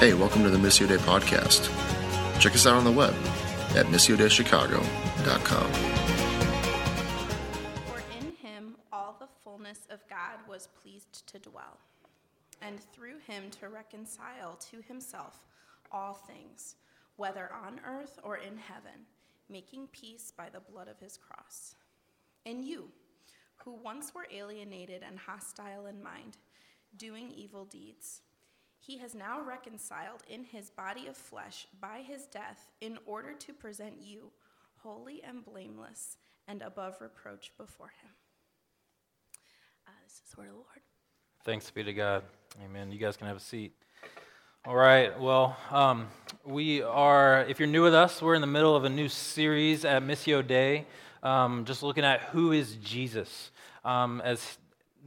Hey, 0.00 0.14
welcome 0.14 0.42
to 0.44 0.48
the 0.48 0.56
Missio 0.56 0.88
Dei 0.88 0.96
podcast. 0.96 1.68
Check 2.40 2.54
us 2.54 2.66
out 2.66 2.72
on 2.72 2.84
the 2.84 2.90
web 2.90 3.12
at 3.76 3.84
missiodeichicago.com. 3.84 5.72
For 7.84 8.02
in 8.18 8.32
him 8.32 8.76
all 8.90 9.18
the 9.20 9.28
fullness 9.44 9.80
of 9.90 10.00
God 10.08 10.38
was 10.48 10.70
pleased 10.82 11.26
to 11.26 11.38
dwell, 11.38 11.76
and 12.62 12.80
through 12.80 13.18
him 13.26 13.50
to 13.60 13.68
reconcile 13.68 14.56
to 14.70 14.80
himself 14.88 15.44
all 15.92 16.14
things, 16.14 16.76
whether 17.16 17.50
on 17.52 17.78
earth 17.86 18.18
or 18.22 18.38
in 18.38 18.56
heaven, 18.56 19.04
making 19.50 19.88
peace 19.88 20.32
by 20.34 20.48
the 20.48 20.60
blood 20.60 20.88
of 20.88 20.98
his 20.98 21.18
cross. 21.18 21.74
And 22.46 22.64
you, 22.64 22.88
who 23.66 23.72
once 23.84 24.14
were 24.14 24.26
alienated 24.34 25.02
and 25.06 25.18
hostile 25.18 25.84
in 25.84 26.02
mind, 26.02 26.38
doing 26.96 27.30
evil 27.36 27.66
deeds, 27.66 28.22
he 28.80 28.98
has 28.98 29.14
now 29.14 29.40
reconciled 29.40 30.22
in 30.28 30.42
his 30.42 30.70
body 30.70 31.06
of 31.06 31.16
flesh 31.16 31.66
by 31.80 32.02
his 32.06 32.26
death 32.26 32.70
in 32.80 32.98
order 33.06 33.34
to 33.34 33.52
present 33.52 33.94
you 34.00 34.30
holy 34.82 35.22
and 35.22 35.44
blameless 35.44 36.16
and 36.48 36.62
above 36.62 37.00
reproach 37.00 37.52
before 37.58 37.92
him. 38.02 38.10
Uh, 39.86 39.90
this 40.04 40.14
is 40.14 40.30
the 40.34 40.40
word 40.40 40.46
of 40.46 40.52
the 40.52 40.56
Lord. 40.56 40.80
Thanks 41.44 41.70
be 41.70 41.84
to 41.84 41.92
God. 41.92 42.22
Amen. 42.64 42.90
You 42.90 42.98
guys 42.98 43.16
can 43.16 43.26
have 43.26 43.36
a 43.36 43.40
seat. 43.40 43.74
All 44.66 44.76
right. 44.76 45.18
Well, 45.18 45.56
um, 45.70 46.08
we 46.44 46.82
are, 46.82 47.44
if 47.48 47.60
you're 47.60 47.68
new 47.68 47.82
with 47.82 47.94
us, 47.94 48.20
we're 48.20 48.34
in 48.34 48.40
the 48.40 48.46
middle 48.46 48.74
of 48.74 48.84
a 48.84 48.90
new 48.90 49.08
series 49.08 49.84
at 49.84 50.02
Missio 50.02 50.46
Dei, 50.46 50.86
um, 51.22 51.64
just 51.64 51.82
looking 51.82 52.04
at 52.04 52.20
who 52.22 52.52
is 52.52 52.76
Jesus. 52.76 53.50
Um, 53.84 54.20
as 54.22 54.58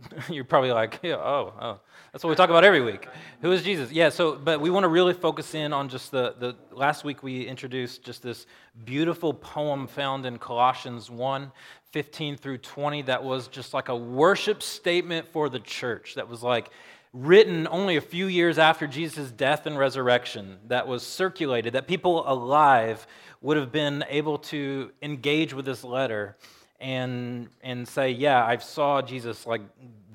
you're 0.29 0.43
probably 0.43 0.71
like, 0.71 0.99
yeah, 1.03 1.15
oh, 1.15 1.53
oh, 1.59 1.79
that's 2.11 2.23
what 2.23 2.29
we 2.29 2.35
talk 2.35 2.49
about 2.49 2.63
every 2.63 2.81
week. 2.81 3.07
Who 3.41 3.51
is 3.51 3.63
Jesus? 3.63 3.91
Yeah, 3.91 4.09
so, 4.09 4.35
but 4.35 4.61
we 4.61 4.69
want 4.69 4.83
to 4.83 4.87
really 4.87 5.13
focus 5.13 5.55
in 5.55 5.73
on 5.73 5.89
just 5.89 6.11
the, 6.11 6.35
the, 6.39 6.55
last 6.71 7.03
week 7.03 7.23
we 7.23 7.45
introduced 7.45 8.03
just 8.03 8.21
this 8.21 8.45
beautiful 8.85 9.33
poem 9.33 9.87
found 9.87 10.25
in 10.25 10.37
Colossians 10.37 11.09
1 11.09 11.51
15 11.91 12.37
through 12.37 12.57
20 12.57 13.03
that 13.03 13.23
was 13.23 13.47
just 13.47 13.71
like 13.71 13.87
a 13.89 13.95
worship 13.95 14.63
statement 14.63 15.27
for 15.31 15.47
the 15.47 15.59
church 15.59 16.15
that 16.15 16.27
was 16.27 16.41
like, 16.41 16.71
written 17.13 17.67
only 17.69 17.95
a 17.95 18.01
few 18.01 18.25
years 18.25 18.57
after 18.57 18.87
Jesus' 18.87 19.31
death 19.31 19.67
and 19.67 19.77
resurrection, 19.77 20.57
that 20.67 20.87
was 20.87 21.03
circulated, 21.03 21.73
that 21.73 21.87
people 21.87 22.27
alive 22.27 23.05
would 23.41 23.55
have 23.55 23.71
been 23.71 24.03
able 24.09 24.39
to 24.39 24.91
engage 25.01 25.53
with 25.53 25.65
this 25.65 25.83
letter 25.83 26.35
and, 26.83 27.47
and 27.61 27.87
say, 27.87 28.11
Yeah, 28.11 28.45
I 28.45 28.57
saw 28.57 29.01
Jesus 29.01 29.47
like 29.47 29.61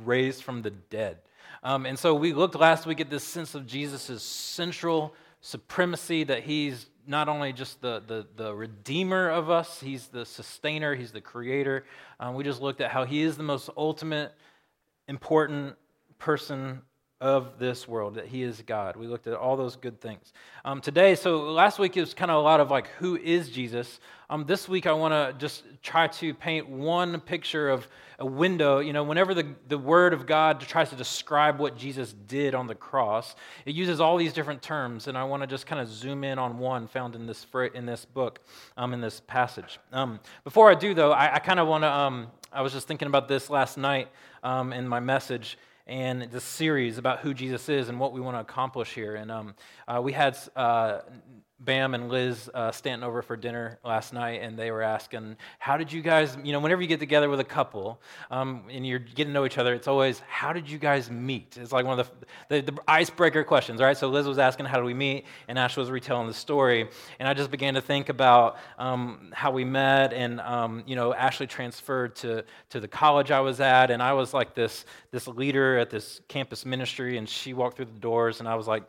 raised 0.05 0.44
from 0.44 0.62
the 0.62 0.70
dead. 0.70 1.16
Um, 1.64 1.86
and 1.86 1.98
so 1.98 2.14
we 2.14 2.33
looked 2.33 2.55
last 2.55 2.86
week 2.86 3.00
at 3.00 3.10
this 3.10 3.25
sense 3.25 3.55
of 3.56 3.66
Jesus' 3.66 4.22
central 4.22 5.14
supremacy 5.41 6.25
that 6.25 6.44
he's 6.44 6.86
not 7.06 7.28
only 7.28 7.52
just 7.52 7.80
the, 7.80 8.02
the, 8.06 8.27
the 8.36 8.55
redeemer 8.55 9.30
of 9.30 9.50
us, 9.50 9.80
he's 9.80 10.08
the 10.08 10.27
sustainer, 10.27 10.94
he's 10.94 11.10
the 11.10 11.22
creator. 11.22 11.84
Um, 12.20 12.34
we 12.34 12.44
just 12.44 12.60
looked 12.60 12.82
at 12.82 12.91
how 12.91 13.05
he 13.05 13.22
is 13.22 13.36
the 13.36 13.42
most 13.42 13.70
ultimate, 13.77 14.32
important 15.08 15.75
person 16.19 16.82
of 17.20 17.58
this 17.58 17.88
world, 17.88 18.14
that 18.14 18.27
he 18.27 18.42
is 18.42 18.62
God. 18.64 18.94
We 18.94 19.08
looked 19.08 19.27
at 19.27 19.34
all 19.34 19.56
those 19.56 19.74
good 19.74 20.00
things. 20.00 20.33
Um, 20.64 20.80
today, 20.80 21.16
so 21.16 21.38
last 21.50 21.80
week 21.80 21.97
it 21.97 22.00
was 22.00 22.14
kind 22.14 22.30
of 22.30 22.36
a 22.36 22.41
lot 22.41 22.60
of 22.60 22.70
like, 22.70 22.86
who 22.98 23.16
is 23.16 23.50
Jesus? 23.50 23.98
Um, 24.30 24.44
this 24.47 24.69
week 24.69 24.86
I 24.86 24.92
want 24.92 25.12
to 25.12 25.34
just 25.36 25.64
try 25.83 26.06
to 26.06 26.33
paint 26.33 26.69
one 26.69 27.20
picture 27.20 27.70
of 27.70 27.88
a 28.20 28.27
window. 28.27 28.78
You 28.78 28.92
know, 28.92 29.02
whenever 29.02 29.34
the, 29.34 29.47
the 29.66 29.78
Word 29.78 30.12
of 30.12 30.27
God 30.27 30.60
tries 30.60 30.91
to 30.91 30.97
describe 30.97 31.58
what 31.58 31.77
Jesus 31.77 32.12
did 32.12 32.55
on 32.55 32.69
the 32.69 32.75
cross, 32.77 33.34
it 33.66 33.75
uses 33.75 34.00
all 34.00 34.16
these 34.16 34.32
different 34.32 34.62
terms, 34.62 35.08
and 35.08 35.19
I 35.19 35.25
want 35.25 35.42
to 35.42 35.48
just 35.48 35.66
kind 35.66 35.80
of 35.80 35.88
zoom 35.88 36.22
in 36.22 36.38
on 36.38 36.58
one 36.58 36.86
found 36.86 37.16
in 37.16 37.27
this, 37.27 37.47
in 37.75 37.84
this 37.84 38.05
book, 38.05 38.38
um, 38.77 38.94
in 38.94 39.00
this 39.00 39.22
passage. 39.27 39.80
Um, 39.93 40.20
before 40.44 40.70
I 40.70 40.76
do, 40.76 40.94
though, 40.94 41.10
I, 41.10 41.34
I 41.34 41.38
kind 41.41 41.59
of 41.59 41.66
want 41.66 41.82
to, 41.82 41.91
um, 41.91 42.28
I 42.53 42.62
was 42.62 42.72
just 42.72 42.87
thinking 42.87 43.09
about 43.09 43.26
this 43.26 43.50
last 43.50 43.76
night 43.76 44.09
um, 44.44 44.72
in 44.72 44.87
my 44.87 45.00
message 45.00 45.59
and 45.88 46.22
this 46.31 46.44
series 46.44 46.99
about 46.99 47.21
who 47.21 47.32
Jesus 47.32 47.69
is 47.69 47.88
and 47.88 47.99
what 47.99 48.12
we 48.12 48.21
want 48.21 48.37
to 48.37 48.41
accomplish 48.41 48.94
here. 48.94 49.16
And 49.16 49.31
um, 49.31 49.54
uh, 49.87 50.00
we 50.03 50.12
had 50.12 50.37
uh, 50.54 51.00
Bam 51.60 51.94
and 51.94 52.08
Liz 52.08 52.48
uh, 52.54 52.70
Stanton 52.70 53.02
over 53.02 53.20
for 53.20 53.36
dinner 53.36 53.80
last 53.84 54.12
night, 54.12 54.42
and 54.42 54.56
they 54.56 54.70
were 54.70 54.82
asking, 54.82 55.36
How 55.58 55.76
did 55.76 55.92
you 55.92 56.02
guys, 56.02 56.38
you 56.44 56.52
know, 56.52 56.60
whenever 56.60 56.80
you 56.80 56.86
get 56.86 57.00
together 57.00 57.28
with 57.28 57.41
a 57.41 57.44
couple 57.44 58.00
um, 58.30 58.62
and 58.70 58.86
you're 58.86 59.00
getting 59.00 59.26
to 59.26 59.32
know 59.32 59.44
each 59.44 59.58
other, 59.58 59.74
it's 59.74 59.88
always, 59.88 60.20
How 60.20 60.52
did 60.52 60.70
you 60.70 60.78
guys 60.78 61.10
meet? 61.10 61.58
It's 61.60 61.72
like 61.72 61.84
one 61.84 61.98
of 61.98 62.10
the, 62.48 62.60
the, 62.60 62.72
the 62.72 62.78
icebreaker 62.86 63.42
questions, 63.42 63.80
right? 63.80 63.96
So 63.96 64.08
Liz 64.08 64.28
was 64.28 64.38
asking, 64.38 64.66
How 64.66 64.76
did 64.76 64.84
we 64.84 64.94
meet? 64.94 65.24
And 65.48 65.58
Ash 65.58 65.76
was 65.76 65.91
retelling 65.91 66.28
the 66.28 66.34
story. 66.34 66.88
And 67.19 67.28
I 67.28 67.34
just 67.34 67.50
began 67.50 67.75
to 67.75 67.80
think 67.80 68.08
about 68.08 68.58
um, 68.78 69.32
how 69.34 69.50
we 69.50 69.64
met, 69.64 70.12
and, 70.12 70.40
um, 70.40 70.84
you 70.86 70.94
know, 70.94 71.12
Ashley 71.12 71.48
transferred 71.48 72.14
to, 72.16 72.44
to 72.70 72.78
the 72.78 72.88
college 72.88 73.32
I 73.32 73.40
was 73.40 73.60
at, 73.60 73.90
and 73.90 74.00
I 74.00 74.12
was 74.12 74.32
like 74.32 74.54
this, 74.54 74.84
this 75.10 75.26
leader 75.26 75.76
at 75.78 75.90
this 75.90 76.20
campus 76.28 76.64
ministry, 76.64 77.19
and 77.19 77.28
she 77.28 77.52
walked 77.52 77.76
through 77.76 77.86
the 77.86 78.00
doors, 78.00 78.38
and 78.38 78.48
I 78.48 78.54
was 78.54 78.69
like, 78.69 78.84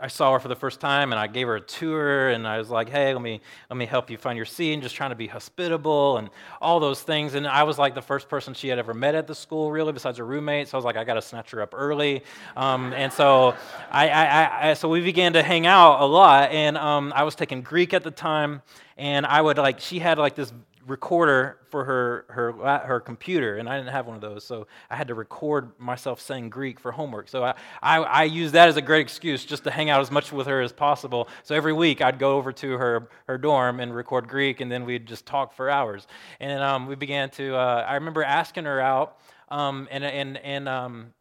I 0.00 0.08
saw 0.08 0.32
her 0.32 0.38
for 0.38 0.48
the 0.48 0.56
first 0.56 0.80
time 0.80 1.12
and 1.12 1.18
I 1.18 1.26
gave 1.26 1.46
her 1.46 1.56
a 1.56 1.60
tour 1.60 2.28
and 2.28 2.46
I 2.46 2.58
was 2.58 2.70
like, 2.70 2.88
hey, 2.88 3.12
let 3.12 3.22
me, 3.22 3.40
let 3.68 3.76
me 3.76 3.86
help 3.86 4.10
you 4.10 4.16
find 4.16 4.36
your 4.36 4.46
seat 4.46 4.72
and 4.72 4.82
just 4.82 4.94
trying 4.94 5.10
to 5.10 5.16
be 5.16 5.26
hospitable 5.26 6.18
and 6.18 6.30
all 6.60 6.80
those 6.80 7.02
things. 7.02 7.34
And 7.34 7.46
I 7.46 7.62
was 7.62 7.78
like 7.78 7.94
the 7.94 8.02
first 8.02 8.28
person 8.28 8.54
she 8.54 8.68
had 8.68 8.78
ever 8.78 8.94
met 8.94 9.14
at 9.14 9.26
the 9.26 9.34
school, 9.34 9.72
really, 9.72 9.92
besides 9.92 10.18
her 10.18 10.24
roommate. 10.24 10.68
So 10.68 10.76
I 10.76 10.78
was 10.78 10.84
like, 10.84 10.96
I 10.96 11.04
got 11.04 11.14
to 11.14 11.22
snatch 11.22 11.50
her 11.52 11.62
up 11.62 11.74
early. 11.76 12.22
Um, 12.56 12.92
and 12.92 13.12
so, 13.12 13.54
I, 13.90 14.08
I, 14.08 14.70
I, 14.70 14.74
so 14.74 14.88
we 14.88 15.00
began 15.00 15.32
to 15.32 15.42
hang 15.42 15.66
out 15.66 16.00
a 16.00 16.06
lot. 16.06 16.50
And 16.50 16.76
um, 16.76 17.12
I 17.16 17.22
was 17.22 17.34
taking 17.34 17.62
Greek 17.62 17.94
at 17.94 18.04
the 18.04 18.10
time. 18.10 18.62
And 18.96 19.24
I 19.24 19.40
would 19.40 19.56
like, 19.56 19.80
she 19.80 19.98
had 19.98 20.18
like 20.18 20.34
this 20.34 20.52
recorder 20.86 21.58
for 21.68 21.84
her, 21.84 22.24
her, 22.28 22.52
her 22.86 23.00
computer, 23.00 23.58
and 23.58 23.68
I 23.68 23.76
didn't 23.76 23.92
have 23.92 24.06
one 24.06 24.14
of 24.14 24.20
those, 24.20 24.44
so 24.44 24.66
I 24.88 24.96
had 24.96 25.08
to 25.08 25.14
record 25.14 25.72
myself 25.78 26.20
saying 26.20 26.50
Greek 26.50 26.80
for 26.80 26.92
homework. 26.92 27.28
So 27.28 27.44
I, 27.44 27.54
I, 27.82 27.98
I 27.98 28.22
used 28.24 28.54
that 28.54 28.68
as 28.68 28.76
a 28.76 28.82
great 28.82 29.02
excuse 29.02 29.44
just 29.44 29.64
to 29.64 29.70
hang 29.70 29.90
out 29.90 30.00
as 30.00 30.10
much 30.10 30.32
with 30.32 30.46
her 30.46 30.60
as 30.60 30.72
possible. 30.72 31.28
So 31.42 31.54
every 31.54 31.72
week 31.72 32.00
I'd 32.00 32.18
go 32.18 32.36
over 32.36 32.52
to 32.52 32.72
her, 32.72 33.08
her 33.26 33.38
dorm 33.38 33.80
and 33.80 33.94
record 33.94 34.28
Greek, 34.28 34.60
and 34.60 34.70
then 34.70 34.84
we'd 34.84 35.06
just 35.06 35.26
talk 35.26 35.52
for 35.52 35.70
hours. 35.70 36.06
And 36.40 36.62
um, 36.62 36.86
we 36.86 36.94
began 36.94 37.30
to, 37.30 37.54
uh, 37.56 37.84
I 37.86 37.94
remember 37.94 38.22
asking 38.22 38.64
her 38.64 38.80
out, 38.80 39.18
um, 39.48 39.88
and, 39.90 40.04
and, 40.04 40.38
and 40.38 40.68
um, 40.68 41.12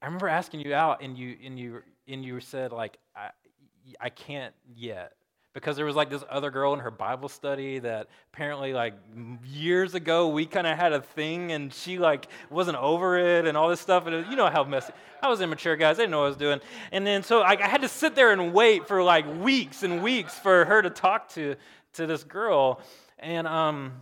I 0.00 0.06
remember 0.06 0.28
asking 0.28 0.60
you 0.60 0.74
out, 0.74 1.02
and 1.02 1.16
you, 1.16 1.36
and 1.44 1.58
you, 1.58 1.82
and 2.08 2.24
you 2.24 2.40
said, 2.40 2.72
like, 2.72 2.98
I, 3.16 3.30
I 4.00 4.10
can't 4.10 4.54
yet 4.74 5.14
because 5.54 5.76
there 5.76 5.84
was 5.84 5.96
like 5.96 6.08
this 6.08 6.24
other 6.30 6.50
girl 6.50 6.72
in 6.72 6.80
her 6.80 6.90
Bible 6.90 7.28
study 7.28 7.78
that 7.78 8.08
apparently 8.32 8.72
like 8.72 8.94
years 9.44 9.94
ago 9.94 10.28
we 10.28 10.46
kind 10.46 10.66
of 10.66 10.78
had 10.78 10.92
a 10.92 11.02
thing 11.02 11.52
and 11.52 11.72
she 11.72 11.98
like 11.98 12.28
wasn't 12.50 12.76
over 12.78 13.18
it 13.18 13.46
and 13.46 13.56
all 13.56 13.68
this 13.68 13.80
stuff 13.80 14.06
and 14.06 14.26
you 14.30 14.36
know 14.36 14.48
how 14.48 14.64
messy 14.64 14.92
I 15.22 15.28
was 15.28 15.40
immature 15.40 15.76
guys 15.76 15.98
I 15.98 16.02
didn't 16.02 16.12
know 16.12 16.20
what 16.20 16.26
I 16.26 16.28
was 16.28 16.36
doing. 16.36 16.60
And 16.90 17.06
then 17.06 17.22
so 17.22 17.40
I, 17.42 17.52
I 17.52 17.68
had 17.68 17.82
to 17.82 17.88
sit 17.88 18.14
there 18.14 18.32
and 18.32 18.52
wait 18.52 18.88
for 18.88 19.02
like 19.02 19.26
weeks 19.42 19.82
and 19.82 20.02
weeks 20.02 20.38
for 20.38 20.64
her 20.64 20.82
to 20.82 20.90
talk 20.90 21.28
to 21.30 21.56
to 21.94 22.06
this 22.06 22.24
girl. 22.24 22.80
And 23.18 23.46
um 23.46 23.92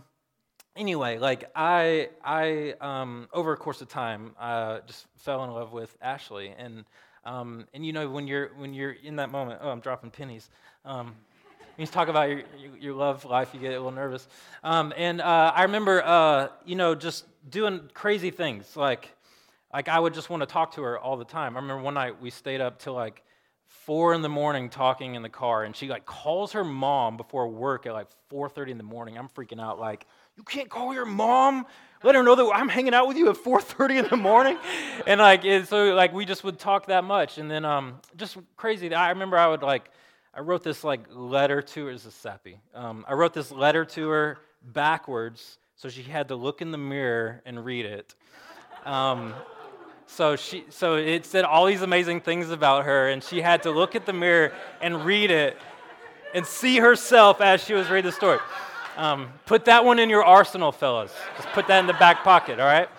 anyway 0.75 1.17
like 1.17 1.51
I 1.55 2.09
I 2.23 2.75
um 2.79 3.27
over 3.33 3.51
a 3.51 3.57
course 3.57 3.81
of 3.81 3.89
time 3.89 4.35
uh, 4.39 4.79
just 4.87 5.05
fell 5.17 5.43
in 5.43 5.51
love 5.51 5.73
with 5.73 5.95
Ashley. 6.01 6.53
And 6.57 6.85
um, 7.23 7.67
and 7.75 7.85
you 7.85 7.93
know 7.93 8.09
when 8.09 8.25
you're 8.25 8.47
when 8.57 8.73
you're 8.73 8.93
in 8.93 9.17
that 9.17 9.29
moment 9.29 9.59
oh 9.61 9.69
I'm 9.69 9.81
dropping 9.81 10.11
pennies. 10.11 10.49
Um, 10.85 11.15
you 11.81 11.87
talk 11.87 12.07
about 12.07 12.29
your, 12.29 12.43
your 12.79 12.93
love 12.93 13.25
life, 13.25 13.49
you 13.53 13.59
get 13.59 13.69
a 13.69 13.77
little 13.77 13.91
nervous. 13.91 14.27
Um, 14.63 14.93
and 14.95 15.19
uh, 15.19 15.51
I 15.55 15.63
remember, 15.63 16.03
uh, 16.03 16.49
you 16.65 16.75
know, 16.75 16.95
just 16.95 17.25
doing 17.49 17.89
crazy 17.93 18.29
things. 18.29 18.77
Like, 18.77 19.09
like 19.73 19.87
I 19.89 19.99
would 19.99 20.13
just 20.13 20.29
want 20.29 20.41
to 20.41 20.47
talk 20.47 20.75
to 20.75 20.83
her 20.83 20.99
all 20.99 21.17
the 21.17 21.25
time. 21.25 21.57
I 21.57 21.61
remember 21.61 21.83
one 21.83 21.95
night 21.95 22.21
we 22.21 22.29
stayed 22.29 22.61
up 22.61 22.79
till 22.79 22.93
like 22.93 23.23
four 23.67 24.13
in 24.13 24.21
the 24.21 24.29
morning 24.29 24.69
talking 24.69 25.15
in 25.15 25.21
the 25.21 25.29
car, 25.29 25.63
and 25.63 25.75
she 25.75 25.87
like 25.87 26.05
calls 26.05 26.51
her 26.51 26.63
mom 26.63 27.17
before 27.17 27.47
work 27.47 27.85
at 27.85 27.93
like 27.93 28.07
4:30 28.29 28.71
in 28.71 28.77
the 28.77 28.83
morning. 28.83 29.17
I'm 29.17 29.29
freaking 29.29 29.61
out. 29.61 29.79
Like, 29.79 30.05
you 30.37 30.43
can't 30.43 30.69
call 30.69 30.93
your 30.93 31.05
mom. 31.05 31.65
Let 32.03 32.15
her 32.15 32.23
know 32.23 32.35
that 32.35 32.51
I'm 32.53 32.67
hanging 32.69 32.93
out 32.93 33.07
with 33.07 33.17
you 33.17 33.29
at 33.29 33.37
4:30 33.37 34.03
in 34.03 34.07
the 34.09 34.17
morning, 34.17 34.57
and 35.07 35.19
like, 35.19 35.43
so 35.65 35.93
like 35.95 36.13
we 36.13 36.25
just 36.25 36.43
would 36.43 36.59
talk 36.59 36.87
that 36.87 37.03
much, 37.03 37.37
and 37.37 37.49
then 37.49 37.65
um, 37.65 37.99
just 38.17 38.37
crazy. 38.55 38.93
I 38.93 39.09
remember 39.09 39.37
I 39.37 39.47
would 39.47 39.63
like 39.63 39.89
I 40.33 40.39
wrote 40.39 40.63
this 40.63 40.83
like 40.83 41.01
letter 41.09 41.61
to 41.61 41.85
her. 41.87 41.91
This 41.91 42.05
is 42.05 42.13
sappy. 42.13 42.59
Um, 42.73 43.05
I 43.07 43.13
wrote 43.13 43.33
this 43.33 43.51
letter 43.51 43.83
to 43.85 44.09
her 44.09 44.37
backwards, 44.63 45.57
so 45.75 45.89
she 45.89 46.03
had 46.03 46.29
to 46.29 46.35
look 46.35 46.61
in 46.61 46.71
the 46.71 46.77
mirror 46.77 47.41
and 47.45 47.65
read 47.65 47.85
it. 47.85 48.15
Um, 48.85 49.33
so 50.07 50.35
she, 50.35 50.65
so 50.69 50.95
it 50.95 51.25
said 51.25 51.43
all 51.43 51.65
these 51.65 51.81
amazing 51.81 52.21
things 52.21 52.49
about 52.49 52.85
her, 52.85 53.09
and 53.09 53.23
she 53.23 53.41
had 53.41 53.63
to 53.63 53.71
look 53.71 53.95
at 53.95 54.05
the 54.05 54.13
mirror 54.13 54.53
and 54.81 55.05
read 55.05 55.31
it, 55.31 55.57
and 56.33 56.45
see 56.45 56.77
herself 56.77 57.41
as 57.41 57.61
she 57.61 57.73
was 57.73 57.89
reading 57.89 58.09
the 58.09 58.15
story. 58.15 58.39
Um, 58.95 59.29
put 59.45 59.65
that 59.65 59.83
one 59.83 59.99
in 59.99 60.09
your 60.09 60.23
arsenal, 60.23 60.71
fellas. 60.71 61.13
Just 61.35 61.49
put 61.49 61.67
that 61.67 61.79
in 61.79 61.87
the 61.87 61.93
back 61.93 62.23
pocket. 62.23 62.59
All 62.59 62.65
right. 62.65 62.89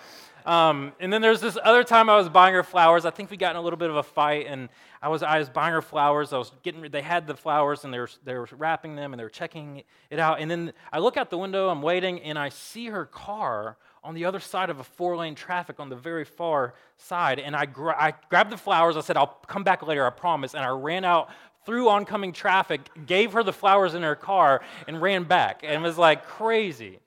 Um, 0.45 0.93
and 0.99 1.11
then 1.11 1.21
there's 1.21 1.41
this 1.41 1.57
other 1.63 1.83
time 1.83 2.09
I 2.09 2.17
was 2.17 2.29
buying 2.29 2.53
her 2.53 2.63
flowers. 2.63 3.05
I 3.05 3.11
think 3.11 3.31
we 3.31 3.37
got 3.37 3.51
in 3.51 3.57
a 3.57 3.61
little 3.61 3.77
bit 3.77 3.89
of 3.89 3.95
a 3.95 4.03
fight, 4.03 4.45
and 4.47 4.69
I 5.01 5.07
was 5.07 5.23
I 5.23 5.39
was 5.39 5.49
buying 5.49 5.73
her 5.73 5.81
flowers. 5.81 6.33
I 6.33 6.37
was 6.37 6.51
getting 6.63 6.81
they 6.81 7.01
had 7.01 7.27
the 7.27 7.35
flowers 7.35 7.83
and 7.83 7.93
they 7.93 7.99
were 7.99 8.09
they 8.23 8.33
were 8.33 8.47
wrapping 8.51 8.95
them 8.95 9.13
and 9.13 9.19
they 9.19 9.23
were 9.23 9.29
checking 9.29 9.83
it 10.09 10.19
out. 10.19 10.39
And 10.39 10.49
then 10.49 10.73
I 10.91 10.99
look 10.99 11.17
out 11.17 11.29
the 11.29 11.37
window. 11.37 11.69
I'm 11.69 11.81
waiting, 11.81 12.21
and 12.21 12.37
I 12.37 12.49
see 12.49 12.87
her 12.87 13.05
car 13.05 13.77
on 14.03 14.13
the 14.13 14.25
other 14.25 14.39
side 14.39 14.69
of 14.69 14.79
a 14.79 14.83
four 14.83 15.15
lane 15.15 15.35
traffic 15.35 15.79
on 15.79 15.89
the 15.89 15.95
very 15.95 16.25
far 16.25 16.73
side. 16.97 17.39
And 17.39 17.55
I, 17.55 17.65
gra- 17.65 17.95
I 17.97 18.13
grabbed 18.29 18.51
the 18.51 18.57
flowers. 18.57 18.97
I 18.97 19.01
said, 19.01 19.15
I'll 19.15 19.39
come 19.47 19.63
back 19.63 19.81
later, 19.81 20.05
I 20.05 20.09
promise. 20.09 20.53
And 20.53 20.63
I 20.63 20.69
ran 20.69 21.05
out 21.05 21.29
through 21.65 21.87
oncoming 21.89 22.33
traffic, 22.33 22.81
gave 23.05 23.31
her 23.33 23.43
the 23.43 23.53
flowers 23.53 23.93
in 23.93 24.03
her 24.03 24.15
car, 24.15 24.61
and 24.87 25.01
ran 25.01 25.23
back. 25.23 25.61
And 25.63 25.73
it 25.73 25.81
was 25.81 25.97
like 25.97 26.25
crazy. 26.25 26.99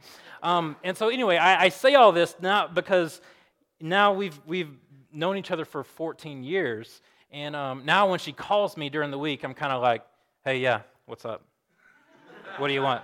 Um, 0.43 0.77
and 0.85 0.97
so, 0.97 1.09
anyway, 1.09 1.37
I, 1.37 1.65
I 1.65 1.69
say 1.69 1.95
all 1.95 2.13
this 2.13 2.35
not 2.41 2.75
because 2.75 3.21
now 3.81 4.13
we've, 4.13 4.39
we've 4.47 4.71
known 5.13 5.37
each 5.37 5.51
other 5.51 5.65
for 5.65 5.83
14 5.83 6.45
years. 6.45 7.01
And 7.31 7.57
um, 7.57 7.85
now 7.85 8.11
when 8.11 8.19
she 8.19 8.33
calls 8.33 8.77
me 8.77 8.89
during 8.89 9.11
the 9.11 9.19
week, 9.19 9.45
I'm 9.45 9.55
kind 9.55 9.73
of 9.73 9.83
like, 9.83 10.03
hey, 10.45 10.59
yeah, 10.59 10.83
what's 11.07 11.25
up? 11.25 11.43
What 12.59 12.69
do 12.69 12.75
you 12.75 12.83
want? 12.83 13.03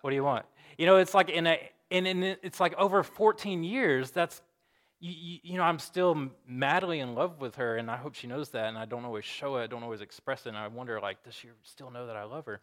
What 0.00 0.10
do 0.10 0.16
you 0.16 0.24
want? 0.24 0.46
You 0.78 0.86
know, 0.86 0.96
it's 0.96 1.14
like 1.14 1.30
in 1.30 1.46
a, 1.46 1.58
and, 1.90 2.06
and 2.06 2.24
it's 2.24 2.58
like 2.58 2.74
over 2.76 3.02
14 3.02 3.62
years, 3.62 4.10
that's, 4.10 4.42
you, 5.00 5.38
you, 5.42 5.56
know, 5.58 5.62
I'm 5.62 5.78
still 5.78 6.30
madly 6.46 7.00
in 7.00 7.14
love 7.14 7.40
with 7.40 7.56
her, 7.56 7.76
and 7.76 7.90
I 7.90 7.96
hope 7.96 8.14
she 8.14 8.26
knows 8.26 8.50
that, 8.50 8.66
and 8.66 8.78
I 8.78 8.86
don't 8.86 9.04
always 9.04 9.24
show 9.24 9.56
it, 9.56 9.64
I 9.64 9.66
don't 9.66 9.82
always 9.82 10.00
express 10.00 10.46
it, 10.46 10.50
and 10.50 10.58
I 10.58 10.66
wonder, 10.68 10.98
like, 11.00 11.22
does 11.22 11.34
she 11.34 11.48
still 11.62 11.90
know 11.90 12.06
that 12.06 12.16
I 12.16 12.24
love 12.24 12.46
her? 12.46 12.60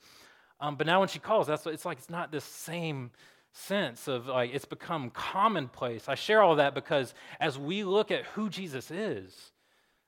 Um, 0.60 0.76
but 0.76 0.88
now 0.88 1.00
when 1.00 1.10
she 1.10 1.20
calls, 1.20 1.48
that's 1.48 1.66
it's 1.66 1.86
like 1.86 1.98
it's 1.98 2.10
not 2.10 2.32
this 2.32 2.44
same 2.44 3.12
sense 3.53 4.07
of 4.07 4.27
like 4.27 4.53
it's 4.53 4.65
become 4.65 5.09
commonplace. 5.09 6.07
I 6.07 6.15
share 6.15 6.42
all 6.42 6.56
that 6.56 6.74
because 6.74 7.13
as 7.39 7.57
we 7.57 7.83
look 7.83 8.12
at 8.12 8.25
who 8.27 8.50
Jesus 8.50 8.92
is, 8.92 9.51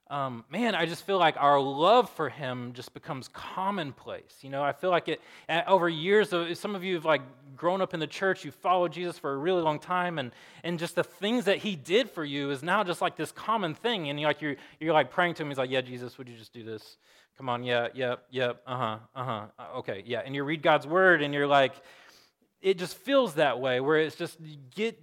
um, 0.10 0.44
man, 0.52 0.76
I 0.76 0.86
just 0.86 1.06
feel 1.06 1.18
like 1.18 1.36
our 1.38 1.60
love 1.60 2.10
for 2.10 2.30
him 2.30 2.74
just 2.74 2.94
becomes 2.94 3.30
commonplace. 3.30 4.38
You 4.42 4.50
know, 4.50 4.62
I 4.62 4.72
feel 4.72 4.90
like 4.90 5.08
it 5.08 5.22
over 5.66 5.90
years. 5.90 6.34
Of, 6.34 6.56
Some 6.58 6.76
of 6.76 6.84
you 6.84 6.96
have 6.96 7.06
like 7.06 7.22
grown 7.56 7.82
up 7.82 7.94
in 7.94 8.00
the 8.00 8.08
church, 8.08 8.46
you 8.46 8.52
followed 8.52 8.92
Jesus 8.92 9.18
for 9.18 9.34
a 9.34 9.38
really 9.38 9.62
long 9.62 9.80
time, 9.80 10.20
and 10.20 10.32
and 10.64 10.78
just 10.78 10.96
the 10.96 11.04
things 11.04 11.46
that 11.46 11.58
he 11.58 11.76
did 11.76 12.10
for 12.10 12.24
you 12.24 12.52
is 12.52 12.62
now 12.62 12.84
just 12.84 13.02
like 13.02 13.16
this 13.16 13.32
common 13.32 13.74
thing. 13.74 14.10
And 14.10 14.20
you're 14.20 14.30
like 14.30 14.42
you're 14.42 14.56
you're 14.80 14.94
like 14.94 15.10
praying 15.10 15.36
to 15.36 15.44
him. 15.44 15.50
He's 15.50 15.58
like, 15.58 15.72
yeah, 15.72 15.82
Jesus, 15.82 16.18
would 16.18 16.30
you 16.30 16.38
just 16.38 16.54
do 16.54 16.64
this? 16.64 16.98
Come 17.38 17.50
on, 17.50 17.64
yeah, 17.64 17.88
yeah, 17.96 18.16
yeah, 18.30 18.52
uh 18.68 18.78
huh, 18.78 18.98
uh 19.16 19.24
huh, 19.24 19.66
okay, 19.78 20.04
yeah. 20.06 20.22
And 20.24 20.36
you 20.36 20.44
read 20.44 20.62
God's 20.62 20.86
word, 20.86 21.24
and 21.24 21.34
you're 21.34 21.48
like, 21.48 21.74
it 22.64 22.78
just 22.78 22.98
feels 22.98 23.36
that 23.36 23.60
way, 23.60 23.82
where 23.82 23.98
it's 24.00 24.16
just 24.16 24.40
get 24.74 25.00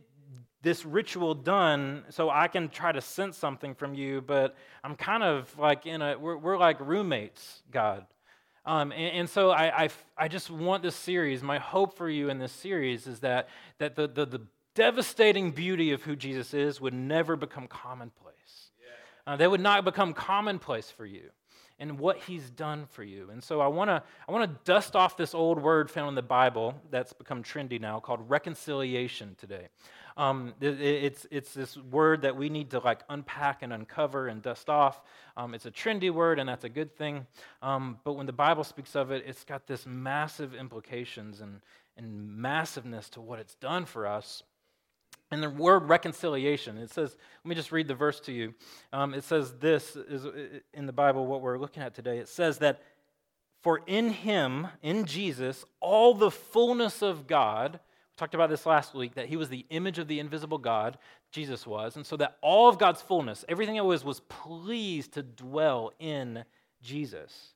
this 0.62 0.85
ritual 0.85 1.35
done 1.35 2.05
so 2.09 2.31
I 2.31 2.49
can 2.49 2.69
try 2.69 2.91
to 2.91 3.01
sense 3.01 3.37
something 3.37 3.75
from 3.75 3.95
you, 3.95 4.23
but 4.23 4.57
I'm 4.83 4.97
kind 4.97 5.23
of 5.23 5.57
like 5.59 5.87
in 5.87 6.03
a, 6.03 6.19
we're, 6.19 6.37
we're 6.37 6.59
like 6.59 6.81
roommates, 6.81 7.62
God. 7.71 8.07
Um, 8.65 8.93
and, 8.93 9.17
and, 9.17 9.31
so 9.31 9.51
I, 9.51 9.85
I, 9.85 9.89
I, 10.19 10.29
just 10.29 10.51
want 10.51 10.83
this 10.83 10.95
series, 10.95 11.43
my 11.43 11.59
hope 11.59 11.97
for 11.97 12.11
you 12.11 12.29
in 12.29 12.39
this 12.39 12.53
series 12.53 13.07
is 13.07 13.21
that, 13.21 13.49
that 13.79 13.97
the, 13.97 14.07
the, 14.07 14.27
the 14.27 14.41
devastating 14.75 15.51
beauty 15.51 15.93
of 15.93 16.03
who 16.03 16.15
Jesus 16.15 16.53
is 16.53 16.79
would 16.79 16.93
never 16.93 17.37
become 17.37 17.67
commonplace. 17.67 18.71
Yeah. 18.79 19.33
Uh, 19.33 19.37
they 19.37 19.47
would 19.47 19.62
not 19.62 19.85
become 19.85 20.12
commonplace 20.12 20.91
for 20.91 21.07
you 21.07 21.31
and 21.81 21.99
what 21.99 22.19
he's 22.19 22.49
done 22.50 22.87
for 22.91 23.03
you. 23.03 23.31
And 23.32 23.43
so 23.43 23.61
I 23.61 23.67
want 23.67 23.88
to 23.88 24.03
I 24.29 24.32
want 24.32 24.49
to 24.49 24.59
dust 24.65 24.94
off 24.94 25.17
this 25.17 25.35
old 25.35 25.61
word 25.61 25.91
found 25.91 26.11
in 26.11 26.15
the 26.15 26.23
Bible 26.23 26.75
that's 26.91 27.12
become 27.12 27.43
trendy 27.43 27.81
now 27.81 27.99
called 27.99 28.29
reconciliation 28.29 29.35
today. 29.41 29.69
Um, 30.17 30.53
it, 30.61 30.81
it's, 30.81 31.27
it's 31.31 31.55
this 31.55 31.79
word 31.79 32.23
that 32.23 32.37
we 32.37 32.50
need 32.50 32.71
to 32.71 32.81
like 32.81 33.00
unpack 33.09 33.62
and 33.62 33.73
uncover 33.73 34.29
and 34.29 34.43
dust 34.43 34.69
off. 34.69 35.00
Um, 35.37 35.55
it's 35.55 35.65
a 35.65 35.71
trendy 35.71 36.11
word, 36.11 36.38
and 36.38 36.49
that's 36.49 36.65
a 36.65 36.69
good 36.69 36.94
thing. 36.94 37.27
Um, 37.62 37.99
but 38.05 38.15
when 38.15 38.26
the 38.26 38.33
Bible 38.33 38.65
speaks 38.65 38.94
of 38.94 39.11
it, 39.11 39.25
it's 39.26 39.44
got 39.44 39.67
this 39.67 39.87
massive 39.87 40.55
implications 40.55 41.41
and, 41.41 41.61
and 41.97 42.37
massiveness 42.37 43.09
to 43.11 43.23
what 43.23 43.38
it's 43.38 43.55
done 43.55 43.87
for 43.87 44.06
us. 44.06 44.43
And 45.31 45.43
the 45.43 45.50
word 45.50 45.88
reconciliation, 45.88 46.77
it 46.79 46.91
says, 46.91 47.17
let 47.44 47.49
me 47.49 47.55
just 47.55 47.71
read 47.71 47.87
the 47.87 47.94
verse 47.94 48.19
to 48.21 48.32
you. 48.32 48.55
Um, 48.93 49.15
it 49.15 49.23
says 49.23 49.55
this 49.61 49.94
is 49.94 50.27
in 50.75 50.87
the 50.87 50.93
Bible, 50.93 51.27
what 51.27 51.41
we're 51.41 51.59
looking 51.59 51.82
at 51.82 51.94
today. 51.94 52.19
It 52.19 52.29
says 52.29 52.59
that 52.59 52.82
for 53.62 53.82
in 53.87 54.11
him, 54.11 54.69
in 54.82 55.05
Jesus, 55.05 55.65
all 55.81 56.15
the 56.15 56.31
fullness 56.31 57.03
of 57.03 57.27
God 57.27 57.75
we 57.75 58.17
talked 58.17 58.35
about 58.35 58.50
this 58.50 58.67
last 58.67 58.94
week 58.94 59.15
that 59.15 59.27
he 59.27 59.37
was 59.37 59.49
the 59.49 59.67
image 59.71 59.99
of 59.99 60.09
the 60.09 60.19
invisible 60.19 60.59
God, 60.59 60.99
Jesus 61.31 61.67
was, 61.67 61.97
and 61.97 62.05
so 62.05 62.17
that 62.17 62.37
all 62.43 62.69
of 62.69 62.79
God's 62.79 63.00
fullness, 63.00 63.44
everything 63.49 63.76
it 63.76 63.85
was, 63.85 64.05
was 64.05 64.21
pleased 64.21 65.12
to 65.12 65.23
dwell 65.23 65.93
in 65.99 66.44
Jesus. 66.83 67.55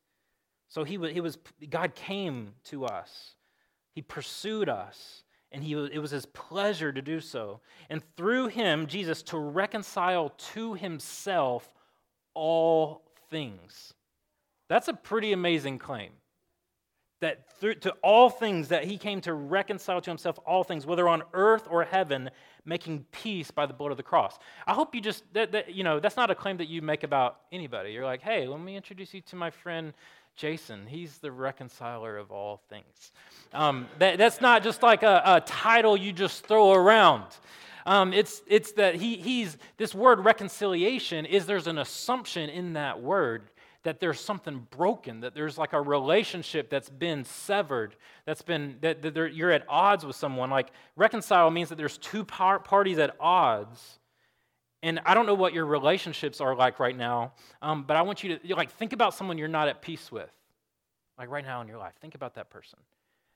So 0.68 0.84
he 0.84 0.98
he 1.12 1.20
was 1.20 1.38
God 1.68 1.94
came 1.94 2.54
to 2.64 2.84
us, 2.86 3.34
he 3.94 4.02
pursued 4.02 4.68
us, 4.68 5.23
and 5.54 5.62
he, 5.62 5.72
it 5.72 6.00
was 6.00 6.10
his 6.10 6.26
pleasure 6.26 6.92
to 6.92 7.00
do 7.00 7.20
so. 7.20 7.60
And 7.88 8.02
through 8.16 8.48
him, 8.48 8.86
Jesus, 8.86 9.22
to 9.24 9.38
reconcile 9.38 10.30
to 10.52 10.74
himself 10.74 11.70
all 12.34 13.02
things. 13.30 13.94
That's 14.68 14.88
a 14.88 14.94
pretty 14.94 15.32
amazing 15.32 15.78
claim 15.78 16.10
that 17.20 17.58
through, 17.58 17.76
to 17.76 17.90
all 18.02 18.28
things 18.28 18.68
that 18.68 18.84
he 18.84 18.98
came 18.98 19.20
to 19.20 19.32
reconcile 19.32 20.00
to 20.00 20.10
himself 20.10 20.38
all 20.44 20.64
things 20.64 20.84
whether 20.84 21.08
on 21.08 21.22
earth 21.32 21.66
or 21.70 21.82
heaven 21.84 22.28
making 22.66 23.04
peace 23.12 23.50
by 23.50 23.64
the 23.64 23.72
blood 23.72 23.90
of 23.90 23.96
the 23.96 24.02
cross 24.02 24.38
i 24.66 24.74
hope 24.74 24.94
you 24.94 25.00
just 25.00 25.24
that, 25.32 25.52
that, 25.52 25.72
you 25.72 25.84
know 25.84 26.00
that's 26.00 26.16
not 26.16 26.30
a 26.30 26.34
claim 26.34 26.56
that 26.58 26.68
you 26.68 26.82
make 26.82 27.02
about 27.02 27.40
anybody 27.50 27.92
you're 27.92 28.04
like 28.04 28.20
hey 28.20 28.46
let 28.46 28.60
me 28.60 28.76
introduce 28.76 29.14
you 29.14 29.20
to 29.22 29.36
my 29.36 29.48
friend 29.48 29.94
jason 30.36 30.86
he's 30.86 31.18
the 31.18 31.30
reconciler 31.30 32.16
of 32.16 32.30
all 32.30 32.60
things 32.68 33.12
um, 33.52 33.86
that, 33.98 34.18
that's 34.18 34.40
not 34.40 34.62
just 34.62 34.82
like 34.82 35.02
a, 35.02 35.22
a, 35.24 35.40
title 35.42 35.96
you 35.96 36.12
just 36.12 36.46
throw 36.46 36.72
around 36.72 37.24
um, 37.86 38.12
it's, 38.14 38.42
it's 38.46 38.72
that 38.72 38.94
he, 38.94 39.16
he's 39.16 39.58
this 39.76 39.94
word 39.94 40.24
reconciliation 40.24 41.26
is 41.26 41.46
there's 41.46 41.66
an 41.66 41.78
assumption 41.78 42.48
in 42.48 42.72
that 42.72 43.02
word 43.02 43.50
that 43.84 44.00
there's 44.00 44.18
something 44.18 44.66
broken, 44.70 45.20
that 45.20 45.34
there's 45.34 45.56
like 45.56 45.74
a 45.74 45.80
relationship 45.80 46.70
that's 46.70 46.88
been 46.88 47.24
severed, 47.24 47.94
that's 48.24 48.42
been, 48.42 48.76
that, 48.80 49.02
that 49.02 49.34
you're 49.34 49.50
at 49.50 49.64
odds 49.68 50.04
with 50.04 50.16
someone. 50.16 50.50
Like 50.50 50.72
reconcile 50.96 51.50
means 51.50 51.68
that 51.68 51.76
there's 51.76 51.98
two 51.98 52.24
par- 52.24 52.58
parties 52.58 52.98
at 52.98 53.14
odds. 53.20 53.98
And 54.84 55.00
I 55.04 55.14
don't 55.14 55.26
know 55.26 55.34
what 55.34 55.52
your 55.52 55.66
relationships 55.66 56.40
are 56.40 56.54
like 56.54 56.78
right 56.78 56.96
now, 56.96 57.32
um, 57.62 57.84
but 57.84 57.96
I 57.96 58.02
want 58.02 58.22
you 58.22 58.38
to 58.38 58.54
like 58.54 58.70
think 58.70 58.92
about 58.92 59.14
someone 59.14 59.38
you're 59.38 59.48
not 59.48 59.66
at 59.68 59.82
peace 59.82 60.12
with, 60.12 60.30
like 61.18 61.30
right 61.30 61.44
now 61.44 61.60
in 61.60 61.68
your 61.68 61.78
life. 61.78 61.94
Think 62.00 62.14
about 62.14 62.34
that 62.34 62.50
person. 62.50 62.78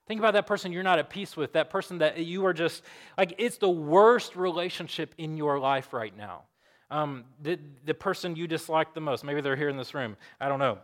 Think 0.06 0.20
about 0.20 0.34
that 0.34 0.46
person 0.46 0.72
you're 0.72 0.82
not 0.82 0.98
at 0.98 1.10
peace 1.10 1.36
with, 1.36 1.54
that 1.54 1.70
person 1.70 1.98
that 1.98 2.18
you 2.18 2.46
are 2.46 2.54
just 2.54 2.82
like, 3.16 3.34
it's 3.38 3.58
the 3.58 3.68
worst 3.68 4.36
relationship 4.36 5.14
in 5.18 5.36
your 5.36 5.58
life 5.58 5.92
right 5.92 6.16
now 6.16 6.42
um, 6.90 7.24
the, 7.42 7.58
the 7.84 7.94
person 7.94 8.36
you 8.36 8.46
dislike 8.46 8.94
the 8.94 9.00
most. 9.00 9.24
Maybe 9.24 9.40
they're 9.40 9.56
here 9.56 9.68
in 9.68 9.76
this 9.76 9.94
room. 9.94 10.16
I 10.40 10.48
don't 10.48 10.58
know. 10.58 10.78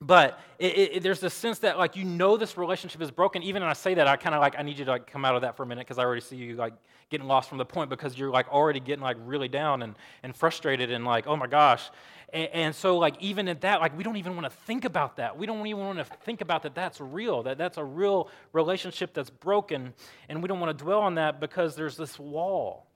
But 0.00 0.38
it, 0.58 0.78
it, 0.78 1.02
there's 1.02 1.22
a 1.22 1.30
sense 1.30 1.60
that 1.60 1.78
like 1.78 1.96
you 1.96 2.04
know 2.04 2.36
this 2.36 2.58
relationship 2.58 3.00
is 3.00 3.10
broken. 3.10 3.42
Even 3.42 3.62
when 3.62 3.70
I 3.70 3.74
say 3.74 3.94
that, 3.94 4.06
I 4.06 4.16
kind 4.16 4.34
of 4.34 4.42
like 4.42 4.54
I 4.58 4.62
need 4.62 4.78
you 4.78 4.84
to 4.84 4.90
like 4.90 5.06
come 5.10 5.24
out 5.24 5.36
of 5.36 5.40
that 5.40 5.56
for 5.56 5.62
a 5.62 5.66
minute 5.66 5.86
because 5.86 5.98
I 5.98 6.02
already 6.04 6.20
see 6.20 6.36
you 6.36 6.54
like 6.54 6.74
getting 7.10 7.26
lost 7.26 7.48
from 7.48 7.58
the 7.58 7.64
point 7.64 7.90
because 7.90 8.18
you're 8.18 8.30
like 8.30 8.48
already 8.48 8.80
getting 8.80 9.02
like 9.02 9.16
really 9.24 9.48
down 9.48 9.82
and, 9.82 9.94
and 10.22 10.34
frustrated 10.34 10.90
and 10.90 11.04
like 11.04 11.26
oh 11.26 11.36
my 11.36 11.46
gosh. 11.46 11.90
And, 12.32 12.48
and 12.52 12.74
so 12.74 12.98
like 12.98 13.14
even 13.20 13.48
at 13.48 13.60
that 13.62 13.80
like 13.80 13.96
we 13.96 14.02
don't 14.02 14.16
even 14.16 14.34
want 14.34 14.44
to 14.44 14.56
think 14.66 14.84
about 14.84 15.16
that. 15.16 15.38
We 15.38 15.46
don't 15.46 15.66
even 15.66 15.84
want 15.84 15.98
to 15.98 16.04
think 16.04 16.40
about 16.40 16.62
that 16.64 16.74
that's 16.74 17.00
real. 17.00 17.42
That 17.44 17.58
that's 17.58 17.78
a 17.78 17.84
real 17.84 18.30
relationship 18.52 19.14
that's 19.14 19.30
broken, 19.30 19.94
and 20.28 20.42
we 20.42 20.48
don't 20.48 20.60
want 20.60 20.76
to 20.76 20.84
dwell 20.84 21.00
on 21.00 21.14
that 21.16 21.40
because 21.40 21.76
there's 21.76 21.96
this 21.96 22.18
wall 22.18 22.86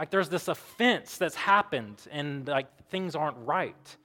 like 0.00 0.08
there's 0.08 0.30
this 0.30 0.48
offense 0.48 1.18
that's 1.18 1.34
happened 1.34 2.00
and 2.10 2.48
like 2.48 2.66
things 2.88 3.14
aren't 3.14 3.36
right. 3.44 3.96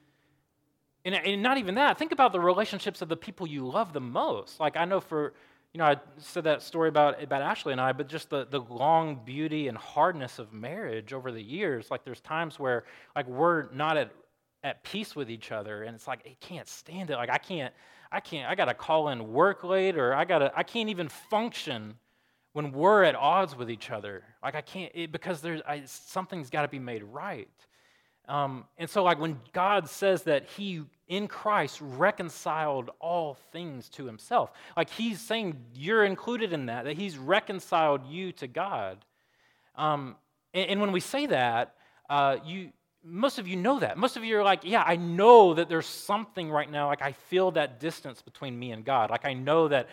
And, 1.05 1.15
and 1.15 1.41
not 1.41 1.57
even 1.57 1.75
that. 1.75 1.97
Think 1.97 2.11
about 2.11 2.33
the 2.33 2.39
relationships 2.41 3.01
of 3.01 3.07
the 3.07 3.15
people 3.15 3.47
you 3.47 3.65
love 3.65 3.93
the 3.93 4.01
most. 4.01 4.59
Like 4.59 4.75
I 4.75 4.83
know 4.83 4.99
for, 4.99 5.33
you 5.75 5.79
know, 5.79 5.87
I 5.87 5.97
said 6.19 6.45
that 6.45 6.61
story 6.61 6.87
about, 6.87 7.21
about 7.21 7.41
Ashley 7.41 7.73
and 7.73 7.81
I, 7.81 7.91
but 7.91 8.07
just 8.07 8.29
the, 8.29 8.47
the 8.49 8.61
long 8.61 9.19
beauty 9.25 9.67
and 9.67 9.77
hardness 9.77 10.39
of 10.39 10.53
marriage 10.53 11.11
over 11.11 11.33
the 11.33 11.43
years. 11.43 11.91
Like 11.91 12.05
there's 12.05 12.21
times 12.21 12.57
where 12.57 12.85
like 13.13 13.27
we're 13.27 13.69
not 13.73 13.97
at, 13.97 14.13
at 14.63 14.85
peace 14.85 15.17
with 15.17 15.29
each 15.29 15.51
other 15.51 15.83
and 15.83 15.93
it's 15.93 16.07
like, 16.07 16.21
I 16.25 16.37
can't 16.39 16.65
stand 16.65 17.09
it. 17.09 17.17
Like 17.17 17.29
I 17.29 17.37
can't, 17.37 17.73
I 18.09 18.21
can't, 18.21 18.49
I 18.49 18.55
got 18.55 18.65
to 18.65 18.73
call 18.73 19.09
in 19.09 19.33
work 19.33 19.65
late 19.65 19.97
or 19.97 20.13
I 20.13 20.23
got 20.23 20.39
to, 20.39 20.51
I 20.55 20.63
can't 20.63 20.87
even 20.87 21.09
function 21.09 21.95
when 22.53 22.71
we're 22.71 23.03
at 23.03 23.15
odds 23.15 23.53
with 23.53 23.69
each 23.69 23.91
other. 23.91 24.23
Like 24.41 24.55
I 24.55 24.61
can't 24.61 24.93
it, 24.95 25.11
because 25.11 25.41
there's 25.41 25.61
I, 25.67 25.81
something's 25.83 26.49
got 26.49 26.61
to 26.61 26.69
be 26.69 26.79
made 26.79 27.03
right. 27.03 27.49
Um, 28.27 28.65
and 28.77 28.89
so, 28.89 29.03
like 29.03 29.19
when 29.19 29.39
God 29.53 29.89
says 29.89 30.23
that 30.23 30.45
He 30.57 30.83
in 31.07 31.27
Christ 31.27 31.79
reconciled 31.81 32.89
all 32.99 33.35
things 33.51 33.89
to 33.89 34.05
Himself, 34.05 34.51
like 34.75 34.89
He's 34.89 35.19
saying 35.19 35.55
you're 35.73 36.05
included 36.05 36.53
in 36.53 36.65
that, 36.67 36.85
that 36.85 36.97
He's 36.97 37.17
reconciled 37.17 38.05
you 38.07 38.31
to 38.33 38.47
God. 38.47 39.05
Um, 39.75 40.15
And, 40.55 40.69
and 40.71 40.81
when 40.81 40.91
we 40.91 41.01
say 41.01 41.27
that, 41.27 41.75
uh, 42.09 42.37
you, 42.45 42.71
most 43.03 43.39
of 43.39 43.47
you 43.47 43.57
know 43.57 43.79
that. 43.79 43.97
Most 43.97 44.17
of 44.17 44.23
you 44.23 44.39
are 44.39 44.43
like, 44.43 44.61
yeah, 44.63 44.83
I 44.87 44.95
know 44.95 45.53
that 45.53 45.67
there's 45.69 45.85
something 45.85 46.49
right 46.49 46.71
now. 46.71 46.87
Like, 46.87 47.01
I 47.01 47.11
feel 47.11 47.51
that 47.51 47.79
distance 47.79 48.21
between 48.21 48.57
me 48.57 48.71
and 48.71 48.85
God. 48.85 49.09
Like, 49.09 49.25
I 49.25 49.33
know 49.33 49.67
that 49.67 49.89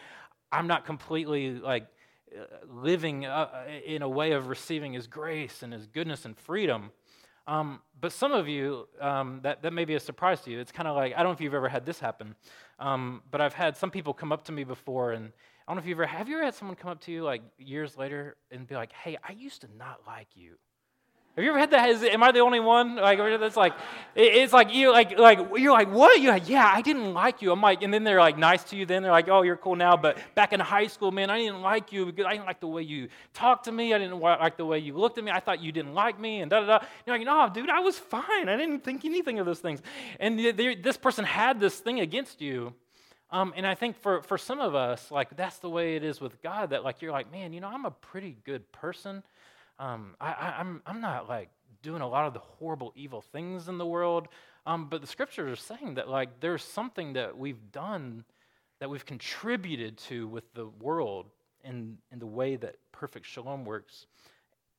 I'm 0.50 0.66
not 0.66 0.86
completely 0.86 1.58
like 1.58 1.86
uh, 2.34 2.44
living 2.70 3.26
uh, 3.26 3.48
in 3.84 4.02
a 4.02 4.08
way 4.08 4.32
of 4.32 4.48
receiving 4.48 4.94
His 4.94 5.06
grace 5.06 5.62
and 5.62 5.72
His 5.72 5.86
goodness 5.86 6.24
and 6.24 6.36
freedom. 6.38 6.90
Um, 7.52 7.80
but 8.00 8.12
some 8.12 8.32
of 8.32 8.48
you, 8.48 8.88
um, 8.98 9.40
that, 9.42 9.62
that 9.62 9.74
may 9.74 9.84
be 9.84 9.94
a 9.94 10.00
surprise 10.00 10.40
to 10.42 10.50
you. 10.50 10.58
It's 10.58 10.72
kind 10.72 10.88
of 10.88 10.96
like, 10.96 11.12
I 11.12 11.18
don't 11.18 11.26
know 11.26 11.32
if 11.32 11.40
you've 11.42 11.52
ever 11.52 11.68
had 11.68 11.84
this 11.84 12.00
happen, 12.00 12.34
um, 12.78 13.22
but 13.30 13.42
I've 13.42 13.52
had 13.52 13.76
some 13.76 13.90
people 13.90 14.14
come 14.14 14.32
up 14.32 14.42
to 14.46 14.52
me 14.52 14.64
before, 14.64 15.12
and 15.12 15.26
I 15.26 15.72
don't 15.72 15.76
know 15.76 15.82
if 15.82 15.86
you've 15.86 15.98
ever, 15.98 16.06
have 16.06 16.30
you 16.30 16.36
ever 16.36 16.46
had 16.46 16.54
someone 16.54 16.76
come 16.76 16.90
up 16.90 17.00
to 17.02 17.12
you 17.12 17.24
like 17.24 17.42
years 17.58 17.98
later 17.98 18.36
and 18.50 18.66
be 18.66 18.74
like, 18.74 18.90
hey, 18.92 19.18
I 19.22 19.32
used 19.32 19.60
to 19.60 19.68
not 19.76 20.00
like 20.06 20.28
you? 20.34 20.54
Have 21.34 21.44
you 21.44 21.50
ever 21.50 21.58
had 21.58 21.70
that? 21.70 21.88
Is, 21.88 22.02
am 22.02 22.22
I 22.22 22.30
the 22.30 22.40
only 22.40 22.60
one? 22.60 22.96
Like 22.96 23.18
it's 23.18 23.56
like 23.56 23.72
it's 24.14 24.52
like 24.52 24.74
you 24.74 24.92
like 24.92 25.18
like 25.18 25.38
you're 25.56 25.72
like 25.72 25.90
what? 25.90 26.20
You're 26.20 26.30
like 26.30 26.46
yeah, 26.46 26.70
I 26.70 26.82
didn't 26.82 27.14
like 27.14 27.40
you. 27.40 27.50
I'm 27.50 27.60
like, 27.62 27.82
and 27.82 27.92
then 27.92 28.04
they're 28.04 28.20
like 28.20 28.36
nice 28.36 28.62
to 28.64 28.76
you. 28.76 28.84
Then 28.84 29.02
they're 29.02 29.10
like, 29.10 29.30
oh, 29.30 29.40
you're 29.40 29.56
cool 29.56 29.74
now. 29.74 29.96
But 29.96 30.18
back 30.34 30.52
in 30.52 30.60
high 30.60 30.88
school, 30.88 31.10
man, 31.10 31.30
I 31.30 31.38
didn't 31.38 31.62
like 31.62 31.90
you 31.90 32.04
because 32.04 32.26
I 32.26 32.32
didn't 32.32 32.44
like 32.44 32.60
the 32.60 32.66
way 32.66 32.82
you 32.82 33.08
talked 33.32 33.64
to 33.64 33.72
me. 33.72 33.94
I 33.94 33.98
didn't 33.98 34.20
like 34.20 34.58
the 34.58 34.66
way 34.66 34.78
you 34.78 34.94
looked 34.94 35.16
at 35.16 35.24
me. 35.24 35.30
I 35.30 35.40
thought 35.40 35.62
you 35.62 35.72
didn't 35.72 35.94
like 35.94 36.20
me. 36.20 36.42
And 36.42 36.50
da 36.50 36.60
da 36.60 36.66
da. 36.66 36.86
You're 37.06 37.16
like, 37.16 37.24
no, 37.24 37.48
dude, 37.48 37.70
I 37.70 37.80
was 37.80 37.98
fine. 37.98 38.50
I 38.50 38.56
didn't 38.58 38.80
think 38.80 39.06
anything 39.06 39.38
of 39.38 39.46
those 39.46 39.60
things. 39.60 39.80
And 40.20 40.38
this 40.38 40.98
person 40.98 41.24
had 41.24 41.58
this 41.58 41.78
thing 41.78 42.00
against 42.00 42.42
you. 42.42 42.74
Um, 43.30 43.54
and 43.56 43.66
I 43.66 43.74
think 43.74 43.96
for, 44.02 44.20
for 44.20 44.36
some 44.36 44.60
of 44.60 44.74
us, 44.74 45.10
like 45.10 45.34
that's 45.34 45.60
the 45.60 45.70
way 45.70 45.96
it 45.96 46.04
is 46.04 46.20
with 46.20 46.42
God. 46.42 46.70
That 46.70 46.84
like 46.84 47.00
you're 47.00 47.10
like, 47.10 47.32
man, 47.32 47.54
you 47.54 47.60
know, 47.62 47.68
I'm 47.68 47.86
a 47.86 47.90
pretty 47.90 48.36
good 48.44 48.70
person. 48.70 49.22
Um, 49.82 50.14
I, 50.20 50.32
I, 50.32 50.54
I'm 50.60 50.80
I'm 50.86 51.00
not 51.00 51.28
like 51.28 51.50
doing 51.82 52.02
a 52.02 52.08
lot 52.08 52.26
of 52.26 52.34
the 52.34 52.38
horrible, 52.38 52.92
evil 52.94 53.20
things 53.20 53.66
in 53.66 53.78
the 53.78 53.86
world. 53.86 54.28
Um, 54.64 54.86
but 54.88 55.00
the 55.00 55.08
scriptures 55.08 55.58
are 55.58 55.60
saying 55.60 55.94
that 55.94 56.08
like 56.08 56.38
there's 56.38 56.62
something 56.62 57.14
that 57.14 57.36
we've 57.36 57.72
done 57.72 58.24
that 58.78 58.88
we've 58.88 59.04
contributed 59.04 59.96
to 59.96 60.28
with 60.28 60.44
the 60.54 60.66
world 60.66 61.26
in, 61.64 61.98
in 62.10 62.18
the 62.20 62.26
way 62.26 62.56
that 62.56 62.76
perfect 62.92 63.26
shalom 63.26 63.64
works. 63.64 64.06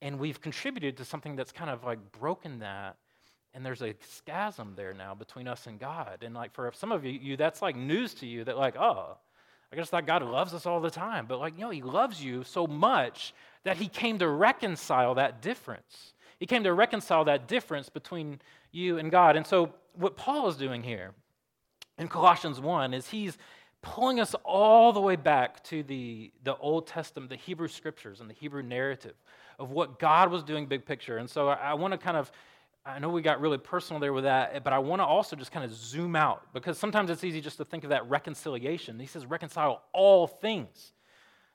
And 0.01 0.19
we've 0.19 0.41
contributed 0.41 0.98
to 0.98 1.05
something 1.05 1.36
that's 1.36 1.51
kind 1.51 1.69
of 1.69 1.83
like 1.83 2.00
broken 2.13 2.60
that. 2.60 2.98
And 3.53 3.65
there's 3.65 3.81
a 3.81 3.93
schism 4.01 4.74
there 4.75 4.93
now 4.93 5.15
between 5.15 5.48
us 5.48 5.67
and 5.67 5.79
God. 5.79 6.24
And 6.24 6.33
like 6.33 6.53
for 6.53 6.72
some 6.74 6.91
of 6.91 7.05
you, 7.05 7.12
you 7.12 7.38
that's 7.38 7.62
like 7.62 7.75
news 7.75 8.13
to 8.15 8.25
you 8.25 8.43
that 8.45 8.57
like, 8.57 8.77
oh, 8.77 9.17
I 9.72 9.75
just 9.75 9.91
thought 9.91 10.05
God 10.05 10.22
loves 10.24 10.53
us 10.53 10.65
all 10.65 10.79
the 10.79 10.91
time. 10.91 11.25
But 11.25 11.39
like, 11.39 11.55
you 11.55 11.62
know, 11.62 11.69
He 11.69 11.81
loves 11.81 12.24
you 12.24 12.43
so 12.43 12.67
much 12.67 13.33
that 13.63 13.77
He 13.77 13.88
came 13.88 14.20
to 14.20 14.27
reconcile 14.27 15.15
that 15.15 15.41
difference. 15.41 16.13
He 16.39 16.46
came 16.46 16.63
to 16.63 16.74
reconcile 16.74 17.25
that 17.25 17.48
difference 17.48 17.89
between 17.89 18.41
you 18.72 18.98
and 18.98 19.12
God. 19.12 19.36
And 19.36 19.46
so, 19.46 19.74
what 19.93 20.17
Paul 20.17 20.50
is 20.50 20.55
doing 20.55 20.84
here 20.84 21.12
in 21.98 22.08
Colossians 22.08 22.60
1 22.60 22.93
is 22.93 23.08
he's 23.08 23.38
pulling 23.82 24.20
us 24.20 24.34
all 24.43 24.91
the 24.91 25.01
way 25.01 25.15
back 25.15 25.63
to 25.65 25.84
the, 25.84 26.32
the 26.43 26.55
Old 26.58 26.88
Testament, 26.88 27.29
the 27.29 27.36
Hebrew 27.36 27.67
scriptures, 27.67 28.22
and 28.22 28.29
the 28.29 28.34
Hebrew 28.34 28.63
narrative 28.63 29.13
of 29.60 29.72
what 29.72 30.00
God 30.00 30.32
was 30.32 30.43
doing 30.43 30.65
big 30.65 30.86
picture. 30.86 31.17
And 31.17 31.29
so, 31.29 31.50
I, 31.50 31.55
I 31.55 31.74
want 31.75 31.91
to 31.93 31.98
kind 31.98 32.17
of 32.17 32.32
I 32.86 33.00
know 33.00 33.10
we 33.10 33.22
got 33.22 33.39
really 33.39 33.58
personal 33.58 34.01
there 34.01 34.12
with 34.12 34.25
that, 34.25 34.62
but 34.63 34.74
I 34.74 34.79
want 34.79 35.00
to 35.00 35.05
also 35.05 35.38
just 35.38 35.53
kind 35.53 35.63
of 35.63 35.74
zoom 35.74 36.17
out 36.17 36.46
because 36.53 36.77
sometimes 36.77 37.10
it's 37.10 37.24
easy 37.24 37.39
just 37.39 37.58
to 37.58 37.65
think 37.65 37.86
of 37.86 37.91
that 37.91 38.10
reconciliation. 38.10 39.00
He 39.00 39.05
says, 39.05 39.25
reconcile 39.25 39.84
all 39.93 40.27
things. 40.27 40.91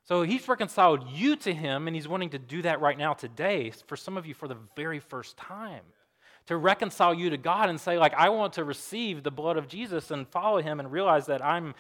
So 0.09 0.23
he's 0.23 0.49
reconciled 0.49 1.07
you 1.11 1.37
to 1.37 1.53
him, 1.53 1.87
and 1.87 1.95
he's 1.95 2.09
wanting 2.09 2.31
to 2.31 2.39
do 2.39 2.63
that 2.63 2.81
right 2.81 2.97
now 2.97 3.13
today, 3.13 3.73
for 3.87 3.95
some 3.95 4.17
of 4.17 4.25
you 4.25 4.33
for 4.33 4.49
the 4.49 4.57
very 4.75 5.01
first 5.01 5.37
time. 5.37 5.83
To 6.47 6.57
reconcile 6.57 7.13
you 7.13 7.29
to 7.29 7.37
God 7.37 7.69
and 7.69 7.79
say, 7.79 7.99
like, 7.99 8.15
I 8.15 8.31
want 8.31 8.55
to 8.55 8.65
receive 8.65 9.23
the 9.23 9.31
blood 9.31 9.59
of 9.59 9.69
Jesus 9.69 10.11
and 10.11 10.27
follow 10.27 10.63
him 10.63 10.81
and 10.81 10.91
realize 10.91 11.27
that 11.27 11.45
I'm, 11.45 11.75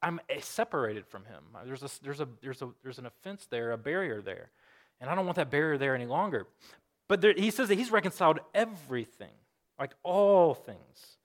I'm 0.00 0.18
separated 0.40 1.06
from 1.06 1.26
him. 1.26 1.42
There's, 1.66 1.82
a, 1.82 1.90
there's, 2.02 2.20
a, 2.20 2.28
there's, 2.42 2.62
a, 2.62 2.70
there's 2.82 2.98
an 2.98 3.04
offense 3.04 3.46
there, 3.50 3.72
a 3.72 3.76
barrier 3.76 4.22
there. 4.22 4.48
And 5.02 5.10
I 5.10 5.14
don't 5.14 5.26
want 5.26 5.36
that 5.36 5.50
barrier 5.50 5.76
there 5.76 5.94
any 5.94 6.06
longer. 6.06 6.46
But 7.06 7.20
there, 7.20 7.34
he 7.36 7.50
says 7.50 7.68
that 7.68 7.74
he's 7.74 7.90
reconciled 7.90 8.38
everything, 8.54 9.34
like 9.78 9.92
all 10.02 10.54
things. 10.54 11.18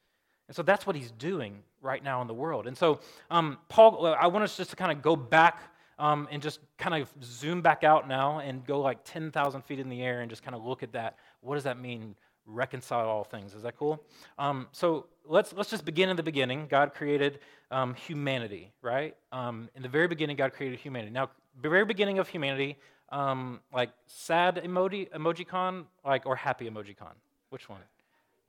And 0.50 0.56
so 0.58 0.64
that's 0.64 0.86
what 0.86 0.98
he's 0.98 1.12
doing 1.12 1.60
right 1.82 2.04
now 2.04 2.22
in 2.22 2.28
the 2.28 2.34
world. 2.34 2.68
And 2.68 2.78
so, 2.78 3.00
um, 3.32 3.60
Paul, 3.70 4.06
I 4.08 4.28
want 4.28 4.44
us 4.44 4.58
just 4.58 4.72
to 4.72 4.76
kind 4.76 4.92
of 4.92 5.02
go 5.02 5.16
back 5.16 5.62
um, 6.00 6.28
and 6.32 6.42
just 6.42 6.60
kind 6.78 7.00
of 7.02 7.10
zoom 7.22 7.62
back 7.62 7.84
out 7.84 8.08
now 8.08 8.40
and 8.40 8.66
go 8.66 8.80
like 8.80 9.04
10,000 9.04 9.62
feet 9.64 9.80
in 9.80 9.90
the 9.90 10.02
air 10.02 10.22
and 10.22 10.30
just 10.30 10.42
kind 10.42 10.56
of 10.56 10.66
look 10.66 10.82
at 10.82 10.94
that. 10.94 11.18
What 11.42 11.56
does 11.56 11.66
that 11.66 11.80
mean? 11.80 12.16
Reconcile 12.46 13.08
all 13.08 13.24
things. 13.24 13.54
Is 13.54 13.62
that 13.64 13.78
cool? 13.78 14.04
Um, 14.40 14.68
so 14.72 15.06
let's 15.24 15.54
let's 15.54 15.70
just 15.70 15.86
begin 15.86 16.10
in 16.10 16.16
the 16.16 16.24
beginning. 16.24 16.66
God 16.68 16.96
created 16.96 17.40
um, 17.70 17.94
humanity, 17.94 18.72
right? 18.82 19.16
Um, 19.32 19.70
in 19.76 19.84
the 19.84 19.90
very 19.90 20.08
beginning, 20.08 20.36
God 20.36 20.54
created 20.54 20.80
humanity. 20.80 21.12
Now, 21.12 21.30
the 21.62 21.70
very 21.70 21.86
beginning 21.86 22.18
of 22.18 22.28
humanity, 22.28 22.78
um, 23.10 23.60
like 23.72 23.92
sad 24.08 24.56
emoji 24.66 25.12
emoji 25.12 25.48
con, 25.48 25.86
like 26.04 26.26
or 26.26 26.36
happy 26.36 26.68
emoji 26.68 26.98
con. 26.98 27.14
Which 27.50 27.70
one? 27.70 27.82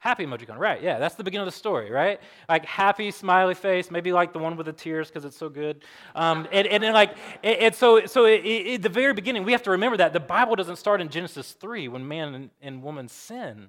Happy 0.01 0.25
emoji 0.25 0.49
right? 0.59 0.83
Yeah, 0.83 0.99
that's 0.99 1.15
the 1.15 1.23
beginning 1.23 1.47
of 1.47 1.53
the 1.53 1.59
story, 1.59 1.91
right? 1.91 2.21
Like 2.49 2.65
happy, 2.65 3.11
smiley 3.11 3.55
face, 3.55 3.91
maybe 3.91 4.15
like 4.15 4.33
the 4.33 4.39
one 4.39 4.57
with 4.57 4.65
the 4.65 4.73
tears 4.73 5.09
because 5.09 5.27
it's 5.27 5.37
so 5.37 5.51
good. 5.51 5.85
Um, 6.15 6.49
and, 6.51 6.67
and, 6.67 6.83
and, 6.83 6.95
like, 6.95 7.19
and 7.45 7.75
so, 7.75 8.07
so 8.07 8.25
at 8.25 8.43
the 8.83 8.89
very 8.91 9.13
beginning, 9.13 9.45
we 9.45 9.53
have 9.53 9.63
to 9.65 9.73
remember 9.73 9.99
that 9.99 10.15
the 10.15 10.21
Bible 10.21 10.57
doesn't 10.57 10.77
start 10.77 11.03
in 11.03 11.11
Genesis 11.11 11.53
3 11.53 11.89
when 11.89 12.09
man 12.09 12.35
and, 12.35 12.51
and 12.63 12.83
woman 12.83 13.09
sin. 13.09 13.69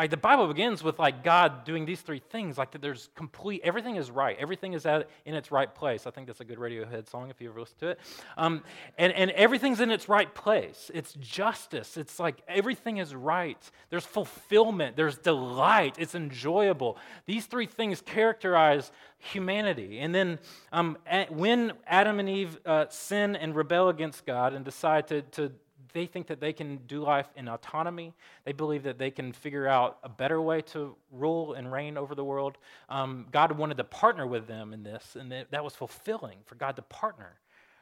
Like 0.00 0.08
the 0.08 0.16
Bible 0.16 0.48
begins 0.48 0.82
with 0.82 0.98
like 0.98 1.22
God 1.22 1.66
doing 1.66 1.84
these 1.84 2.00
three 2.00 2.22
things, 2.30 2.56
like 2.56 2.70
that 2.70 2.80
there's 2.80 3.10
complete, 3.14 3.60
everything 3.62 3.96
is 3.96 4.10
right. 4.10 4.34
Everything 4.40 4.72
is 4.72 4.86
at, 4.86 5.10
in 5.26 5.34
its 5.34 5.52
right 5.52 5.74
place. 5.74 6.06
I 6.06 6.10
think 6.10 6.26
that's 6.26 6.40
a 6.40 6.44
good 6.46 6.56
Radiohead 6.56 7.06
song 7.06 7.28
if 7.28 7.38
you 7.38 7.50
ever 7.50 7.60
listen 7.60 7.76
to 7.80 7.88
it. 7.88 8.00
Um, 8.38 8.62
and, 8.96 9.12
and 9.12 9.30
everything's 9.32 9.78
in 9.78 9.90
its 9.90 10.08
right 10.08 10.34
place. 10.34 10.90
It's 10.94 11.12
justice. 11.20 11.98
It's 11.98 12.18
like 12.18 12.40
everything 12.48 12.96
is 12.96 13.14
right. 13.14 13.58
There's 13.90 14.06
fulfillment. 14.06 14.96
There's 14.96 15.18
delight. 15.18 15.96
It's 15.98 16.14
enjoyable. 16.14 16.96
These 17.26 17.44
three 17.44 17.66
things 17.66 18.00
characterize 18.00 18.92
humanity. 19.18 19.98
And 19.98 20.14
then 20.14 20.38
um, 20.72 20.96
when 21.28 21.74
Adam 21.86 22.18
and 22.20 22.28
Eve 22.30 22.58
uh, 22.64 22.86
sin 22.88 23.36
and 23.36 23.54
rebel 23.54 23.90
against 23.90 24.24
God 24.24 24.54
and 24.54 24.64
decide 24.64 25.08
to, 25.08 25.20
to 25.32 25.52
they 25.92 26.06
think 26.06 26.26
that 26.28 26.40
they 26.40 26.52
can 26.52 26.78
do 26.86 27.02
life 27.02 27.28
in 27.36 27.48
autonomy. 27.48 28.12
They 28.44 28.52
believe 28.52 28.82
that 28.84 28.98
they 28.98 29.10
can 29.10 29.32
figure 29.32 29.66
out 29.66 29.98
a 30.02 30.08
better 30.08 30.40
way 30.40 30.62
to 30.62 30.94
rule 31.12 31.54
and 31.54 31.72
reign 31.72 31.96
over 31.96 32.14
the 32.14 32.24
world. 32.24 32.58
Um, 32.88 33.26
God 33.30 33.52
wanted 33.52 33.76
to 33.78 33.84
partner 33.84 34.26
with 34.26 34.46
them 34.46 34.72
in 34.72 34.82
this, 34.82 35.16
and 35.18 35.32
that 35.50 35.64
was 35.64 35.74
fulfilling 35.74 36.38
for 36.44 36.54
God 36.54 36.76
to 36.76 36.82
partner. 36.82 37.34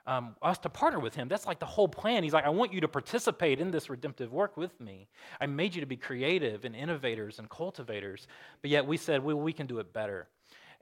Um, 0.07 0.37
us 0.41 0.57
to 0.61 0.71
partner 0.71 1.01
with 1.01 1.15
him. 1.15 1.29
That's 1.29 1.45
like 1.45 1.59
the 1.59 1.67
whole 1.67 1.87
plan. 1.87 2.23
He's 2.23 2.33
like, 2.33 2.47
I 2.47 2.49
want 2.49 2.73
you 2.73 2.81
to 2.81 2.89
participate 2.89 3.61
in 3.61 3.71
this 3.71 3.91
redemptive 3.91 4.33
work 4.33 4.57
with 4.57 4.81
me. 4.81 5.07
I 5.39 5.45
made 5.45 5.75
you 5.75 5.83
to 5.83 5.87
be 5.87 5.99
creative 5.99 6.65
and 6.65 6.75
innovators 6.75 7.39
and 7.39 7.51
cultivators, 7.51 8.27
but 8.63 8.71
yet 8.71 8.87
we 8.87 8.97
said, 8.97 9.23
well, 9.23 9.37
we 9.37 9.53
can 9.53 9.67
do 9.67 9.81
it 9.81 9.93
better. 9.93 10.27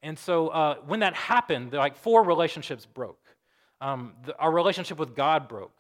And 0.03 0.17
so 0.17 0.49
uh, 0.49 0.77
when 0.87 1.01
that 1.01 1.15
happened, 1.15 1.73
like 1.73 1.97
four 1.97 2.23
relationships 2.23 2.87
broke. 2.87 3.19
Um, 3.81 4.15
the, 4.25 4.37
our 4.39 4.53
relationship 4.53 4.99
with 4.99 5.17
God 5.17 5.49
broke. 5.49 5.77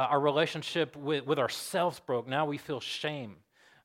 Uh, 0.00 0.04
our 0.04 0.20
relationship 0.20 0.96
with, 0.96 1.26
with 1.26 1.38
ourselves 1.38 2.00
broke. 2.00 2.26
Now 2.26 2.46
we 2.46 2.56
feel 2.56 2.80
shame. 2.80 3.36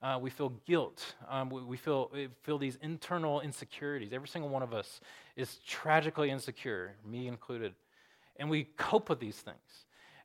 Uh, 0.02 0.18
we 0.22 0.30
feel 0.30 0.54
guilt. 0.66 1.04
Um, 1.28 1.50
we, 1.50 1.62
we, 1.62 1.76
feel, 1.76 2.10
we 2.14 2.30
feel 2.44 2.58
these 2.58 2.78
internal 2.82 3.42
insecurities. 3.42 4.14
Every 4.14 4.30
single 4.30 4.50
one 4.50 4.64
of 4.64 4.74
us 4.74 5.02
is 5.36 5.58
tragically 5.68 6.32
insecure, 6.32 6.94
me 7.06 7.28
included. 7.28 7.74
And 8.38 8.50
we 8.50 8.64
cope 8.78 9.10
with 9.10 9.20
these 9.20 9.36
things. 9.36 9.58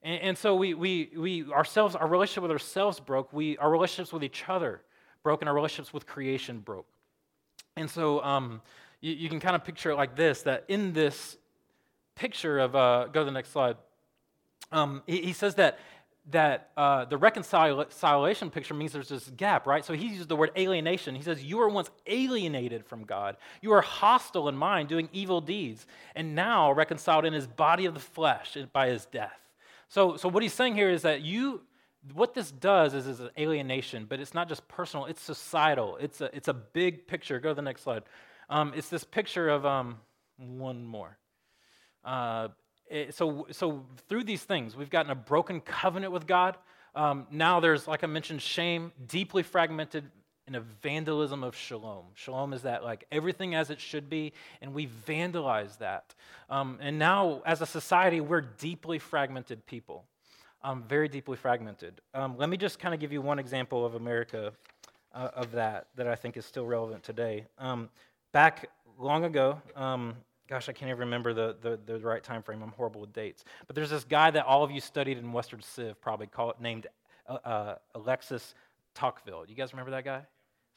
And, 0.04 0.22
and 0.22 0.38
so 0.38 0.54
we, 0.54 0.74
we, 0.74 1.10
we 1.16 1.52
ourselves, 1.52 1.96
our 1.96 2.06
relationship 2.06 2.42
with 2.42 2.52
ourselves 2.52 3.00
broke. 3.00 3.32
We, 3.32 3.58
our 3.58 3.68
relationships 3.68 4.12
with 4.12 4.22
each 4.22 4.44
other 4.48 4.82
broke, 5.24 5.42
and 5.42 5.48
our 5.48 5.54
relationships 5.56 5.92
with 5.92 6.06
creation 6.06 6.60
broke. 6.60 6.86
And 7.74 7.90
so 7.90 8.22
um, 8.22 8.62
you, 9.00 9.14
you, 9.14 9.28
can 9.28 9.40
kind 9.40 9.56
of 9.56 9.64
picture 9.64 9.90
it 9.90 9.96
like 9.96 10.14
this 10.14 10.42
that 10.42 10.66
in 10.68 10.92
this 10.92 11.36
picture 12.14 12.60
of, 12.60 12.76
uh, 12.76 13.06
go 13.06 13.22
to 13.22 13.24
the 13.24 13.32
next 13.32 13.50
slide 13.50 13.76
um, 14.72 15.02
he, 15.06 15.22
he, 15.22 15.32
says 15.32 15.56
that, 15.56 15.78
that 16.30 16.70
uh, 16.76 17.04
the 17.04 17.16
reconciliation 17.16 18.50
picture 18.50 18.74
means 18.74 18.92
there's 18.92 19.08
this 19.08 19.28
gap, 19.36 19.66
right? 19.66 19.84
So 19.84 19.94
he 19.94 20.08
uses 20.08 20.26
the 20.26 20.36
word 20.36 20.52
alienation. 20.56 21.14
He 21.14 21.22
says, 21.22 21.42
You 21.42 21.58
were 21.58 21.68
once 21.68 21.90
alienated 22.06 22.84
from 22.86 23.04
God. 23.04 23.36
You 23.60 23.70
were 23.70 23.80
hostile 23.80 24.48
in 24.48 24.56
mind, 24.56 24.88
doing 24.88 25.08
evil 25.12 25.40
deeds, 25.40 25.86
and 26.14 26.34
now 26.34 26.72
reconciled 26.72 27.24
in 27.24 27.32
his 27.32 27.46
body 27.46 27.86
of 27.86 27.94
the 27.94 28.00
flesh 28.00 28.56
by 28.72 28.88
his 28.88 29.06
death. 29.06 29.38
So, 29.88 30.16
so 30.16 30.28
what 30.28 30.42
he's 30.42 30.52
saying 30.52 30.76
here 30.76 30.88
is 30.88 31.02
that 31.02 31.22
you, 31.22 31.62
what 32.14 32.32
this 32.34 32.52
does 32.52 32.94
is, 32.94 33.08
is 33.08 33.18
an 33.18 33.30
alienation, 33.36 34.06
but 34.08 34.20
it's 34.20 34.34
not 34.34 34.48
just 34.48 34.66
personal, 34.68 35.06
it's 35.06 35.20
societal. 35.20 35.96
It's 35.96 36.20
a, 36.20 36.34
it's 36.34 36.48
a 36.48 36.54
big 36.54 37.08
picture. 37.08 37.40
Go 37.40 37.48
to 37.48 37.54
the 37.54 37.62
next 37.62 37.82
slide. 37.82 38.04
Um, 38.48 38.72
it's 38.76 38.88
this 38.88 39.02
picture 39.02 39.48
of 39.48 39.66
um, 39.66 39.98
one 40.36 40.84
more. 40.84 41.18
Uh, 42.04 42.48
so, 43.10 43.46
so 43.50 43.84
through 44.08 44.24
these 44.24 44.42
things, 44.42 44.76
we've 44.76 44.90
gotten 44.90 45.10
a 45.10 45.14
broken 45.14 45.60
covenant 45.60 46.12
with 46.12 46.26
God. 46.26 46.56
Um, 46.94 47.26
now 47.30 47.60
there's, 47.60 47.86
like 47.86 48.02
I 48.02 48.06
mentioned, 48.06 48.42
shame, 48.42 48.92
deeply 49.06 49.42
fragmented 49.42 50.10
in 50.48 50.56
a 50.56 50.60
vandalism 50.60 51.44
of 51.44 51.54
shalom. 51.54 52.06
Shalom 52.14 52.52
is 52.52 52.62
that, 52.62 52.82
like, 52.82 53.04
everything 53.12 53.54
as 53.54 53.70
it 53.70 53.80
should 53.80 54.10
be, 54.10 54.32
and 54.60 54.74
we 54.74 54.88
vandalize 55.06 55.78
that. 55.78 56.14
Um, 56.48 56.78
and 56.80 56.98
now, 56.98 57.42
as 57.46 57.60
a 57.60 57.66
society, 57.66 58.20
we're 58.20 58.40
deeply 58.40 58.98
fragmented 58.98 59.64
people, 59.66 60.04
um, 60.64 60.82
very 60.82 61.08
deeply 61.08 61.36
fragmented. 61.36 62.00
Um, 62.14 62.36
let 62.36 62.48
me 62.48 62.56
just 62.56 62.80
kind 62.80 62.92
of 62.92 62.98
give 62.98 63.12
you 63.12 63.22
one 63.22 63.38
example 63.38 63.86
of 63.86 63.94
America 63.94 64.52
uh, 65.14 65.28
of 65.34 65.52
that 65.52 65.86
that 65.94 66.08
I 66.08 66.16
think 66.16 66.36
is 66.36 66.44
still 66.44 66.66
relevant 66.66 67.04
today. 67.04 67.46
Um, 67.58 67.88
back 68.32 68.68
long 68.98 69.24
ago, 69.24 69.62
um, 69.76 70.16
gosh, 70.50 70.68
I 70.68 70.72
can't 70.72 70.88
even 70.88 70.98
remember 70.98 71.32
the, 71.32 71.56
the, 71.62 71.78
the, 71.86 71.98
right 72.00 72.22
time 72.22 72.42
frame. 72.42 72.60
I'm 72.60 72.72
horrible 72.72 73.00
with 73.00 73.12
dates. 73.12 73.44
But 73.68 73.76
there's 73.76 73.90
this 73.90 74.02
guy 74.02 74.32
that 74.32 74.44
all 74.44 74.64
of 74.64 74.72
you 74.72 74.80
studied 74.80 75.16
in 75.16 75.32
Western 75.32 75.62
Civ, 75.62 76.00
probably 76.00 76.26
call 76.26 76.50
it, 76.50 76.60
named 76.60 76.88
uh, 77.28 77.38
uh, 77.44 77.74
Alexis 77.94 78.54
Tocqueville. 78.94 79.44
You 79.48 79.54
guys 79.54 79.72
remember 79.72 79.92
that 79.92 80.04
guy? 80.04 80.22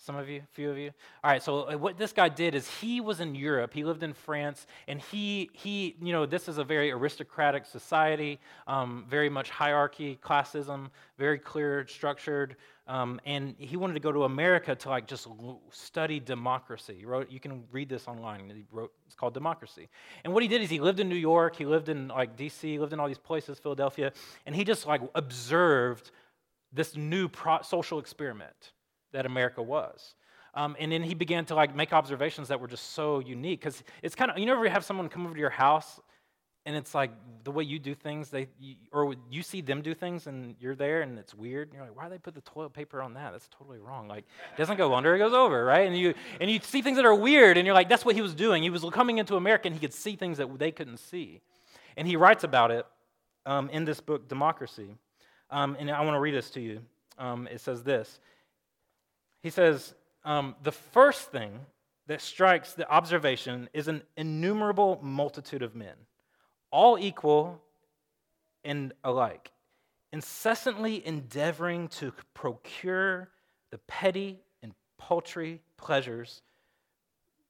Some 0.04 0.18
of 0.18 0.28
you, 0.28 0.42
a 0.42 0.54
few 0.54 0.70
of 0.70 0.78
you. 0.78 0.92
All 1.24 1.32
right, 1.32 1.42
so 1.42 1.62
uh, 1.62 1.78
what 1.78 1.98
this 1.98 2.12
guy 2.12 2.28
did 2.28 2.56
is 2.56 2.70
he 2.82 3.00
was 3.00 3.22
in 3.22 3.36
Europe. 3.36 3.74
He 3.74 3.86
lived 3.86 4.04
in 4.04 4.12
France, 4.12 4.68
and 4.86 5.00
he, 5.00 5.50
he 5.54 5.96
you 6.02 6.12
know, 6.12 6.26
this 6.26 6.50
is 6.50 6.58
a 6.58 6.64
very 6.66 6.92
aristocratic 6.92 7.66
society, 7.66 8.42
um, 8.68 9.06
very 9.08 9.30
much 9.30 9.50
hierarchy, 9.50 10.20
classism, 10.22 10.90
very 11.18 11.40
clear, 11.40 11.88
structured. 11.88 12.58
Um, 12.86 13.22
and 13.26 13.56
he 13.58 13.78
wanted 13.78 13.94
to 13.94 14.02
go 14.02 14.12
to 14.12 14.26
America 14.26 14.76
to 14.76 14.90
like 14.90 15.08
just 15.08 15.26
study 15.72 16.20
democracy. 16.20 16.96
He 17.00 17.06
wrote, 17.06 17.32
you 17.32 17.40
can 17.40 17.64
read 17.72 17.88
this 17.88 18.06
online. 18.06 18.52
He 18.54 18.66
wrote, 18.74 18.92
it's 19.06 19.16
called 19.16 19.34
Democracy. 19.34 19.88
And 20.26 20.34
what 20.34 20.44
he 20.44 20.50
did 20.50 20.62
is 20.62 20.70
he 20.70 20.82
lived 20.82 21.00
in 21.00 21.08
New 21.08 21.16
York, 21.16 21.56
he 21.56 21.66
lived 21.66 21.88
in 21.88 22.10
like 22.10 22.36
D.C., 22.36 22.78
lived 22.78 22.92
in 22.92 23.00
all 23.00 23.08
these 23.08 23.18
places, 23.18 23.58
Philadelphia, 23.58 24.12
and 24.46 24.54
he 24.54 24.66
just 24.66 24.86
like 24.86 25.00
observed 25.16 26.12
this 26.74 26.98
new 26.98 27.30
pro- 27.30 27.62
social 27.62 28.00
experiment 28.00 28.74
that 29.14 29.26
America 29.26 29.62
was. 29.62 30.16
Um, 30.56 30.76
and 30.80 30.92
then 30.92 31.02
he 31.02 31.16
began 31.16 31.46
to 31.46 31.56
like 31.56 31.76
make 31.76 31.94
observations 31.94 32.50
that 32.50 32.60
were 32.60 32.68
just 32.68 32.92
so 32.92 33.20
unique 33.20 33.62
because 33.62 33.84
it's 34.04 34.14
kind 34.14 34.30
of 34.30 34.38
you 34.38 34.46
never 34.46 34.68
have 34.70 34.86
someone 34.86 35.10
come 35.10 35.26
over 35.26 35.34
to 35.34 35.40
your 35.40 35.50
house 35.50 36.00
and 36.66 36.76
it's 36.76 36.96
like 36.96 37.12
the 37.44 37.52
way 37.52 37.64
you 37.64 37.80
do 37.80 37.94
things 37.94 38.30
they 38.30 38.48
you, 38.60 38.76
or 38.92 39.16
you 39.32 39.42
see 39.42 39.62
them 39.62 39.82
do 39.82 39.94
things 39.94 40.28
and 40.28 40.56
you're 40.60 40.76
there 40.76 41.02
and 41.02 41.18
it's 41.18 41.34
weird 41.34 41.70
and 41.70 41.76
you're 41.76 41.86
like 41.86 41.98
why 41.98 42.08
they 42.08 42.20
put 42.20 42.36
the 42.36 42.42
toilet 42.42 42.72
paper 42.72 43.02
on 43.02 43.16
that? 43.16 43.32
That's 43.32 43.50
totally 43.50 43.80
wrong. 43.80 44.08
Like 44.08 44.26
it 44.54 44.58
doesn't 44.58 44.78
go 44.78 44.94
under 44.94 45.16
it 45.16 45.20
goes 45.20 45.34
over 45.34 45.66
right? 45.66 45.88
And 45.88 45.98
you 45.98 46.14
and 46.40 46.52
you 46.52 46.60
see 46.62 46.84
things 46.84 46.98
that 46.98 47.06
are 47.06 47.16
weird 47.16 47.58
and 47.58 47.66
you're 47.66 47.76
like 47.76 47.90
that's 47.90 48.06
what 48.06 48.14
he 48.14 48.22
was 48.22 48.36
doing. 48.36 48.62
He 48.62 48.70
was 48.70 48.86
coming 48.92 49.18
into 49.18 49.36
america 49.36 49.68
and 49.68 49.76
he 49.76 49.80
could 49.80 49.94
see 49.94 50.16
things 50.16 50.38
that 50.38 50.60
they 50.60 50.72
couldn't 50.72 50.98
see. 50.98 51.42
And 51.98 52.08
he 52.08 52.16
writes 52.16 52.44
about 52.44 52.70
it 52.70 52.86
um, 53.48 53.70
in 53.70 53.86
this 53.86 54.00
book 54.00 54.28
democracy. 54.28 54.96
Um, 55.50 55.76
and 55.80 55.90
i 55.90 56.02
want 56.02 56.16
to 56.16 56.20
read 56.20 56.34
this 56.36 56.50
to 56.52 56.62
you. 56.62 56.82
Um, 57.18 57.48
it 57.52 57.60
says 57.60 57.84
this 57.84 58.20
he 59.44 59.50
says, 59.50 59.94
um, 60.24 60.56
the 60.64 60.72
first 60.72 61.32
thing 61.32 61.60
that 62.08 62.22
strikes 62.22 62.74
the 62.74 62.90
observation 62.90 63.70
is 63.74 63.88
an 63.88 64.02
innumerable 64.18 65.00
multitude 65.04 65.62
of 65.62 65.76
men, 65.76 65.96
all 66.72 66.98
equal 66.98 67.62
and 68.64 68.94
alike, 69.04 69.52
incessantly 70.14 71.06
endeavoring 71.06 71.90
to 71.90 72.14
procure 72.34 73.30
the 73.72 73.78
petty 73.80 74.40
and 74.62 74.74
paltry 74.98 75.62
pleasures 75.78 76.42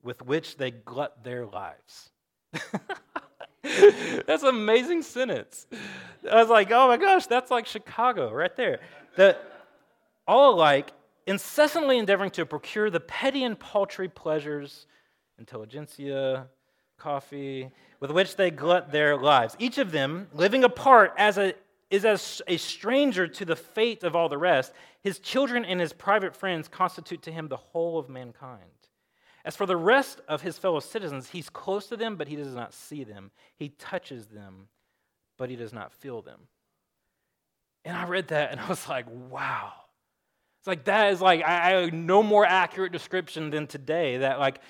with 0.01 0.21
which 0.23 0.57
they 0.57 0.71
glut 0.71 1.23
their 1.23 1.45
lives. 1.45 2.09
that's 3.61 4.43
an 4.43 4.49
amazing 4.49 5.03
sentence. 5.03 5.67
I 6.29 6.41
was 6.41 6.49
like, 6.49 6.71
oh 6.71 6.87
my 6.87 6.97
gosh, 6.97 7.27
that's 7.27 7.51
like 7.51 7.67
Chicago 7.67 8.31
right 8.31 8.55
there. 8.55 8.79
That 9.15 9.41
all 10.27 10.55
alike 10.55 10.91
incessantly 11.27 11.97
endeavoring 11.97 12.31
to 12.31 12.45
procure 12.45 12.89
the 12.89 12.99
petty 12.99 13.43
and 13.43 13.59
paltry 13.59 14.07
pleasures, 14.07 14.87
intelligentsia, 15.37 16.47
coffee, 16.97 17.69
with 17.99 18.11
which 18.11 18.35
they 18.35 18.51
glut 18.51 18.91
their 18.91 19.17
lives. 19.17 19.55
Each 19.59 19.77
of 19.77 19.91
them 19.91 20.27
living 20.33 20.63
apart 20.63 21.13
as 21.17 21.37
a 21.37 21.53
is 21.89 22.05
as 22.05 22.41
a 22.47 22.57
stranger 22.57 23.27
to 23.27 23.45
the 23.45 23.55
fate 23.55 24.03
of 24.03 24.15
all 24.15 24.27
the 24.27 24.37
rest. 24.37 24.73
His 25.01 25.19
children 25.19 25.63
and 25.63 25.79
his 25.79 25.93
private 25.93 26.35
friends 26.35 26.67
constitute 26.67 27.21
to 27.23 27.31
him 27.31 27.47
the 27.47 27.57
whole 27.57 27.99
of 27.99 28.09
mankind. 28.09 28.71
As 29.45 29.55
for 29.55 29.67
the 29.67 29.77
rest 29.77 30.19
of 30.27 30.41
his 30.41 30.57
fellow 30.57 30.79
citizens, 30.79 31.29
he's 31.29 31.51
close 31.51 31.85
to 31.87 31.97
them, 31.97 32.15
but 32.15 32.27
he 32.27 32.35
does 32.35 32.55
not 32.55 32.73
see 32.73 33.03
them. 33.03 33.29
He 33.55 33.69
touches 33.69 34.25
them, 34.25 34.69
but 35.37 35.51
he 35.51 35.55
does 35.55 35.71
not 35.71 35.93
feel 35.93 36.23
them. 36.23 36.47
And 37.85 37.95
I 37.95 38.07
read 38.07 38.29
that 38.29 38.51
and 38.51 38.59
I 38.59 38.67
was 38.67 38.87
like, 38.87 39.05
wow. 39.29 39.73
It's 40.63 40.67
like 40.69 40.85
that 40.85 41.11
is 41.11 41.19
like 41.19 41.43
I, 41.43 41.75
I 41.75 41.89
no 41.89 42.23
more 42.23 42.45
accurate 42.45 42.93
description 42.93 43.49
than 43.49 43.67
today. 43.67 44.19
That 44.19 44.39
like 44.39 44.61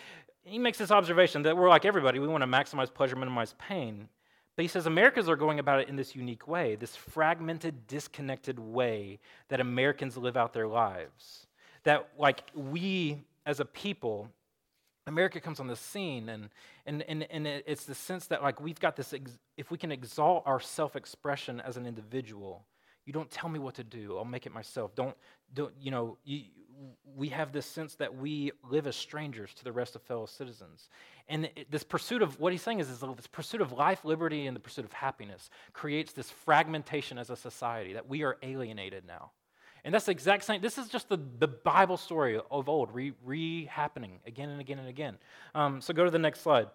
he 0.43 0.57
makes 0.57 0.79
this 0.79 0.89
observation 0.89 1.43
that 1.43 1.55
we're 1.55 1.69
like 1.69 1.85
everybody, 1.85 2.17
we 2.17 2.27
want 2.27 2.41
to 2.41 2.47
maximize 2.47 2.91
pleasure, 2.91 3.15
minimize 3.15 3.53
pain. 3.59 4.09
But 4.55 4.63
he 4.63 4.69
says 4.69 4.87
Americans 4.87 5.29
are 5.29 5.35
going 5.35 5.59
about 5.59 5.81
it 5.81 5.89
in 5.89 5.95
this 5.95 6.15
unique 6.15 6.47
way, 6.47 6.73
this 6.77 6.95
fragmented, 6.95 7.85
disconnected 7.85 8.57
way 8.57 9.19
that 9.49 9.59
Americans 9.59 10.17
live 10.17 10.35
out 10.35 10.51
their 10.51 10.65
lives. 10.65 11.45
That 11.83 12.09
like 12.17 12.41
we 12.55 13.19
as 13.45 13.59
a 13.59 13.65
people, 13.65 14.31
America 15.05 15.39
comes 15.39 15.59
on 15.59 15.67
the 15.67 15.75
scene, 15.75 16.27
and, 16.27 16.49
and, 16.87 17.03
and, 17.03 17.27
and 17.29 17.45
it's 17.45 17.85
the 17.85 17.93
sense 17.93 18.25
that 18.27 18.41
like 18.41 18.59
we've 18.59 18.79
got 18.79 18.95
this, 18.95 19.13
ex- 19.13 19.37
if 19.57 19.69
we 19.69 19.77
can 19.77 19.91
exalt 19.91 20.41
our 20.47 20.59
self-expression 20.59 21.61
as 21.61 21.77
an 21.77 21.85
individual, 21.85 22.65
you 23.05 23.13
don't 23.13 23.29
tell 23.29 23.49
me 23.49 23.59
what 23.59 23.75
to 23.75 23.83
do. 23.83 24.17
I'll 24.17 24.25
make 24.25 24.45
it 24.45 24.53
myself. 24.53 24.95
Don't, 24.95 25.15
don't 25.53 25.73
you 25.79 25.91
know, 25.91 26.17
you, 26.23 26.43
we 27.15 27.29
have 27.29 27.51
this 27.51 27.65
sense 27.65 27.95
that 27.95 28.15
we 28.15 28.51
live 28.69 28.87
as 28.87 28.95
strangers 28.95 29.53
to 29.55 29.63
the 29.63 29.71
rest 29.71 29.95
of 29.95 30.01
fellow 30.01 30.25
citizens. 30.25 30.89
And 31.29 31.49
this 31.69 31.83
pursuit 31.83 32.21
of, 32.21 32.39
what 32.39 32.51
he's 32.51 32.61
saying 32.61 32.79
is, 32.79 32.89
is 32.89 32.99
this 32.99 33.27
pursuit 33.27 33.61
of 33.61 33.71
life, 33.71 34.03
liberty, 34.03 34.47
and 34.47 34.55
the 34.55 34.59
pursuit 34.59 34.85
of 34.85 34.93
happiness 34.93 35.49
creates 35.71 36.13
this 36.13 36.29
fragmentation 36.29 37.17
as 37.17 37.29
a 37.29 37.35
society 37.35 37.93
that 37.93 38.07
we 38.09 38.23
are 38.23 38.37
alienated 38.41 39.05
now. 39.05 39.31
And 39.85 39.93
that's 39.93 40.05
the 40.05 40.11
exact 40.11 40.45
same, 40.45 40.61
this 40.61 40.77
is 40.77 40.87
just 40.87 41.09
the, 41.09 41.19
the 41.39 41.47
Bible 41.47 41.97
story 41.97 42.39
of 42.49 42.69
old, 42.69 42.93
re, 42.93 43.13
re 43.23 43.65
happening 43.65 44.19
again 44.25 44.49
and 44.49 44.61
again 44.61 44.79
and 44.79 44.87
again. 44.87 45.17
Um, 45.53 45.81
so 45.81 45.93
go 45.93 46.05
to 46.05 46.11
the 46.11 46.19
next 46.19 46.41
slide. 46.41 46.67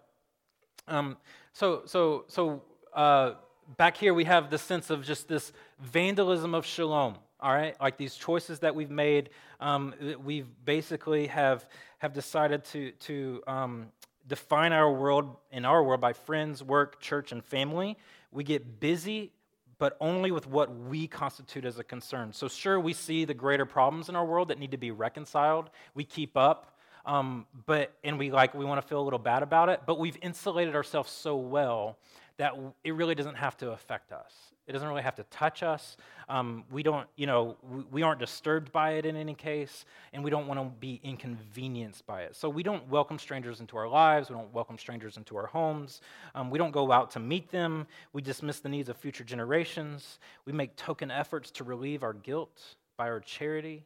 Um, 0.87 1.17
so, 1.53 1.83
so, 1.85 2.25
so, 2.27 2.63
uh, 2.93 3.33
back 3.77 3.97
here 3.97 4.13
we 4.13 4.25
have 4.25 4.49
the 4.49 4.57
sense 4.57 4.89
of 4.89 5.03
just 5.03 5.27
this 5.27 5.51
vandalism 5.79 6.53
of 6.53 6.65
shalom 6.65 7.15
all 7.41 7.53
right? 7.53 7.79
Like 7.79 7.97
these 7.97 8.15
choices 8.15 8.59
that 8.59 8.75
we've 8.75 8.89
made 8.89 9.29
um, 9.59 9.93
we've 10.23 10.47
basically 10.65 11.27
have 11.27 11.65
have 11.99 12.13
decided 12.13 12.63
to 12.65 12.91
to 12.91 13.43
um, 13.47 13.87
define 14.27 14.73
our 14.73 14.91
world 14.91 15.35
in 15.51 15.65
our 15.65 15.83
world 15.83 16.01
by 16.01 16.13
friends 16.13 16.63
work 16.63 16.99
church 16.99 17.31
and 17.31 17.43
family. 17.43 17.97
We 18.31 18.43
get 18.43 18.79
busy 18.79 19.31
but 19.77 19.95
only 20.01 20.29
with 20.29 20.45
what 20.45 20.75
we 20.75 21.07
constitute 21.07 21.63
as 21.63 21.79
a 21.79 21.85
concern. 21.85 22.33
So 22.33 22.49
sure 22.49 22.77
we 22.77 22.91
see 22.91 23.23
the 23.23 23.33
greater 23.33 23.65
problems 23.65 24.09
in 24.09 24.15
our 24.17 24.25
world 24.25 24.49
that 24.49 24.59
need 24.59 24.71
to 24.71 24.77
be 24.77 24.91
reconciled. 24.91 25.69
We 25.93 26.03
keep 26.03 26.35
up 26.35 26.77
um, 27.05 27.45
but 27.65 27.93
and 28.03 28.19
we 28.19 28.31
like 28.31 28.53
we 28.53 28.65
want 28.65 28.81
to 28.81 28.87
feel 28.87 28.99
a 28.99 29.03
little 29.03 29.19
bad 29.19 29.43
about 29.43 29.69
it 29.69 29.81
but 29.85 29.97
we've 29.97 30.17
insulated 30.21 30.75
ourselves 30.75 31.09
so 31.11 31.37
well 31.37 31.97
that 32.39 32.53
it 32.85 32.95
really 32.95 33.15
doesn't 33.15 33.35
have 33.35 33.57
to 33.57 33.71
affect 33.71 34.13
us. 34.13 34.31
It 34.65 34.71
doesn't 34.71 34.87
really 34.87 35.01
have 35.01 35.15
to 35.15 35.23
touch 35.23 35.61
us. 35.61 35.97
Um, 36.29 36.63
we 36.71 36.83
don't, 36.83 37.05
you 37.17 37.27
know, 37.27 37.57
we, 37.91 38.01
aren't 38.01 38.21
disturbed 38.21 38.71
by 38.71 38.91
it 38.91 39.05
in 39.05 39.17
any 39.17 39.33
case, 39.33 39.83
and 40.13 40.23
we 40.23 40.29
don't 40.29 40.47
want 40.47 40.57
to 40.57 40.65
be 40.79 41.01
inconvenienced 41.03 42.05
by 42.05 42.21
it. 42.21 42.37
So 42.37 42.47
we 42.47 42.63
don't 42.63 42.87
welcome 42.87 43.19
strangers 43.19 43.59
into 43.59 43.75
our 43.75 43.89
lives. 43.89 44.29
We 44.29 44.37
don't 44.37 44.53
welcome 44.53 44.77
strangers 44.77 45.17
into 45.17 45.35
our 45.35 45.47
homes. 45.47 45.99
Um, 46.33 46.49
we 46.49 46.57
don't 46.57 46.71
go 46.71 46.93
out 46.93 47.11
to 47.11 47.19
meet 47.19 47.51
them. 47.51 47.85
We 48.13 48.21
dismiss 48.21 48.61
the 48.61 48.69
needs 48.69 48.87
of 48.87 48.95
future 48.95 49.25
generations. 49.25 50.19
We 50.45 50.53
make 50.53 50.77
token 50.77 51.11
efforts 51.11 51.51
to 51.51 51.65
relieve 51.65 52.03
our 52.03 52.13
guilt 52.13 52.61
by 52.95 53.09
our 53.09 53.19
charity. 53.19 53.83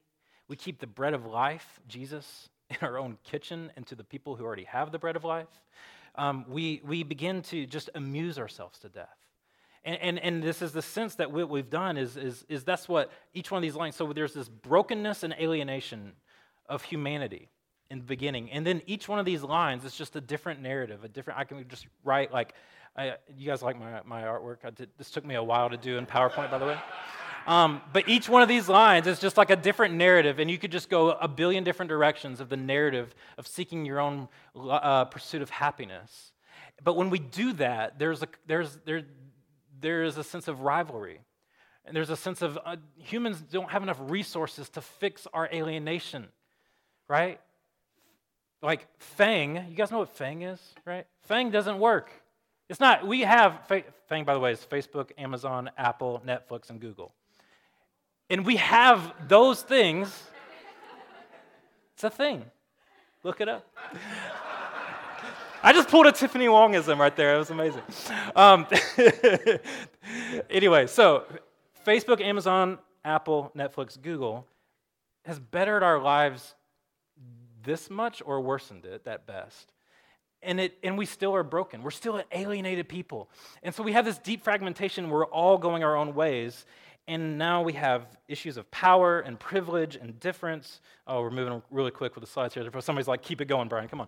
We 0.47 0.57
keep 0.57 0.79
the 0.79 0.85
bread 0.85 1.15
of 1.15 1.25
life, 1.25 1.79
Jesus, 1.87 2.49
in 2.69 2.77
our 2.81 2.99
own 2.99 3.17
kitchen 3.23 3.71
and 3.75 3.87
to 3.87 3.95
the 3.95 4.03
people 4.03 4.35
who 4.35 4.45
already 4.45 4.65
have 4.65 4.91
the 4.91 4.99
bread 4.99 5.15
of 5.15 5.23
life 5.23 5.47
um, 6.15 6.45
we, 6.47 6.81
we 6.85 7.03
begin 7.03 7.41
to 7.43 7.65
just 7.65 7.89
amuse 7.95 8.37
ourselves 8.37 8.79
to 8.79 8.89
death. 8.89 9.17
And, 9.85 9.99
and, 10.01 10.19
and 10.19 10.43
this 10.43 10.61
is 10.61 10.71
the 10.71 10.81
sense 10.81 11.15
that 11.15 11.31
what 11.31 11.49
we've 11.49 11.69
done 11.69 11.97
is, 11.97 12.15
is, 12.15 12.45
is 12.47 12.63
that's 12.63 12.87
what 12.87 13.11
each 13.33 13.51
one 13.51 13.57
of 13.57 13.63
these 13.63 13.75
lines, 13.75 13.95
so 13.95 14.11
there's 14.13 14.33
this 14.33 14.47
brokenness 14.47 15.23
and 15.23 15.33
alienation 15.39 16.13
of 16.69 16.83
humanity 16.83 17.49
in 17.89 17.99
the 17.99 18.05
beginning. 18.05 18.49
And 18.51 18.65
then 18.65 18.81
each 18.85 19.09
one 19.09 19.19
of 19.19 19.25
these 19.25 19.43
lines 19.43 19.83
is 19.83 19.95
just 19.95 20.15
a 20.15 20.21
different 20.21 20.61
narrative, 20.61 21.03
a 21.03 21.09
different, 21.09 21.39
I 21.39 21.43
can 21.43 21.67
just 21.67 21.87
write 22.03 22.31
like, 22.31 22.53
I, 22.95 23.15
you 23.35 23.47
guys 23.47 23.61
like 23.61 23.77
my, 23.77 24.01
my 24.05 24.21
artwork? 24.21 24.75
Did, 24.75 24.89
this 24.97 25.09
took 25.09 25.25
me 25.25 25.35
a 25.35 25.43
while 25.43 25.69
to 25.69 25.77
do 25.77 25.97
in 25.97 26.05
PowerPoint, 26.05 26.49
by 26.49 26.59
the 26.59 26.65
way. 26.65 26.77
Um, 27.45 27.81
but 27.91 28.07
each 28.07 28.29
one 28.29 28.41
of 28.41 28.47
these 28.47 28.69
lines 28.69 29.05
is 29.07 29.19
just 29.19 29.37
like 29.37 29.49
a 29.49 29.55
different 29.55 29.95
narrative, 29.95 30.39
and 30.39 30.49
you 30.49 30.57
could 30.57 30.71
just 30.71 30.89
go 30.89 31.11
a 31.11 31.27
billion 31.27 31.63
different 31.63 31.89
directions 31.89 32.39
of 32.39 32.49
the 32.49 32.57
narrative 32.57 33.13
of 33.37 33.47
seeking 33.47 33.85
your 33.85 33.99
own 33.99 34.29
uh, 34.55 35.05
pursuit 35.05 35.41
of 35.41 35.49
happiness. 35.49 36.31
But 36.83 36.95
when 36.95 37.09
we 37.09 37.19
do 37.19 37.53
that, 37.53 37.99
there's 37.99 38.23
a, 38.23 38.27
there's, 38.47 38.77
there, 38.85 39.03
there 39.79 40.03
is 40.03 40.17
a 40.17 40.23
sense 40.23 40.47
of 40.47 40.61
rivalry. 40.61 41.19
And 41.85 41.95
there's 41.95 42.09
a 42.09 42.15
sense 42.15 42.41
of 42.41 42.57
uh, 42.63 42.77
humans 42.97 43.41
don't 43.41 43.69
have 43.69 43.83
enough 43.83 43.99
resources 43.99 44.69
to 44.69 44.81
fix 44.81 45.27
our 45.33 45.49
alienation, 45.51 46.27
right? 47.09 47.41
Like 48.61 48.87
FANG, 48.99 49.65
you 49.69 49.75
guys 49.75 49.91
know 49.91 49.99
what 49.99 50.15
FANG 50.15 50.43
is, 50.43 50.61
right? 50.85 51.05
FANG 51.23 51.51
doesn't 51.51 51.79
work. 51.79 52.09
It's 52.69 52.79
not, 52.79 53.05
we 53.05 53.21
have, 53.21 53.69
FANG, 54.07 54.23
by 54.23 54.33
the 54.33 54.39
way, 54.39 54.53
is 54.53 54.65
Facebook, 54.65 55.11
Amazon, 55.17 55.69
Apple, 55.77 56.23
Netflix, 56.25 56.69
and 56.69 56.79
Google. 56.79 57.13
And 58.33 58.47
we 58.47 58.55
have 58.55 59.13
those 59.27 59.61
things. 59.61 60.11
It's 61.93 62.03
a 62.03 62.09
thing. 62.09 62.43
Look 63.21 63.41
it 63.41 63.47
up. 63.47 63.63
I 65.61 65.71
just 65.71 65.87
pulled 65.87 66.07
a 66.07 66.11
Tiffany 66.11 66.47
Wongism 66.47 66.97
right 66.97 67.15
there. 67.15 67.35
It 67.35 67.37
was 67.37 67.51
amazing. 67.51 67.83
Um, 68.35 68.65
anyway, 70.49 70.87
so 70.87 71.25
Facebook, 71.85 72.21
Amazon, 72.21 72.79
Apple, 73.05 73.51
Netflix, 73.55 74.01
Google 74.01 74.47
has 75.25 75.37
bettered 75.37 75.83
our 75.83 75.99
lives 75.99 76.55
this 77.61 77.87
much 77.91 78.23
or 78.25 78.41
worsened 78.41 78.85
it 78.85 79.05
at 79.05 79.27
best. 79.27 79.71
And, 80.41 80.59
it, 80.59 80.79
and 80.81 80.97
we 80.97 81.05
still 81.05 81.35
are 81.35 81.43
broken. 81.43 81.83
We're 81.83 81.91
still 81.91 82.15
an 82.15 82.25
alienated 82.31 82.89
people. 82.89 83.29
And 83.61 83.75
so 83.75 83.83
we 83.83 83.93
have 83.93 84.05
this 84.05 84.17
deep 84.17 84.43
fragmentation. 84.43 85.11
We're 85.11 85.27
all 85.27 85.59
going 85.59 85.83
our 85.83 85.95
own 85.95 86.15
ways. 86.15 86.65
And 87.05 87.37
now 87.37 87.63
we 87.63 87.73
have 87.73 88.07
issues 88.29 88.55
of 88.55 88.71
power 88.71 89.19
and 89.19 89.37
privilege 89.37 89.97
and 89.97 90.17
difference. 90.21 90.79
Oh, 91.05 91.21
we're 91.21 91.31
moving 91.31 91.61
really 91.69 91.91
quick 91.91 92.15
with 92.15 92.23
the 92.23 92.29
slides 92.29 92.53
here. 92.53 92.63
Somebody's 92.79 93.09
like, 93.09 93.21
keep 93.21 93.41
it 93.41 93.45
going, 93.45 93.67
Brian, 93.67 93.89
come 93.89 93.99
on. 93.99 94.07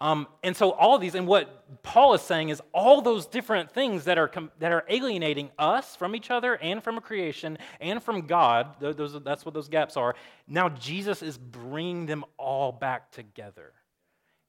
Um, 0.00 0.26
and 0.42 0.56
so 0.56 0.72
all 0.72 0.96
of 0.96 1.00
these, 1.00 1.14
and 1.14 1.28
what 1.28 1.82
Paul 1.84 2.14
is 2.14 2.22
saying 2.22 2.48
is 2.48 2.60
all 2.74 3.00
those 3.00 3.26
different 3.26 3.70
things 3.70 4.04
that 4.04 4.18
are, 4.18 4.26
com- 4.26 4.50
that 4.58 4.72
are 4.72 4.84
alienating 4.88 5.50
us 5.56 5.94
from 5.94 6.16
each 6.16 6.32
other 6.32 6.54
and 6.56 6.82
from 6.82 7.00
creation 7.00 7.58
and 7.80 8.02
from 8.02 8.26
God, 8.26 8.74
those, 8.80 9.22
that's 9.22 9.44
what 9.44 9.54
those 9.54 9.68
gaps 9.68 9.96
are. 9.96 10.16
Now 10.48 10.68
Jesus 10.68 11.22
is 11.22 11.38
bringing 11.38 12.06
them 12.06 12.24
all 12.38 12.72
back 12.72 13.12
together. 13.12 13.72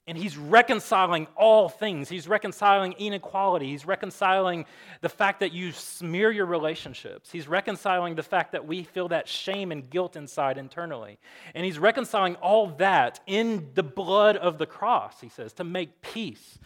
And 0.06 0.18
he's 0.18 0.36
reconciling 0.36 1.26
all 1.34 1.70
things. 1.70 2.10
He's 2.10 2.28
reconciling 2.28 2.92
inequality. 2.92 3.68
He's 3.68 3.86
reconciling 3.86 4.66
the 5.00 5.08
fact 5.08 5.40
that 5.40 5.52
you 5.52 5.72
smear 5.72 6.30
your 6.30 6.44
relationships. 6.44 7.30
He's 7.32 7.48
reconciling 7.48 8.14
the 8.14 8.22
fact 8.22 8.52
that 8.52 8.66
we 8.66 8.82
feel 8.82 9.08
that 9.08 9.28
shame 9.28 9.72
and 9.72 9.88
guilt 9.88 10.14
inside 10.14 10.58
internally. 10.58 11.18
And 11.54 11.64
he's 11.64 11.78
reconciling 11.78 12.34
all 12.36 12.66
that 12.76 13.20
in 13.26 13.70
the 13.74 13.82
blood 13.82 14.36
of 14.36 14.58
the 14.58 14.66
cross, 14.66 15.22
he 15.22 15.30
says, 15.30 15.54
to 15.54 15.64
make 15.64 16.02
peace. 16.02 16.58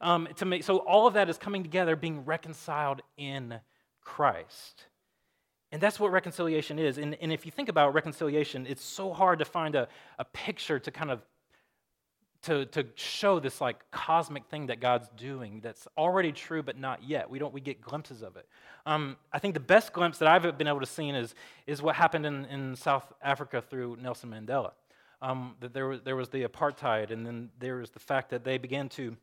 Um, 0.00 0.28
to 0.36 0.46
make, 0.46 0.64
so 0.64 0.78
all 0.78 1.06
of 1.06 1.14
that 1.14 1.28
is 1.28 1.36
coming 1.36 1.62
together, 1.62 1.96
being 1.96 2.24
reconciled 2.24 3.02
in 3.18 3.60
Christ. 4.00 4.86
And 5.72 5.82
that's 5.82 6.00
what 6.00 6.12
reconciliation 6.12 6.78
is. 6.78 6.96
And, 6.96 7.16
and 7.20 7.32
if 7.32 7.44
you 7.44 7.52
think 7.52 7.68
about 7.68 7.92
reconciliation, 7.92 8.66
it's 8.66 8.84
so 8.84 9.12
hard 9.12 9.38
to 9.40 9.44
find 9.44 9.74
a, 9.74 9.88
a 10.18 10.24
picture 10.24 10.78
to 10.78 10.90
kind 10.90 11.10
of 11.10 11.22
to, 12.46 12.64
to 12.66 12.86
show 12.94 13.38
this 13.40 13.60
like 13.60 13.78
cosmic 13.90 14.46
thing 14.46 14.66
that 14.66 14.80
God's 14.80 15.08
doing 15.16 15.60
that's 15.62 15.86
already 15.98 16.32
true 16.32 16.62
but 16.62 16.78
not 16.78 17.02
yet. 17.02 17.28
We 17.28 17.38
don't 17.38 17.52
we 17.52 17.60
get 17.60 17.80
glimpses 17.80 18.22
of 18.22 18.36
it. 18.36 18.46
Um, 18.86 19.16
I 19.32 19.40
think 19.40 19.54
the 19.54 19.60
best 19.60 19.92
glimpse 19.92 20.18
that 20.18 20.28
I've 20.28 20.56
been 20.56 20.68
able 20.68 20.80
to 20.80 20.86
see 20.86 21.10
is, 21.10 21.34
is 21.66 21.82
what 21.82 21.96
happened 21.96 22.24
in, 22.24 22.44
in 22.46 22.76
South 22.76 23.12
Africa 23.20 23.60
through 23.60 23.98
Nelson 24.00 24.30
Mandela. 24.30 24.72
Um, 25.20 25.56
that 25.60 25.72
there 25.72 25.88
was, 25.88 26.02
there 26.02 26.14
was 26.14 26.28
the 26.28 26.44
apartheid, 26.44 27.10
and 27.10 27.26
then 27.26 27.48
there 27.58 27.76
was 27.76 27.90
the 27.90 27.98
fact 27.98 28.30
that 28.30 28.44
they 28.44 28.58
began 28.58 28.88
to, 28.90 29.16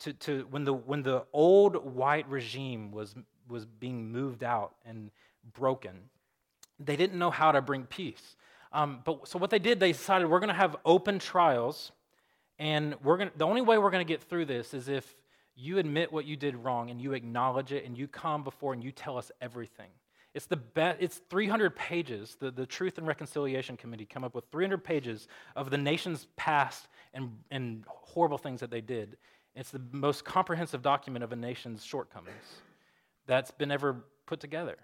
to, 0.00 0.12
to 0.12 0.46
when, 0.50 0.64
the, 0.64 0.72
when 0.72 1.02
the 1.02 1.24
old 1.32 1.94
white 1.94 2.28
regime 2.28 2.90
was, 2.90 3.14
was 3.48 3.64
being 3.64 4.10
moved 4.10 4.42
out 4.42 4.74
and 4.84 5.10
broken, 5.54 6.10
they 6.80 6.96
didn't 6.96 7.18
know 7.18 7.30
how 7.30 7.52
to 7.52 7.62
bring 7.62 7.84
peace. 7.84 8.36
Um, 8.72 9.00
but 9.04 9.28
so 9.28 9.38
what 9.38 9.50
they 9.50 9.60
did, 9.60 9.78
they 9.78 9.92
decided 9.92 10.28
we're 10.28 10.40
going 10.40 10.48
to 10.48 10.54
have 10.54 10.76
open 10.84 11.20
trials 11.20 11.92
and 12.58 12.94
we're 13.02 13.16
going 13.16 13.30
the 13.36 13.46
only 13.46 13.60
way 13.60 13.78
we're 13.78 13.90
going 13.90 14.04
to 14.04 14.12
get 14.12 14.22
through 14.22 14.46
this 14.46 14.74
is 14.74 14.88
if 14.88 15.16
you 15.56 15.78
admit 15.78 16.12
what 16.12 16.24
you 16.24 16.36
did 16.36 16.56
wrong 16.56 16.90
and 16.90 17.00
you 17.00 17.12
acknowledge 17.12 17.72
it 17.72 17.84
and 17.84 17.96
you 17.96 18.08
come 18.08 18.42
before 18.42 18.72
and 18.72 18.82
you 18.82 18.90
tell 18.90 19.16
us 19.16 19.30
everything. 19.40 19.90
It's 20.34 20.46
the 20.46 20.56
best, 20.56 20.98
it's 21.00 21.20
300 21.30 21.76
pages. 21.76 22.36
The, 22.40 22.50
the 22.50 22.66
Truth 22.66 22.98
and 22.98 23.06
Reconciliation 23.06 23.76
Committee 23.76 24.04
come 24.04 24.24
up 24.24 24.34
with 24.34 24.44
300 24.50 24.82
pages 24.82 25.28
of 25.54 25.70
the 25.70 25.78
nation's 25.78 26.26
past 26.36 26.88
and, 27.12 27.30
and 27.52 27.84
horrible 27.86 28.38
things 28.38 28.60
that 28.60 28.70
they 28.70 28.80
did. 28.80 29.16
It's 29.54 29.70
the 29.70 29.80
most 29.92 30.24
comprehensive 30.24 30.82
document 30.82 31.22
of 31.22 31.30
a 31.30 31.36
nation's 31.36 31.84
shortcomings 31.84 32.34
that's 33.26 33.52
been 33.52 33.70
ever 33.70 34.04
put 34.26 34.40
together. 34.40 34.76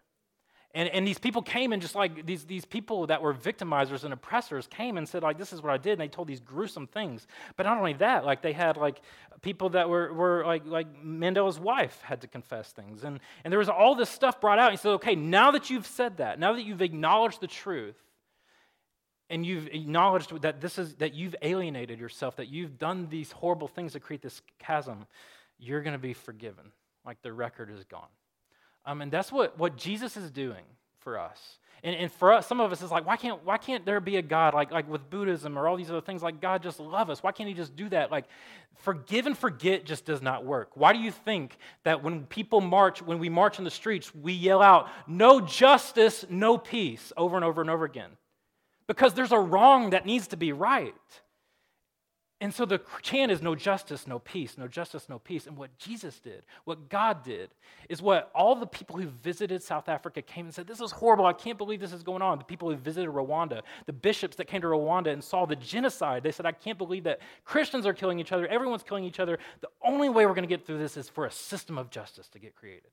And, 0.72 0.88
and 0.90 1.04
these 1.06 1.18
people 1.18 1.42
came 1.42 1.72
and 1.72 1.82
just 1.82 1.96
like 1.96 2.24
these, 2.26 2.44
these 2.44 2.64
people 2.64 3.08
that 3.08 3.20
were 3.20 3.34
victimizers 3.34 4.04
and 4.04 4.12
oppressors 4.12 4.68
came 4.68 4.98
and 4.98 5.08
said, 5.08 5.22
like, 5.22 5.36
this 5.36 5.52
is 5.52 5.62
what 5.62 5.72
I 5.72 5.78
did. 5.78 5.92
And 5.92 6.00
they 6.00 6.08
told 6.08 6.28
these 6.28 6.40
gruesome 6.40 6.86
things. 6.86 7.26
But 7.56 7.64
not 7.64 7.76
only 7.78 7.94
that, 7.94 8.24
like 8.24 8.40
they 8.40 8.52
had 8.52 8.76
like 8.76 9.00
people 9.42 9.70
that 9.70 9.88
were, 9.88 10.12
were 10.12 10.44
like, 10.46 10.64
like 10.64 11.02
Mandela's 11.04 11.58
wife 11.58 12.00
had 12.02 12.20
to 12.20 12.28
confess 12.28 12.70
things. 12.70 13.02
And, 13.02 13.18
and 13.42 13.50
there 13.50 13.58
was 13.58 13.68
all 13.68 13.96
this 13.96 14.10
stuff 14.10 14.40
brought 14.40 14.60
out. 14.60 14.70
And 14.70 14.78
He 14.78 14.82
said, 14.82 14.92
okay, 14.92 15.16
now 15.16 15.50
that 15.50 15.70
you've 15.70 15.88
said 15.88 16.18
that, 16.18 16.38
now 16.38 16.52
that 16.52 16.62
you've 16.62 16.82
acknowledged 16.82 17.40
the 17.40 17.48
truth, 17.48 17.96
and 19.28 19.46
you've 19.46 19.68
acknowledged 19.68 20.42
that 20.42 20.60
this 20.60 20.76
is 20.76 20.96
that 20.96 21.14
you've 21.14 21.36
alienated 21.40 22.00
yourself, 22.00 22.36
that 22.36 22.48
you've 22.48 22.78
done 22.78 23.06
these 23.08 23.30
horrible 23.30 23.68
things 23.68 23.92
to 23.92 24.00
create 24.00 24.22
this 24.22 24.42
chasm, 24.58 25.06
you're 25.56 25.82
going 25.82 25.92
to 25.92 26.00
be 26.00 26.14
forgiven. 26.14 26.72
Like 27.06 27.22
the 27.22 27.32
record 27.32 27.70
is 27.70 27.84
gone. 27.84 28.08
Um, 28.84 29.02
and 29.02 29.12
that's 29.12 29.30
what, 29.30 29.58
what 29.58 29.76
Jesus 29.76 30.16
is 30.16 30.30
doing 30.30 30.64
for 31.00 31.18
us. 31.18 31.58
And, 31.82 31.96
and 31.96 32.12
for 32.12 32.32
us, 32.32 32.46
some 32.46 32.60
of 32.60 32.72
us 32.72 32.82
is 32.82 32.90
like, 32.90 33.06
why 33.06 33.16
can't, 33.16 33.44
why 33.44 33.56
can't 33.56 33.86
there 33.86 34.00
be 34.00 34.16
a 34.16 34.22
God 34.22 34.52
like, 34.52 34.70
like 34.70 34.88
with 34.88 35.08
Buddhism 35.08 35.58
or 35.58 35.66
all 35.66 35.76
these 35.76 35.90
other 35.90 36.00
things? 36.00 36.22
Like, 36.22 36.40
God 36.40 36.62
just 36.62 36.78
love 36.78 37.08
us. 37.08 37.22
Why 37.22 37.32
can't 37.32 37.48
He 37.48 37.54
just 37.54 37.74
do 37.74 37.88
that? 37.88 38.10
Like, 38.10 38.26
forgive 38.76 39.26
and 39.26 39.36
forget 39.36 39.86
just 39.86 40.04
does 40.04 40.20
not 40.20 40.44
work. 40.44 40.70
Why 40.74 40.92
do 40.92 40.98
you 40.98 41.10
think 41.10 41.56
that 41.84 42.02
when 42.02 42.26
people 42.26 42.60
march, 42.60 43.00
when 43.00 43.18
we 43.18 43.28
march 43.28 43.58
in 43.58 43.64
the 43.64 43.70
streets, 43.70 44.14
we 44.14 44.32
yell 44.32 44.60
out, 44.60 44.88
no 45.06 45.40
justice, 45.40 46.26
no 46.28 46.58
peace, 46.58 47.12
over 47.16 47.36
and 47.36 47.44
over 47.44 47.62
and 47.62 47.70
over 47.70 47.84
again? 47.84 48.10
Because 48.86 49.14
there's 49.14 49.32
a 49.32 49.38
wrong 49.38 49.90
that 49.90 50.04
needs 50.04 50.28
to 50.28 50.36
be 50.36 50.52
right. 50.52 50.94
And 52.42 52.54
so 52.54 52.64
the 52.64 52.80
chant 53.02 53.30
is 53.30 53.42
no 53.42 53.54
justice, 53.54 54.06
no 54.06 54.18
peace, 54.18 54.56
no 54.56 54.66
justice, 54.66 55.10
no 55.10 55.18
peace. 55.18 55.46
And 55.46 55.58
what 55.58 55.76
Jesus 55.76 56.18
did, 56.20 56.42
what 56.64 56.88
God 56.88 57.22
did, 57.22 57.50
is 57.90 58.00
what 58.00 58.30
all 58.34 58.54
the 58.54 58.66
people 58.66 58.96
who 58.96 59.08
visited 59.08 59.62
South 59.62 59.90
Africa 59.90 60.22
came 60.22 60.46
and 60.46 60.54
said, 60.54 60.66
This 60.66 60.80
is 60.80 60.90
horrible. 60.90 61.26
I 61.26 61.34
can't 61.34 61.58
believe 61.58 61.80
this 61.80 61.92
is 61.92 62.02
going 62.02 62.22
on. 62.22 62.38
The 62.38 62.44
people 62.44 62.70
who 62.70 62.76
visited 62.76 63.10
Rwanda, 63.10 63.60
the 63.84 63.92
bishops 63.92 64.36
that 64.36 64.46
came 64.46 64.62
to 64.62 64.68
Rwanda 64.68 65.08
and 65.08 65.22
saw 65.22 65.44
the 65.44 65.54
genocide, 65.54 66.22
they 66.22 66.32
said, 66.32 66.46
I 66.46 66.52
can't 66.52 66.78
believe 66.78 67.04
that 67.04 67.20
Christians 67.44 67.84
are 67.84 67.92
killing 67.92 68.18
each 68.18 68.32
other, 68.32 68.46
everyone's 68.46 68.84
killing 68.84 69.04
each 69.04 69.20
other. 69.20 69.38
The 69.60 69.68
only 69.84 70.08
way 70.08 70.24
we're 70.24 70.32
going 70.32 70.48
to 70.48 70.48
get 70.48 70.66
through 70.66 70.78
this 70.78 70.96
is 70.96 71.10
for 71.10 71.26
a 71.26 71.30
system 71.30 71.76
of 71.76 71.90
justice 71.90 72.28
to 72.28 72.38
get 72.38 72.56
created. 72.56 72.90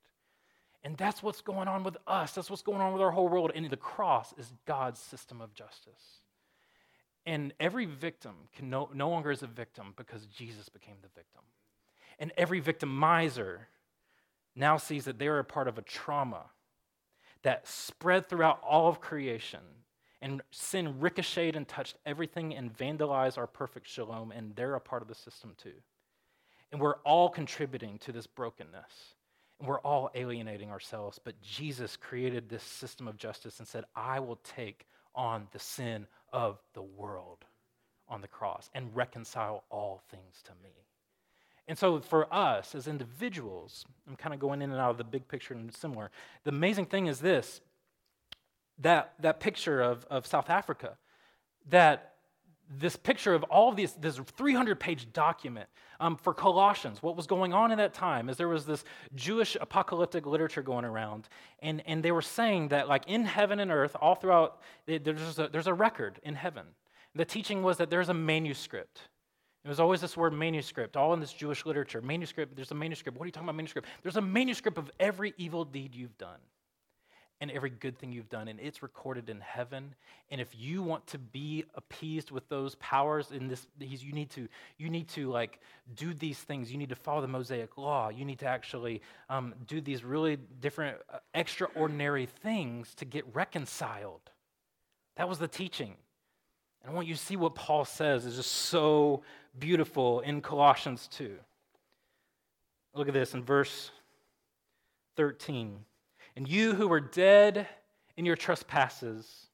And 0.84 0.94
that's 0.98 1.22
what's 1.22 1.40
going 1.40 1.68
on 1.68 1.84
with 1.84 1.96
us. 2.06 2.32
That's 2.32 2.50
what's 2.50 2.62
going 2.62 2.82
on 2.82 2.92
with 2.92 3.00
our 3.00 3.10
whole 3.10 3.28
world. 3.28 3.52
And 3.54 3.68
the 3.70 3.78
cross 3.78 4.34
is 4.36 4.52
God's 4.66 5.00
system 5.00 5.40
of 5.40 5.54
justice. 5.54 6.17
And 7.26 7.52
every 7.60 7.84
victim 7.84 8.34
can 8.56 8.70
no, 8.70 8.88
no 8.94 9.10
longer 9.10 9.30
is 9.30 9.42
a 9.42 9.46
victim 9.46 9.92
because 9.96 10.26
Jesus 10.26 10.68
became 10.68 10.96
the 11.02 11.08
victim. 11.08 11.42
And 12.18 12.32
every 12.36 12.60
victimizer 12.60 13.58
now 14.56 14.76
sees 14.76 15.04
that 15.04 15.18
they 15.18 15.28
are 15.28 15.38
a 15.38 15.44
part 15.44 15.68
of 15.68 15.78
a 15.78 15.82
trauma 15.82 16.46
that 17.42 17.68
spread 17.68 18.28
throughout 18.28 18.60
all 18.62 18.88
of 18.88 19.00
creation. 19.00 19.60
And 20.20 20.42
sin 20.50 20.98
ricocheted 20.98 21.54
and 21.54 21.68
touched 21.68 21.96
everything 22.04 22.54
and 22.54 22.76
vandalized 22.76 23.38
our 23.38 23.46
perfect 23.46 23.86
shalom, 23.86 24.32
and 24.32 24.56
they're 24.56 24.74
a 24.74 24.80
part 24.80 25.00
of 25.00 25.06
the 25.06 25.14
system 25.14 25.54
too. 25.56 25.74
And 26.72 26.80
we're 26.80 26.96
all 27.04 27.28
contributing 27.28 27.98
to 27.98 28.10
this 28.10 28.26
brokenness. 28.26 29.14
And 29.58 29.68
we're 29.68 29.80
all 29.80 30.10
alienating 30.14 30.70
ourselves. 30.70 31.20
But 31.22 31.40
Jesus 31.40 31.96
created 31.96 32.48
this 32.48 32.62
system 32.62 33.06
of 33.06 33.16
justice 33.16 33.58
and 33.58 33.68
said, 33.68 33.84
I 33.94 34.18
will 34.20 34.40
take 34.42 34.86
on 35.14 35.46
the 35.52 35.58
sin 35.58 36.06
of 36.32 36.58
the 36.74 36.82
world 36.82 37.44
on 38.08 38.20
the 38.20 38.28
cross 38.28 38.70
and 38.74 38.94
reconcile 38.94 39.64
all 39.70 40.02
things 40.10 40.42
to 40.44 40.52
me. 40.62 40.70
And 41.66 41.76
so, 41.76 42.00
for 42.00 42.32
us 42.32 42.74
as 42.74 42.88
individuals, 42.88 43.84
I'm 44.08 44.16
kind 44.16 44.32
of 44.32 44.40
going 44.40 44.62
in 44.62 44.70
and 44.70 44.80
out 44.80 44.90
of 44.90 44.98
the 44.98 45.04
big 45.04 45.28
picture 45.28 45.52
and 45.52 45.74
similar. 45.74 46.10
The 46.44 46.50
amazing 46.50 46.86
thing 46.86 47.06
is 47.06 47.20
this 47.20 47.60
that, 48.78 49.14
that 49.18 49.40
picture 49.40 49.82
of, 49.82 50.06
of 50.06 50.26
South 50.26 50.48
Africa, 50.48 50.96
that 51.68 52.14
this 52.70 52.96
picture 52.96 53.34
of 53.34 53.42
all 53.44 53.70
of 53.70 53.76
these, 53.76 53.94
this 53.94 54.18
300 54.36 54.78
page 54.78 55.12
document 55.12 55.68
um, 56.00 56.16
for 56.16 56.34
Colossians. 56.34 57.02
What 57.02 57.16
was 57.16 57.26
going 57.26 57.54
on 57.54 57.72
in 57.72 57.78
that 57.78 57.94
time 57.94 58.28
is 58.28 58.36
there 58.36 58.48
was 58.48 58.66
this 58.66 58.84
Jewish 59.14 59.56
apocalyptic 59.60 60.26
literature 60.26 60.62
going 60.62 60.84
around, 60.84 61.28
and, 61.60 61.82
and 61.86 62.02
they 62.02 62.12
were 62.12 62.22
saying 62.22 62.68
that, 62.68 62.88
like 62.88 63.04
in 63.06 63.24
heaven 63.24 63.60
and 63.60 63.70
earth, 63.70 63.96
all 64.00 64.14
throughout, 64.14 64.60
there's 64.86 65.38
a, 65.38 65.48
there's 65.48 65.66
a 65.66 65.74
record 65.74 66.20
in 66.22 66.34
heaven. 66.34 66.66
The 67.14 67.24
teaching 67.24 67.62
was 67.62 67.78
that 67.78 67.90
there's 67.90 68.10
a 68.10 68.14
manuscript. 68.14 69.00
It 69.64 69.68
was 69.68 69.80
always 69.80 70.00
this 70.00 70.16
word 70.16 70.32
manuscript, 70.32 70.96
all 70.96 71.12
in 71.14 71.20
this 71.20 71.32
Jewish 71.32 71.66
literature. 71.66 72.00
Manuscript, 72.00 72.54
there's 72.54 72.70
a 72.70 72.74
manuscript. 72.74 73.18
What 73.18 73.24
are 73.24 73.28
you 73.28 73.32
talking 73.32 73.46
about, 73.46 73.56
manuscript? 73.56 73.88
There's 74.02 74.16
a 74.16 74.22
manuscript 74.22 74.78
of 74.78 74.90
every 75.00 75.34
evil 75.36 75.64
deed 75.64 75.94
you've 75.94 76.16
done. 76.16 76.38
And 77.40 77.50
every 77.50 77.70
good 77.70 77.98
thing 77.98 78.12
you've 78.12 78.28
done, 78.28 78.48
and 78.48 78.58
it's 78.58 78.82
recorded 78.82 79.28
in 79.28 79.40
heaven. 79.40 79.94
And 80.30 80.40
if 80.40 80.48
you 80.56 80.82
want 80.82 81.06
to 81.08 81.18
be 81.18 81.64
appeased 81.74 82.30
with 82.30 82.48
those 82.48 82.74
powers 82.76 83.30
in 83.30 83.48
this, 83.48 83.66
you 83.78 84.12
need 84.12 84.30
to 84.30 84.48
you 84.76 84.90
need 84.90 85.08
to 85.10 85.30
like 85.30 85.60
do 85.94 86.12
these 86.12 86.38
things. 86.38 86.72
You 86.72 86.78
need 86.78 86.88
to 86.88 86.96
follow 86.96 87.20
the 87.20 87.28
Mosaic 87.28 87.78
law. 87.78 88.08
You 88.08 88.24
need 88.24 88.40
to 88.40 88.46
actually 88.46 89.02
um, 89.30 89.54
do 89.66 89.80
these 89.80 90.02
really 90.02 90.36
different, 90.60 90.98
uh, 91.12 91.18
extraordinary 91.34 92.26
things 92.26 92.94
to 92.96 93.04
get 93.04 93.24
reconciled. 93.34 94.30
That 95.16 95.28
was 95.28 95.38
the 95.38 95.48
teaching. 95.48 95.94
And 96.82 96.92
I 96.92 96.94
want 96.94 97.06
you 97.06 97.14
to 97.14 97.20
see 97.20 97.36
what 97.36 97.54
Paul 97.54 97.84
says 97.84 98.24
is 98.24 98.36
just 98.36 98.52
so 98.52 99.22
beautiful 99.58 100.20
in 100.20 100.40
Colossians 100.40 101.08
2. 101.12 101.36
Look 102.94 103.08
at 103.08 103.14
this 103.14 103.34
in 103.34 103.42
verse 103.42 103.90
13. 105.16 105.84
And 106.38 106.46
you 106.46 106.72
who 106.72 106.86
were 106.86 107.00
dead 107.00 107.66
in 108.16 108.24
your 108.24 108.36
trespasses 108.36 109.48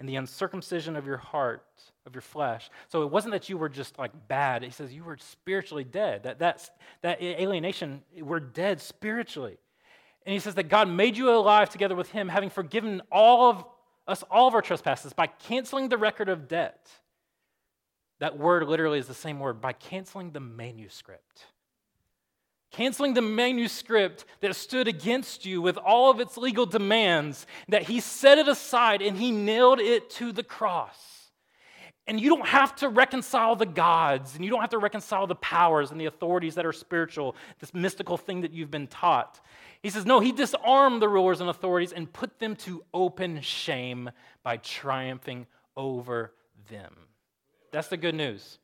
and 0.00 0.08
the 0.08 0.16
uncircumcision 0.16 0.96
of 0.96 1.06
your 1.06 1.16
heart, 1.16 1.64
of 2.06 2.12
your 2.12 2.22
flesh. 2.22 2.70
So 2.88 3.02
it 3.02 3.10
wasn't 3.12 3.34
that 3.34 3.48
you 3.48 3.56
were 3.56 3.68
just 3.68 4.00
like 4.00 4.10
bad. 4.26 4.64
He 4.64 4.70
says 4.70 4.92
you 4.92 5.04
were 5.04 5.16
spiritually 5.16 5.84
dead. 5.84 6.24
That, 6.24 6.40
that's, 6.40 6.72
that 7.02 7.22
alienation, 7.22 8.02
we're 8.20 8.40
dead 8.40 8.80
spiritually. 8.80 9.58
And 10.26 10.32
he 10.32 10.40
says 10.40 10.56
that 10.56 10.68
God 10.68 10.88
made 10.88 11.16
you 11.16 11.30
alive 11.30 11.70
together 11.70 11.94
with 11.94 12.10
him, 12.10 12.28
having 12.28 12.50
forgiven 12.50 13.00
all 13.12 13.50
of 13.50 13.64
us 14.08 14.24
all 14.28 14.48
of 14.48 14.54
our 14.54 14.62
trespasses 14.62 15.12
by 15.12 15.28
canceling 15.28 15.88
the 15.88 15.98
record 15.98 16.28
of 16.28 16.48
debt. 16.48 16.90
That 18.18 18.36
word 18.36 18.66
literally 18.66 18.98
is 18.98 19.06
the 19.06 19.14
same 19.14 19.38
word, 19.38 19.60
by 19.60 19.72
canceling 19.72 20.32
the 20.32 20.40
manuscript 20.40 21.46
canceling 22.70 23.14
the 23.14 23.22
manuscript 23.22 24.24
that 24.40 24.54
stood 24.56 24.88
against 24.88 25.46
you 25.46 25.62
with 25.62 25.76
all 25.78 26.10
of 26.10 26.20
its 26.20 26.36
legal 26.36 26.66
demands, 26.66 27.46
that 27.68 27.84
he 27.84 28.00
set 28.00 28.38
it 28.38 28.48
aside 28.48 29.00
and 29.00 29.16
he 29.16 29.30
nailed 29.30 29.80
it 29.80 30.10
to 30.10 30.32
the 30.32 30.42
cross. 30.42 31.30
And 32.06 32.20
you 32.20 32.28
don't 32.28 32.46
have 32.46 32.76
to 32.76 32.90
reconcile 32.90 33.56
the 33.56 33.64
gods, 33.64 34.34
and 34.34 34.44
you 34.44 34.50
don't 34.50 34.60
have 34.60 34.70
to 34.70 34.78
reconcile 34.78 35.26
the 35.26 35.36
powers 35.36 35.90
and 35.90 35.98
the 35.98 36.04
authorities 36.04 36.54
that 36.56 36.66
are 36.66 36.72
spiritual, 36.72 37.34
this 37.60 37.72
mystical 37.72 38.18
thing 38.18 38.42
that 38.42 38.52
you've 38.52 38.70
been 38.70 38.88
taught. 38.88 39.40
He 39.82 39.88
says, 39.88 40.04
no, 40.04 40.20
he 40.20 40.30
disarmed 40.30 41.00
the 41.00 41.08
rulers 41.08 41.40
and 41.40 41.48
authorities 41.48 41.92
and 41.92 42.12
put 42.12 42.38
them 42.38 42.56
to 42.56 42.84
open 42.92 43.40
shame 43.40 44.10
by 44.42 44.58
triumphing 44.58 45.46
over 45.76 46.34
them. 46.68 46.94
That's 47.72 47.88
the 47.88 47.96
good 47.96 48.14
news. 48.14 48.58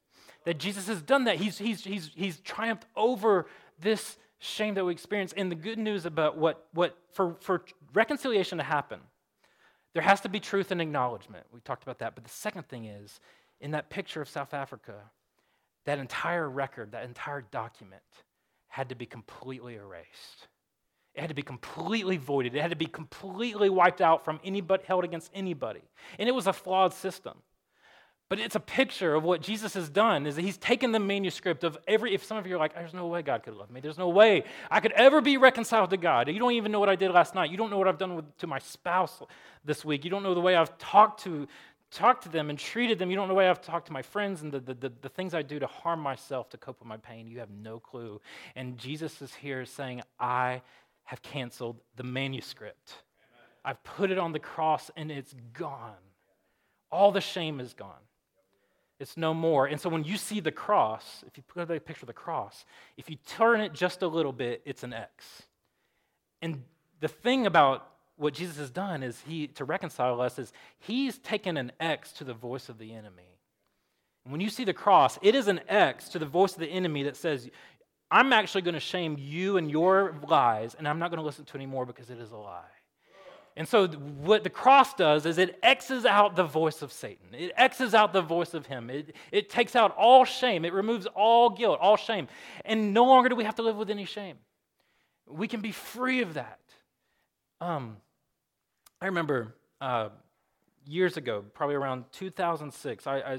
That 0.44 0.58
Jesus 0.58 0.86
has 0.88 1.00
done 1.00 1.24
that. 1.24 1.36
He's, 1.36 1.56
he's, 1.56 1.82
he's, 1.82 2.10
he's 2.14 2.40
triumphed 2.40 2.86
over 2.94 3.46
this 3.80 4.16
shame 4.38 4.74
that 4.74 4.84
we 4.84 4.92
experience. 4.92 5.32
And 5.36 5.50
the 5.50 5.56
good 5.56 5.78
news 5.78 6.06
about 6.06 6.36
what, 6.36 6.66
what 6.72 6.96
for, 7.12 7.36
for 7.40 7.64
reconciliation 7.92 8.58
to 8.58 8.64
happen, 8.64 9.00
there 9.92 10.02
has 10.02 10.20
to 10.22 10.28
be 10.28 10.40
truth 10.40 10.70
and 10.70 10.80
acknowledgement. 10.80 11.46
We 11.52 11.60
talked 11.60 11.82
about 11.82 11.98
that. 11.98 12.14
But 12.14 12.24
the 12.24 12.30
second 12.30 12.68
thing 12.68 12.86
is, 12.86 13.20
in 13.60 13.72
that 13.72 13.90
picture 13.90 14.22
of 14.22 14.28
South 14.28 14.54
Africa, 14.54 14.94
that 15.84 15.98
entire 15.98 16.48
record, 16.48 16.92
that 16.92 17.04
entire 17.04 17.42
document 17.42 18.02
had 18.68 18.88
to 18.88 18.94
be 18.94 19.06
completely 19.06 19.74
erased. 19.74 20.48
It 21.14 21.20
had 21.20 21.28
to 21.28 21.34
be 21.34 21.42
completely 21.42 22.16
voided. 22.16 22.54
It 22.54 22.62
had 22.62 22.70
to 22.70 22.76
be 22.76 22.86
completely 22.86 23.68
wiped 23.68 24.00
out 24.00 24.24
from 24.24 24.38
anybody 24.44 24.84
held 24.86 25.04
against 25.04 25.30
anybody. 25.34 25.82
And 26.18 26.28
it 26.28 26.32
was 26.32 26.46
a 26.46 26.52
flawed 26.52 26.94
system. 26.94 27.38
But 28.30 28.38
it's 28.38 28.54
a 28.54 28.60
picture 28.60 29.16
of 29.16 29.24
what 29.24 29.42
Jesus 29.42 29.74
has 29.74 29.90
done 29.90 30.24
is 30.24 30.36
that 30.36 30.42
he's 30.42 30.56
taken 30.56 30.92
the 30.92 31.00
manuscript 31.00 31.64
of 31.64 31.76
every 31.88 32.14
if 32.14 32.22
some 32.22 32.38
of 32.38 32.46
you 32.46 32.54
are 32.54 32.58
like 32.58 32.74
there's 32.74 32.94
no 32.94 33.08
way 33.08 33.22
God 33.22 33.42
could 33.42 33.54
love 33.54 33.72
me. 33.72 33.80
There's 33.80 33.98
no 33.98 34.08
way 34.08 34.44
I 34.70 34.78
could 34.78 34.92
ever 34.92 35.20
be 35.20 35.36
reconciled 35.36 35.90
to 35.90 35.96
God. 35.96 36.28
You 36.28 36.38
don't 36.38 36.52
even 36.52 36.70
know 36.70 36.78
what 36.78 36.88
I 36.88 36.94
did 36.94 37.10
last 37.10 37.34
night. 37.34 37.50
You 37.50 37.56
don't 37.56 37.70
know 37.70 37.78
what 37.78 37.88
I've 37.88 37.98
done 37.98 38.14
with, 38.14 38.36
to 38.38 38.46
my 38.46 38.60
spouse 38.60 39.20
this 39.64 39.84
week. 39.84 40.04
You 40.04 40.10
don't 40.10 40.22
know 40.22 40.34
the 40.34 40.40
way 40.40 40.54
I've 40.54 40.78
talked 40.78 41.24
to 41.24 41.48
talked 41.90 42.22
to 42.22 42.28
them 42.28 42.50
and 42.50 42.56
treated 42.56 43.00
them. 43.00 43.10
You 43.10 43.16
don't 43.16 43.26
know 43.26 43.34
the 43.34 43.38
way 43.38 43.48
I've 43.48 43.60
talked 43.60 43.88
to 43.88 43.92
my 43.92 44.02
friends 44.02 44.42
and 44.42 44.52
the, 44.52 44.60
the, 44.60 44.74
the, 44.74 44.92
the 45.02 45.08
things 45.08 45.34
I 45.34 45.42
do 45.42 45.58
to 45.58 45.66
harm 45.66 45.98
myself 45.98 46.48
to 46.50 46.56
cope 46.56 46.78
with 46.78 46.86
my 46.86 46.98
pain. 46.98 47.26
You 47.26 47.40
have 47.40 47.50
no 47.50 47.80
clue. 47.80 48.20
And 48.54 48.78
Jesus 48.78 49.20
is 49.20 49.34
here 49.34 49.64
saying, 49.64 50.02
I 50.20 50.62
have 51.02 51.20
canceled 51.22 51.80
the 51.96 52.04
manuscript. 52.04 52.94
Amen. 53.18 53.48
I've 53.64 53.82
put 53.82 54.12
it 54.12 54.18
on 54.18 54.30
the 54.30 54.38
cross 54.38 54.88
and 54.96 55.10
it's 55.10 55.34
gone. 55.52 55.94
All 56.92 57.10
the 57.10 57.20
shame 57.20 57.58
is 57.58 57.74
gone. 57.74 57.98
It's 59.00 59.16
no 59.16 59.32
more. 59.32 59.66
And 59.66 59.80
so 59.80 59.88
when 59.88 60.04
you 60.04 60.18
see 60.18 60.40
the 60.40 60.52
cross, 60.52 61.24
if 61.26 61.38
you 61.38 61.42
put 61.42 61.68
a 61.70 61.80
picture 61.80 62.04
of 62.04 62.08
the 62.08 62.12
cross, 62.12 62.66
if 62.98 63.08
you 63.08 63.16
turn 63.26 63.62
it 63.62 63.72
just 63.72 64.02
a 64.02 64.06
little 64.06 64.32
bit, 64.32 64.60
it's 64.66 64.82
an 64.82 64.92
X. 64.92 65.42
And 66.42 66.62
the 67.00 67.08
thing 67.08 67.46
about 67.46 67.86
what 68.16 68.34
Jesus 68.34 68.58
has 68.58 68.70
done 68.70 69.02
is 69.02 69.18
he 69.26 69.46
to 69.48 69.64
reconcile 69.64 70.20
us 70.20 70.38
is 70.38 70.52
he's 70.78 71.16
taken 71.18 71.56
an 71.56 71.72
X 71.80 72.12
to 72.12 72.24
the 72.24 72.34
voice 72.34 72.68
of 72.68 72.78
the 72.78 72.92
enemy. 72.92 73.38
And 74.24 74.32
when 74.32 74.42
you 74.42 74.50
see 74.50 74.64
the 74.64 74.74
cross, 74.74 75.18
it 75.22 75.34
is 75.34 75.48
an 75.48 75.60
X 75.66 76.10
to 76.10 76.18
the 76.18 76.26
voice 76.26 76.52
of 76.52 76.60
the 76.60 76.68
enemy 76.68 77.04
that 77.04 77.16
says, 77.16 77.48
I'm 78.10 78.34
actually 78.34 78.62
going 78.62 78.74
to 78.74 78.80
shame 78.80 79.16
you 79.18 79.56
and 79.56 79.70
your 79.70 80.14
lies, 80.28 80.74
and 80.74 80.86
I'm 80.86 80.98
not 80.98 81.10
going 81.10 81.20
to 81.20 81.24
listen 81.24 81.46
to 81.46 81.56
anymore 81.56 81.86
because 81.86 82.10
it 82.10 82.18
is 82.18 82.32
a 82.32 82.36
lie. 82.36 82.60
And 83.60 83.68
so, 83.68 83.88
what 83.88 84.42
the 84.42 84.48
cross 84.48 84.94
does 84.94 85.26
is 85.26 85.36
it 85.36 85.58
X's 85.62 86.06
out 86.06 86.34
the 86.34 86.44
voice 86.44 86.80
of 86.80 86.90
Satan. 86.90 87.26
It 87.34 87.52
X's 87.58 87.94
out 87.94 88.14
the 88.14 88.22
voice 88.22 88.54
of 88.54 88.64
him. 88.64 88.88
It, 88.88 89.14
it 89.30 89.50
takes 89.50 89.76
out 89.76 89.94
all 89.98 90.24
shame. 90.24 90.64
It 90.64 90.72
removes 90.72 91.04
all 91.14 91.50
guilt, 91.50 91.78
all 91.78 91.98
shame. 91.98 92.28
And 92.64 92.94
no 92.94 93.04
longer 93.04 93.28
do 93.28 93.36
we 93.36 93.44
have 93.44 93.56
to 93.56 93.62
live 93.62 93.76
with 93.76 93.90
any 93.90 94.06
shame. 94.06 94.38
We 95.28 95.46
can 95.46 95.60
be 95.60 95.72
free 95.72 96.22
of 96.22 96.32
that. 96.32 96.58
Um, 97.60 97.98
I 98.98 99.04
remember 99.04 99.54
uh, 99.82 100.08
years 100.86 101.18
ago, 101.18 101.44
probably 101.52 101.76
around 101.76 102.06
2006, 102.12 103.06
I, 103.06 103.38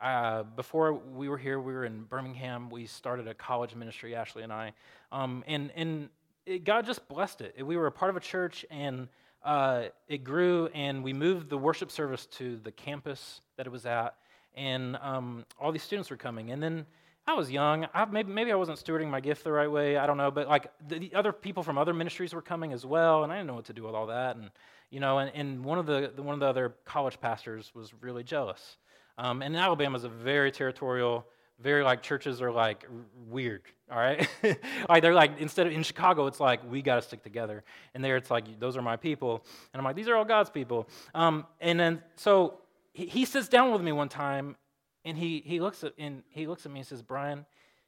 I 0.00 0.10
uh, 0.10 0.42
before 0.44 0.94
we 0.94 1.28
were 1.28 1.36
here, 1.36 1.60
we 1.60 1.74
were 1.74 1.84
in 1.84 2.04
Birmingham. 2.04 2.70
We 2.70 2.86
started 2.86 3.28
a 3.28 3.34
college 3.34 3.74
ministry, 3.74 4.14
Ashley 4.14 4.42
and 4.42 4.54
I. 4.54 4.72
Um, 5.12 5.44
and 5.46 5.70
and 5.76 6.08
it, 6.46 6.64
God 6.64 6.86
just 6.86 7.06
blessed 7.08 7.42
it. 7.42 7.66
We 7.66 7.76
were 7.76 7.88
a 7.88 7.92
part 7.92 8.08
of 8.08 8.16
a 8.16 8.20
church, 8.20 8.64
and 8.70 9.08
uh, 9.44 9.84
it 10.08 10.24
grew, 10.24 10.68
and 10.74 11.02
we 11.02 11.12
moved 11.12 11.48
the 11.48 11.58
worship 11.58 11.90
service 11.90 12.26
to 12.26 12.58
the 12.62 12.70
campus 12.70 13.40
that 13.56 13.66
it 13.66 13.70
was 13.70 13.86
at, 13.86 14.14
and 14.54 14.96
um, 15.00 15.44
all 15.60 15.72
these 15.72 15.82
students 15.82 16.10
were 16.10 16.16
coming. 16.16 16.50
And 16.50 16.62
then 16.62 16.86
I 17.26 17.34
was 17.34 17.50
young. 17.50 17.86
I, 17.94 18.04
maybe, 18.06 18.32
maybe 18.32 18.52
I 18.52 18.56
wasn't 18.56 18.78
stewarding 18.78 19.08
my 19.08 19.20
gift 19.20 19.44
the 19.44 19.52
right 19.52 19.70
way. 19.70 19.96
I 19.96 20.06
don't 20.06 20.16
know. 20.16 20.30
But 20.30 20.48
like 20.48 20.70
the, 20.86 20.98
the, 20.98 21.14
other 21.14 21.32
people 21.32 21.62
from 21.62 21.78
other 21.78 21.94
ministries 21.94 22.34
were 22.34 22.42
coming 22.42 22.72
as 22.72 22.84
well, 22.84 23.22
and 23.22 23.32
I 23.32 23.36
didn't 23.36 23.46
know 23.46 23.54
what 23.54 23.66
to 23.66 23.72
do 23.72 23.84
with 23.84 23.94
all 23.94 24.06
that. 24.06 24.36
And 24.36 24.50
you 24.90 25.00
know, 25.00 25.18
and, 25.18 25.30
and 25.34 25.64
one 25.64 25.78
of 25.78 25.86
the, 25.86 26.12
the 26.14 26.22
one 26.22 26.34
of 26.34 26.40
the 26.40 26.46
other 26.46 26.74
college 26.84 27.20
pastors 27.20 27.70
was 27.74 27.92
really 28.00 28.24
jealous. 28.24 28.76
Um, 29.16 29.42
and 29.42 29.56
Alabama 29.56 29.96
is 29.96 30.04
a 30.04 30.08
very 30.08 30.50
territorial 30.50 31.26
very 31.62 31.82
like 31.82 32.02
churches 32.02 32.40
are 32.42 32.52
like 32.52 32.86
weird 33.28 33.62
all 33.90 33.98
right? 33.98 34.28
Like 34.88 35.02
they're 35.02 35.14
like 35.14 35.38
instead 35.38 35.66
of 35.66 35.72
in 35.72 35.82
chicago 35.82 36.26
it's 36.26 36.40
like 36.40 36.60
we 36.70 36.82
got 36.82 36.96
to 36.96 37.02
stick 37.02 37.22
together. 37.22 37.64
And 37.94 38.04
there 38.04 38.16
it's 38.16 38.30
like 38.30 38.58
those 38.58 38.76
are 38.76 38.82
my 38.82 38.96
people. 38.96 39.44
And 39.72 39.80
i'm 39.80 39.84
like 39.84 39.96
these 39.96 40.08
are 40.08 40.16
all 40.16 40.24
god's 40.24 40.50
people. 40.50 40.88
Um, 41.14 41.46
and 41.60 41.78
then 41.78 42.02
so 42.16 42.58
he, 42.92 43.24
sits 43.24 43.48
down 43.48 43.72
with 43.72 43.82
me 43.82 43.92
one 43.92 44.08
time 44.08 44.56
and 45.04 45.16
he, 45.16 45.42
he 45.44 45.60
looks 45.60 45.84
at 45.84 45.92
and 45.98 46.22
he 46.30 46.46
looks 46.46 46.66
at 46.66 46.72
me 46.72 46.80
and 46.80 46.86
says 46.86 47.02
brian 47.02 47.46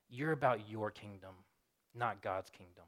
you're 0.09 0.33
about 0.33 0.69
your 0.69 0.91
kingdom 0.91 1.35
not 1.95 2.23
god's 2.23 2.51
kingdom. 2.51 2.85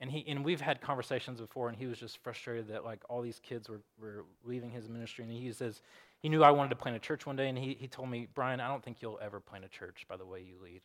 And 0.00 0.10
he 0.10 0.24
and 0.26 0.44
we've 0.44 0.60
had 0.60 0.80
conversations 0.80 1.40
before 1.40 1.68
and 1.68 1.76
he 1.76 1.86
was 1.86 1.98
just 1.98 2.18
frustrated 2.18 2.68
that 2.68 2.84
like 2.84 3.00
all 3.08 3.22
these 3.22 3.40
kids 3.40 3.68
were, 3.68 3.80
were 4.00 4.24
leaving 4.44 4.70
his 4.70 4.88
ministry. 4.88 5.24
And 5.24 5.32
he 5.32 5.52
says 5.52 5.80
he 6.22 6.28
knew 6.28 6.44
I 6.44 6.52
wanted 6.52 6.70
to 6.70 6.76
plant 6.76 6.96
a 6.96 7.00
church 7.00 7.26
one 7.26 7.34
day, 7.34 7.48
and 7.48 7.58
he, 7.58 7.76
he 7.78 7.88
told 7.88 8.08
me, 8.08 8.28
Brian, 8.32 8.60
I 8.60 8.68
don't 8.68 8.82
think 8.82 8.98
you'll 9.02 9.18
ever 9.20 9.40
plant 9.40 9.64
a 9.64 9.68
church 9.68 10.06
by 10.08 10.16
the 10.16 10.24
way 10.24 10.40
you 10.40 10.54
lead. 10.62 10.82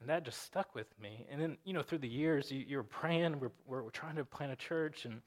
And 0.00 0.10
that 0.10 0.24
just 0.24 0.42
stuck 0.42 0.74
with 0.74 0.88
me. 1.00 1.26
And 1.30 1.40
then, 1.40 1.56
you 1.64 1.72
know, 1.72 1.82
through 1.82 1.98
the 1.98 2.08
years, 2.08 2.50
you, 2.50 2.64
you're 2.66 2.82
praying, 2.82 3.38
we're, 3.38 3.52
we're, 3.66 3.84
we're 3.84 3.90
trying 3.90 4.16
to 4.16 4.24
plant 4.24 4.52
a 4.52 4.56
church 4.56 5.04
and 5.04 5.20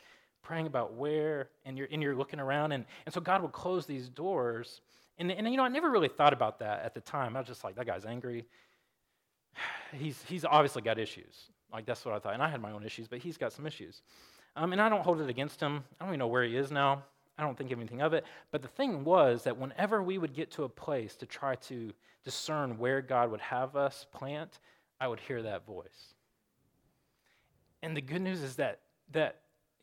praying 0.44 0.68
about 0.68 0.94
where, 0.94 1.50
and 1.66 1.78
you're, 1.78 1.88
and 1.92 2.04
you're 2.04 2.16
looking 2.16 2.40
around. 2.42 2.74
And, 2.74 2.86
and 3.06 3.14
so 3.14 3.22
God 3.22 3.42
will 3.42 3.50
close 3.50 3.86
these 3.86 4.10
doors. 4.10 4.82
And, 5.18 5.32
and, 5.32 5.50
you 5.50 5.56
know, 5.56 5.64
I 5.64 5.70
never 5.70 5.90
really 5.90 6.10
thought 6.10 6.34
about 6.34 6.60
that 6.60 6.84
at 6.84 6.94
the 6.94 7.02
time. 7.02 7.38
I 7.38 7.40
was 7.40 7.48
just 7.48 7.64
like, 7.64 7.76
that 7.76 7.88
guy's 7.88 8.06
angry. 8.06 8.46
He's, 9.98 10.22
he's 10.28 10.46
obviously 10.46 10.84
got 10.84 11.00
issues. 11.00 11.50
Like, 11.74 11.86
that's 11.86 12.06
what 12.06 12.14
I 12.14 12.20
thought. 12.20 12.36
And 12.36 12.44
I 12.44 12.50
had 12.50 12.62
my 12.62 12.72
own 12.72 12.84
issues, 12.84 13.08
but 13.08 13.20
he's 13.20 13.38
got 13.38 13.52
some 13.52 13.66
issues. 13.66 14.04
Um, 14.60 14.74
and 14.74 14.82
I 14.82 14.90
don't 14.90 15.06
hold 15.06 15.22
it 15.22 15.30
against 15.30 15.62
him. 15.62 15.86
I 16.00 16.04
don't 16.04 16.10
even 16.10 16.20
know 16.20 16.28
where 16.28 16.44
he 16.44 16.58
is 16.58 16.70
now. 16.70 17.04
I 17.38 17.44
don't 17.44 17.58
think 17.58 17.72
anything 17.72 18.02
of 18.02 18.14
it. 18.14 18.26
But 18.52 18.62
the 18.62 18.68
thing 18.68 19.06
was 19.06 19.44
that 19.44 19.58
whenever 19.58 20.04
we 20.04 20.18
would 20.18 20.34
get 20.34 20.52
to 20.52 20.66
a 20.66 20.70
place 20.70 21.16
to 21.16 21.26
try 21.26 21.56
to 21.56 21.94
discern 22.26 22.78
where 22.78 23.02
God 23.02 23.32
would 23.32 23.40
have 23.40 23.78
us 23.78 24.06
plant, 24.12 24.60
I 25.00 25.08
would 25.08 25.22
hear 25.22 25.42
that 25.44 25.66
voice. 25.66 26.14
And 27.82 27.96
the 27.96 28.02
good 28.02 28.22
news 28.22 28.44
is 28.44 28.58
that, 28.58 28.80
that 29.14 29.38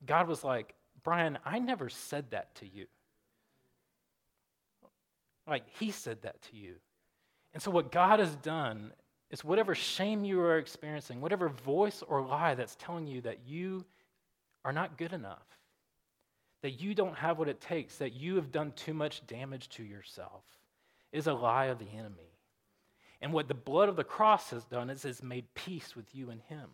God 0.04 0.28
was 0.28 0.44
like, 0.44 0.74
Brian, 1.02 1.38
I 1.42 1.58
never 1.58 1.88
said 1.88 2.26
that 2.32 2.54
to 2.56 2.66
you. 2.66 2.84
Like, 5.48 5.64
he 5.78 5.90
said 5.90 6.20
that 6.20 6.42
to 6.50 6.56
you. 6.56 6.74
And 7.54 7.62
so, 7.62 7.70
what 7.70 7.90
God 7.90 8.20
has 8.20 8.36
done 8.36 8.92
is 9.30 9.42
whatever 9.42 9.74
shame 9.74 10.22
you 10.22 10.38
are 10.40 10.58
experiencing, 10.58 11.22
whatever 11.22 11.48
voice 11.48 12.02
or 12.06 12.20
lie 12.20 12.54
that's 12.54 12.76
telling 12.76 13.06
you 13.06 13.22
that 13.22 13.38
you 13.46 13.86
are 14.66 14.72
not 14.72 14.98
good 14.98 15.12
enough, 15.12 15.46
that 16.62 16.81
you 16.81 16.92
don't 16.92 17.16
have 17.16 17.38
what 17.38 17.48
it 17.48 17.61
takes, 17.61 17.98
that 17.98 18.14
you 18.14 18.35
have 18.35 18.50
done 18.50 18.72
too 18.72 18.92
much 18.92 19.24
damage 19.29 19.68
to 19.68 19.85
yourself, 19.85 20.42
is 21.12 21.29
a 21.29 21.33
lie 21.33 21.66
of 21.66 21.79
the 21.79 21.88
enemy. 21.96 22.33
And 23.20 23.33
what 23.33 23.46
the 23.46 23.55
blood 23.55 23.88
of 23.88 23.94
the 23.94 24.02
cross 24.02 24.50
has 24.50 24.64
done 24.64 24.90
is 24.90 25.05
it's 25.05 25.22
made 25.22 25.55
peace 25.55 25.94
with 25.94 26.12
you 26.12 26.31
and 26.31 26.40
him. 26.48 26.68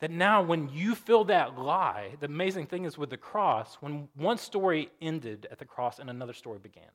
That 0.00 0.10
now, 0.10 0.42
when 0.42 0.68
you 0.68 0.96
feel 0.96 1.22
that 1.24 1.56
lie, 1.56 2.16
the 2.18 2.26
amazing 2.26 2.66
thing 2.66 2.84
is 2.84 2.98
with 2.98 3.10
the 3.10 3.16
cross, 3.16 3.76
when 3.76 4.08
one 4.16 4.38
story 4.38 4.90
ended 5.00 5.46
at 5.48 5.60
the 5.60 5.64
cross 5.64 6.00
and 6.00 6.10
another 6.10 6.32
story 6.32 6.58
began. 6.58 6.90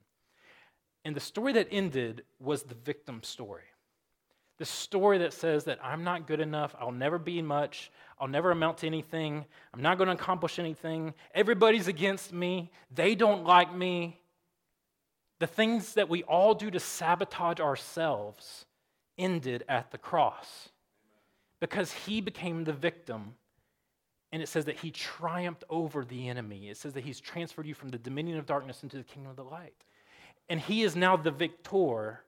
And 1.06 1.16
the 1.16 1.22
story 1.22 1.54
that 1.54 1.70
ended 1.72 2.24
was 2.38 2.64
the 2.64 2.76
victim 2.76 3.24
story. 3.24 3.64
The 4.58 4.66
story 4.66 5.18
that 5.20 5.34
says 5.34 5.66
that 5.66 5.80
I'm 5.84 6.04
not 6.04 6.28
good 6.28 6.40
enough, 6.40 6.76
I'll 6.80 6.92
never 6.92 7.20
be 7.20 7.42
much, 7.42 7.92
I'll 8.20 8.28
never 8.28 8.52
amount 8.52 8.80
to 8.80 8.88
anything, 8.88 9.46
I'm 9.74 9.82
not 9.82 9.98
going 9.98 10.08
to 10.08 10.14
accomplish 10.14 10.60
anything, 10.60 11.14
everybody's 11.34 11.88
against 11.88 12.32
me, 12.32 12.72
they 12.94 13.16
don't 13.16 13.44
like 13.46 13.76
me. 13.76 14.22
The 15.40 15.48
things 15.48 15.96
that 15.96 16.08
we 16.08 16.24
all 16.24 16.54
do 16.54 16.72
to 16.72 16.80
sabotage 16.80 17.60
ourselves 17.60 18.66
ended 19.18 19.66
at 19.68 19.92
the 19.92 19.98
cross 19.98 20.70
because 21.60 21.92
he 21.92 22.22
became 22.22 22.64
the 22.64 22.74
victim. 22.74 23.36
And 24.32 24.42
it 24.42 24.48
says 24.48 24.66
that 24.66 24.78
he 24.78 24.92
triumphed 24.92 25.64
over 25.70 26.04
the 26.04 26.28
enemy. 26.28 26.70
It 26.70 26.78
says 26.78 26.94
that 26.94 27.04
he's 27.04 27.20
transferred 27.20 27.66
you 27.66 27.74
from 27.74 27.90
the 27.90 27.98
dominion 27.98 28.38
of 28.38 28.46
darkness 28.46 28.84
into 28.84 28.98
the 28.98 29.04
kingdom 29.04 29.30
of 29.30 29.36
the 29.38 29.44
light. 29.44 29.74
And 30.50 30.60
he 30.60 30.84
is 30.84 30.96
now 30.96 31.16
the 31.18 31.32
victor 31.32 32.22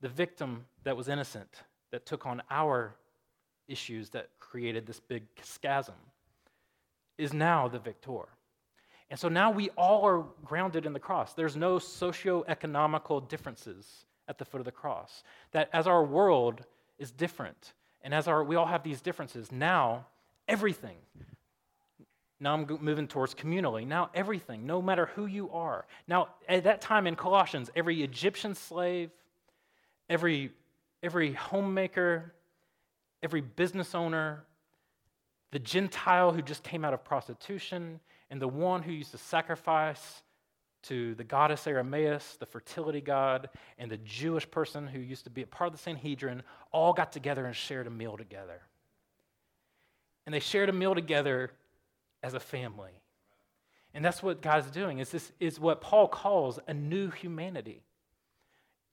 the 0.00 0.08
victim 0.08 0.64
that 0.84 0.96
was 0.96 1.08
innocent, 1.08 1.62
that 1.92 2.06
took 2.06 2.26
on 2.26 2.42
our 2.50 2.94
issues 3.68 4.10
that 4.10 4.28
created 4.38 4.86
this 4.86 5.00
big 5.00 5.24
schism, 5.42 5.94
is 7.18 7.32
now 7.32 7.68
the 7.68 7.78
victor. 7.78 8.28
And 9.10 9.18
so 9.18 9.28
now 9.28 9.50
we 9.50 9.70
all 9.70 10.06
are 10.06 10.24
grounded 10.44 10.86
in 10.86 10.92
the 10.92 11.00
cross. 11.00 11.34
There's 11.34 11.56
no 11.56 11.78
socio-economical 11.78 13.20
differences 13.20 14.06
at 14.28 14.38
the 14.38 14.44
foot 14.44 14.60
of 14.60 14.64
the 14.64 14.72
cross. 14.72 15.24
That 15.52 15.68
as 15.72 15.86
our 15.86 16.04
world 16.04 16.64
is 16.98 17.10
different, 17.10 17.74
and 18.02 18.14
as 18.14 18.28
our, 18.28 18.44
we 18.44 18.56
all 18.56 18.66
have 18.66 18.82
these 18.82 19.00
differences, 19.00 19.50
now 19.50 20.06
everything, 20.48 20.96
now 22.38 22.54
I'm 22.54 22.66
moving 22.80 23.06
towards 23.06 23.34
communally. 23.34 23.86
Now 23.86 24.10
everything, 24.14 24.64
no 24.64 24.80
matter 24.80 25.06
who 25.14 25.26
you 25.26 25.50
are. 25.50 25.86
Now 26.08 26.28
at 26.48 26.64
that 26.64 26.80
time 26.80 27.06
in 27.06 27.14
Colossians, 27.14 27.70
every 27.76 28.02
Egyptian 28.02 28.54
slave, 28.54 29.10
every, 30.10 30.50
every 31.02 31.32
homemaker, 31.32 32.34
every 33.22 33.40
business 33.40 33.94
owner, 33.94 34.44
the 35.52 35.58
Gentile 35.58 36.32
who 36.32 36.42
just 36.42 36.62
came 36.62 36.84
out 36.84 36.92
of 36.92 37.04
prostitution, 37.04 38.00
and 38.28 38.42
the 38.42 38.48
one 38.48 38.82
who 38.82 38.92
used 38.92 39.12
to 39.12 39.18
sacrifice 39.18 40.22
to 40.82 41.14
the 41.14 41.24
goddess 41.24 41.66
Artemis, 41.66 42.36
the 42.38 42.46
fertility 42.46 43.00
god, 43.00 43.48
and 43.78 43.90
the 43.90 43.98
Jewish 43.98 44.50
person 44.50 44.86
who 44.86 44.98
used 44.98 45.24
to 45.24 45.30
be 45.30 45.42
a 45.42 45.46
part 45.46 45.68
of 45.68 45.72
the 45.72 45.82
Sanhedrin, 45.82 46.42
all 46.72 46.92
got 46.92 47.12
together 47.12 47.46
and 47.46 47.54
shared 47.54 47.86
a 47.86 47.90
meal 47.90 48.16
together. 48.16 48.60
And 50.26 50.34
they 50.34 50.40
shared 50.40 50.68
a 50.68 50.72
meal 50.72 50.94
together 50.94 51.50
as 52.22 52.34
a 52.34 52.40
family. 52.40 52.92
And 53.92 54.04
that's 54.04 54.22
what 54.22 54.40
God's 54.40 54.70
doing. 54.70 54.98
Is 55.00 55.10
this 55.10 55.32
is 55.40 55.58
what 55.58 55.80
Paul 55.80 56.08
calls 56.08 56.58
a 56.66 56.72
new 56.72 57.10
humanity 57.10 57.82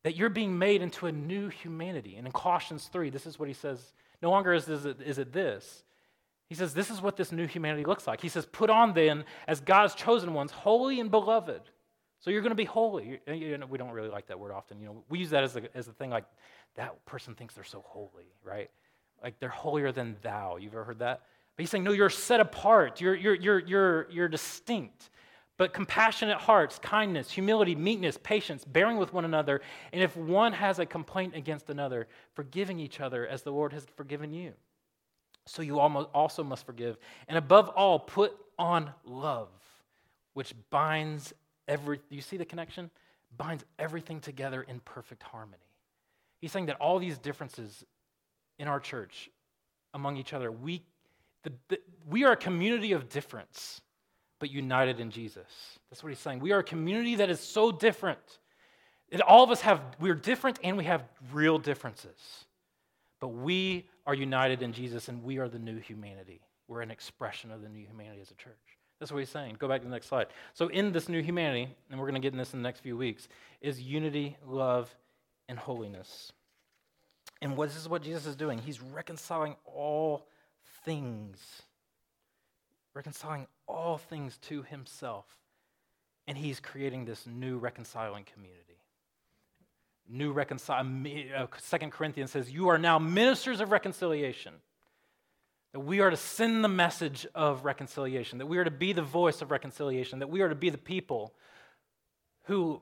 that 0.07 0.15
you're 0.15 0.29
being 0.29 0.57
made 0.57 0.81
into 0.81 1.05
a 1.05 1.11
new 1.11 1.49
humanity. 1.49 2.15
And 2.15 2.25
in 2.25 2.31
Colossians 2.31 2.89
3, 2.93 3.09
this 3.09 3.25
is 3.25 3.37
what 3.37 3.49
he 3.49 3.53
says 3.53 3.91
no 4.21 4.31
longer 4.31 4.53
is, 4.53 4.69
is, 4.69 4.85
it, 4.85 5.01
is 5.01 5.17
it 5.17 5.33
this. 5.33 5.83
He 6.47 6.55
says, 6.55 6.73
This 6.73 6.89
is 6.89 7.01
what 7.01 7.17
this 7.17 7.33
new 7.33 7.45
humanity 7.45 7.83
looks 7.83 8.07
like. 8.07 8.21
He 8.21 8.29
says, 8.29 8.45
Put 8.45 8.69
on 8.69 8.93
then, 8.93 9.25
as 9.49 9.59
God's 9.59 9.95
chosen 9.95 10.33
ones, 10.33 10.51
holy 10.51 11.01
and 11.01 11.11
beloved. 11.11 11.59
So 12.21 12.29
you're 12.29 12.41
going 12.41 12.51
to 12.51 12.55
be 12.55 12.63
holy. 12.63 13.19
You 13.27 13.57
know, 13.57 13.65
we 13.65 13.77
don't 13.77 13.91
really 13.91 14.07
like 14.07 14.27
that 14.27 14.39
word 14.39 14.53
often. 14.53 14.79
You 14.79 14.85
know, 14.85 15.03
we 15.09 15.19
use 15.19 15.31
that 15.31 15.43
as 15.43 15.57
a, 15.57 15.63
as 15.75 15.89
a 15.89 15.91
thing 15.91 16.09
like 16.09 16.23
that 16.77 17.05
person 17.05 17.35
thinks 17.35 17.53
they're 17.53 17.65
so 17.65 17.83
holy, 17.85 18.31
right? 18.45 18.71
Like 19.21 19.41
they're 19.41 19.49
holier 19.49 19.91
than 19.91 20.15
thou. 20.21 20.55
You've 20.55 20.71
ever 20.71 20.85
heard 20.85 20.99
that? 20.99 21.23
But 21.57 21.63
he's 21.63 21.69
saying, 21.69 21.83
no, 21.83 21.91
you're 21.91 22.09
set 22.09 22.39
apart. 22.39 23.01
You're, 23.01 23.13
you're, 23.13 23.35
you're, 23.35 23.59
you're, 23.59 24.09
you're 24.09 24.29
distinct 24.29 25.09
but 25.57 25.73
compassionate 25.73 26.37
hearts, 26.37 26.79
kindness, 26.79 27.31
humility, 27.31 27.75
meekness, 27.75 28.17
patience, 28.21 28.63
bearing 28.63 28.97
with 28.97 29.11
one 29.11 29.25
another, 29.25 29.61
and 29.91 30.03
if 30.03 30.15
one 30.15 30.53
has 30.53 30.77
a 30.77 30.85
complaint 30.85 31.35
against 31.35 31.69
another, 31.69 32.07
forgiving 32.33 32.79
each 32.79 32.99
other 32.99 33.27
as 33.27 33.41
the 33.41 33.51
Lord 33.51 33.73
has 33.73 33.85
forgiven 33.95 34.33
you. 34.33 34.53
So 35.47 35.61
you 35.61 35.79
also 35.79 36.43
must 36.43 36.65
forgive. 36.65 36.97
And 37.27 37.37
above 37.37 37.69
all, 37.69 37.99
put 37.99 38.37
on 38.59 38.91
love, 39.03 39.49
which 40.33 40.53
binds 40.69 41.33
every, 41.67 42.01
you 42.09 42.21
see 42.21 42.37
the 42.37 42.45
connection? 42.45 42.91
Binds 43.35 43.65
everything 43.79 44.19
together 44.19 44.61
in 44.61 44.79
perfect 44.81 45.23
harmony. 45.23 45.57
He's 46.39 46.51
saying 46.51 46.67
that 46.67 46.77
all 46.79 46.99
these 46.99 47.17
differences 47.17 47.83
in 48.59 48.67
our 48.67 48.79
church 48.79 49.29
among 49.93 50.17
each 50.17 50.33
other, 50.33 50.51
we, 50.51 50.83
the, 51.43 51.53
the, 51.69 51.79
we 52.07 52.25
are 52.25 52.33
a 52.33 52.37
community 52.37 52.91
of 52.91 53.09
difference 53.09 53.81
but 54.39 54.51
united 54.51 54.99
in 54.99 55.11
Jesus. 55.11 55.45
That's 55.89 56.03
what 56.03 56.09
he's 56.09 56.19
saying. 56.19 56.39
We 56.39 56.51
are 56.51 56.59
a 56.59 56.63
community 56.63 57.15
that 57.15 57.29
is 57.29 57.39
so 57.39 57.71
different. 57.71 58.19
That 59.11 59.21
all 59.21 59.43
of 59.43 59.51
us 59.51 59.61
have, 59.61 59.81
we're 59.99 60.15
different 60.15 60.59
and 60.63 60.77
we 60.77 60.83
have 60.83 61.03
real 61.31 61.57
differences. 61.57 62.45
But 63.19 63.29
we 63.29 63.87
are 64.05 64.13
united 64.13 64.61
in 64.61 64.73
Jesus 64.73 65.07
and 65.07 65.23
we 65.23 65.37
are 65.37 65.47
the 65.47 65.59
new 65.59 65.79
humanity. 65.79 66.41
We're 66.67 66.81
an 66.81 66.91
expression 66.91 67.51
of 67.51 67.61
the 67.61 67.69
new 67.69 67.85
humanity 67.85 68.21
as 68.21 68.31
a 68.31 68.35
church. 68.35 68.53
That's 68.99 69.11
what 69.11 69.19
he's 69.19 69.29
saying. 69.29 69.57
Go 69.59 69.67
back 69.67 69.81
to 69.81 69.87
the 69.87 69.93
next 69.93 70.07
slide. 70.07 70.27
So, 70.53 70.67
in 70.69 70.91
this 70.91 71.07
new 71.07 71.21
humanity, 71.21 71.69
and 71.89 71.99
we're 71.99 72.07
going 72.07 72.19
to 72.19 72.25
get 72.25 72.33
in 72.33 72.37
this 72.37 72.53
in 72.53 72.59
the 72.61 72.67
next 72.67 72.79
few 72.79 72.97
weeks, 72.97 73.27
is 73.61 73.79
unity, 73.79 74.35
love, 74.45 74.93
and 75.47 75.57
holiness. 75.57 76.33
And 77.41 77.55
what, 77.55 77.69
this 77.69 77.77
is 77.77 77.87
what 77.87 78.01
Jesus 78.01 78.25
is 78.25 78.35
doing. 78.35 78.57
He's 78.57 78.81
reconciling 78.81 79.55
all 79.65 80.27
things 80.83 81.61
reconciling 82.97 83.47
all 83.67 83.97
things 83.97 84.37
to 84.39 84.63
himself. 84.63 85.25
And 86.27 86.37
he's 86.37 86.59
creating 86.59 87.05
this 87.05 87.25
new 87.25 87.57
reconciling 87.57 88.25
community. 88.33 88.63
New 90.09 90.31
reconcile. 90.31 90.85
Uh, 91.35 91.45
Second 91.59 91.91
Corinthians 91.91 92.31
says, 92.31 92.51
You 92.51 92.69
are 92.69 92.77
now 92.77 92.99
ministers 92.99 93.61
of 93.61 93.71
reconciliation. 93.71 94.53
That 95.73 95.81
we 95.81 95.99
are 95.99 96.09
to 96.09 96.17
send 96.17 96.63
the 96.63 96.69
message 96.69 97.27
of 97.35 97.65
reconciliation, 97.65 98.39
that 98.39 98.47
we 98.47 98.57
are 98.57 98.63
to 98.63 98.71
be 98.71 98.93
the 98.93 99.01
voice 99.01 99.41
of 99.41 99.51
reconciliation, 99.51 100.19
that 100.19 100.29
we 100.29 100.41
are 100.41 100.49
to 100.49 100.55
be 100.55 100.69
the 100.69 100.77
people 100.77 101.33
who 102.45 102.81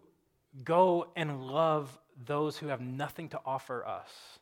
go 0.63 1.07
and 1.15 1.45
love 1.47 1.97
those 2.25 2.57
who 2.57 2.67
have 2.67 2.79
nothing 2.79 3.29
to 3.29 3.39
offer 3.45 3.85
us 3.85 4.39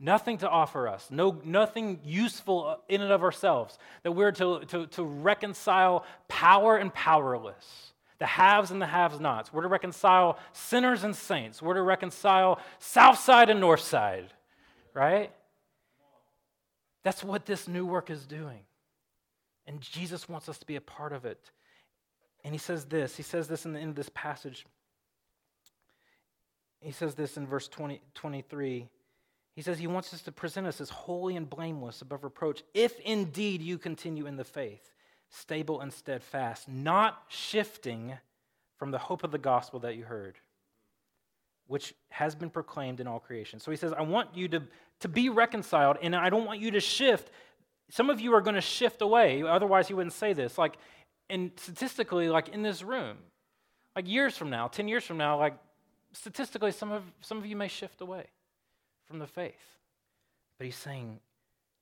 Nothing 0.00 0.38
to 0.38 0.48
offer 0.48 0.86
us, 0.86 1.08
no, 1.10 1.40
nothing 1.44 1.98
useful 2.04 2.80
in 2.88 3.00
and 3.00 3.10
of 3.10 3.24
ourselves. 3.24 3.78
That 4.04 4.12
we're 4.12 4.30
to, 4.32 4.60
to, 4.68 4.86
to 4.86 5.02
reconcile 5.02 6.04
power 6.28 6.76
and 6.76 6.94
powerless, 6.94 7.92
the 8.20 8.26
haves 8.26 8.70
and 8.70 8.80
the 8.80 8.86
haves 8.86 9.18
nots. 9.18 9.52
We're 9.52 9.62
to 9.62 9.68
reconcile 9.68 10.38
sinners 10.52 11.02
and 11.02 11.16
saints. 11.16 11.60
We're 11.60 11.74
to 11.74 11.82
reconcile 11.82 12.60
south 12.78 13.18
side 13.18 13.50
and 13.50 13.60
north 13.60 13.80
side, 13.80 14.32
right? 14.94 15.32
That's 17.02 17.24
what 17.24 17.44
this 17.44 17.66
new 17.66 17.84
work 17.84 18.08
is 18.08 18.24
doing. 18.24 18.60
And 19.66 19.80
Jesus 19.80 20.28
wants 20.28 20.48
us 20.48 20.58
to 20.58 20.66
be 20.66 20.76
a 20.76 20.80
part 20.80 21.12
of 21.12 21.24
it. 21.24 21.50
And 22.44 22.54
he 22.54 22.58
says 22.58 22.84
this, 22.84 23.16
he 23.16 23.24
says 23.24 23.48
this 23.48 23.66
in, 23.66 23.72
the, 23.72 23.80
in 23.80 23.94
this 23.94 24.10
passage. 24.14 24.64
He 26.80 26.92
says 26.92 27.16
this 27.16 27.36
in 27.36 27.46
verse 27.46 27.66
20, 27.66 28.00
23. 28.14 28.88
He 29.58 29.62
says 29.62 29.80
he 29.80 29.88
wants 29.88 30.14
us 30.14 30.22
to 30.22 30.30
present 30.30 30.68
us 30.68 30.80
as 30.80 30.88
holy 30.88 31.34
and 31.34 31.50
blameless 31.50 32.00
above 32.00 32.22
reproach, 32.22 32.62
if 32.74 33.00
indeed 33.00 33.60
you 33.60 33.76
continue 33.76 34.24
in 34.24 34.36
the 34.36 34.44
faith, 34.44 34.92
stable 35.30 35.80
and 35.80 35.92
steadfast, 35.92 36.68
not 36.68 37.24
shifting 37.26 38.16
from 38.76 38.92
the 38.92 38.98
hope 38.98 39.24
of 39.24 39.32
the 39.32 39.38
gospel 39.38 39.80
that 39.80 39.96
you 39.96 40.04
heard, 40.04 40.38
which 41.66 41.92
has 42.10 42.36
been 42.36 42.50
proclaimed 42.50 43.00
in 43.00 43.08
all 43.08 43.18
creation. 43.18 43.58
So 43.58 43.72
he 43.72 43.76
says, 43.76 43.92
I 43.92 44.02
want 44.02 44.28
you 44.32 44.46
to, 44.46 44.62
to 45.00 45.08
be 45.08 45.28
reconciled, 45.28 45.96
and 46.02 46.14
I 46.14 46.30
don't 46.30 46.46
want 46.46 46.60
you 46.60 46.70
to 46.70 46.80
shift. 46.80 47.32
Some 47.90 48.10
of 48.10 48.20
you 48.20 48.32
are 48.34 48.40
going 48.40 48.54
to 48.54 48.60
shift 48.60 49.02
away, 49.02 49.42
otherwise, 49.42 49.88
he 49.88 49.94
wouldn't 49.94 50.12
say 50.12 50.34
this. 50.34 50.56
Like, 50.56 50.76
and 51.30 51.50
statistically, 51.56 52.28
like 52.28 52.50
in 52.50 52.62
this 52.62 52.84
room, 52.84 53.16
like 53.96 54.06
years 54.06 54.36
from 54.36 54.50
now, 54.50 54.68
10 54.68 54.86
years 54.86 55.02
from 55.02 55.16
now, 55.16 55.36
like 55.36 55.58
statistically, 56.12 56.70
some 56.70 56.92
of, 56.92 57.02
some 57.22 57.38
of 57.38 57.44
you 57.44 57.56
may 57.56 57.66
shift 57.66 58.00
away 58.00 58.26
from 59.08 59.18
the 59.18 59.26
faith. 59.26 59.54
But 60.58 60.66
he's 60.66 60.76
saying, 60.76 61.20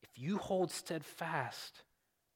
if 0.02 0.08
you 0.16 0.38
hold 0.38 0.70
steadfast 0.70 1.82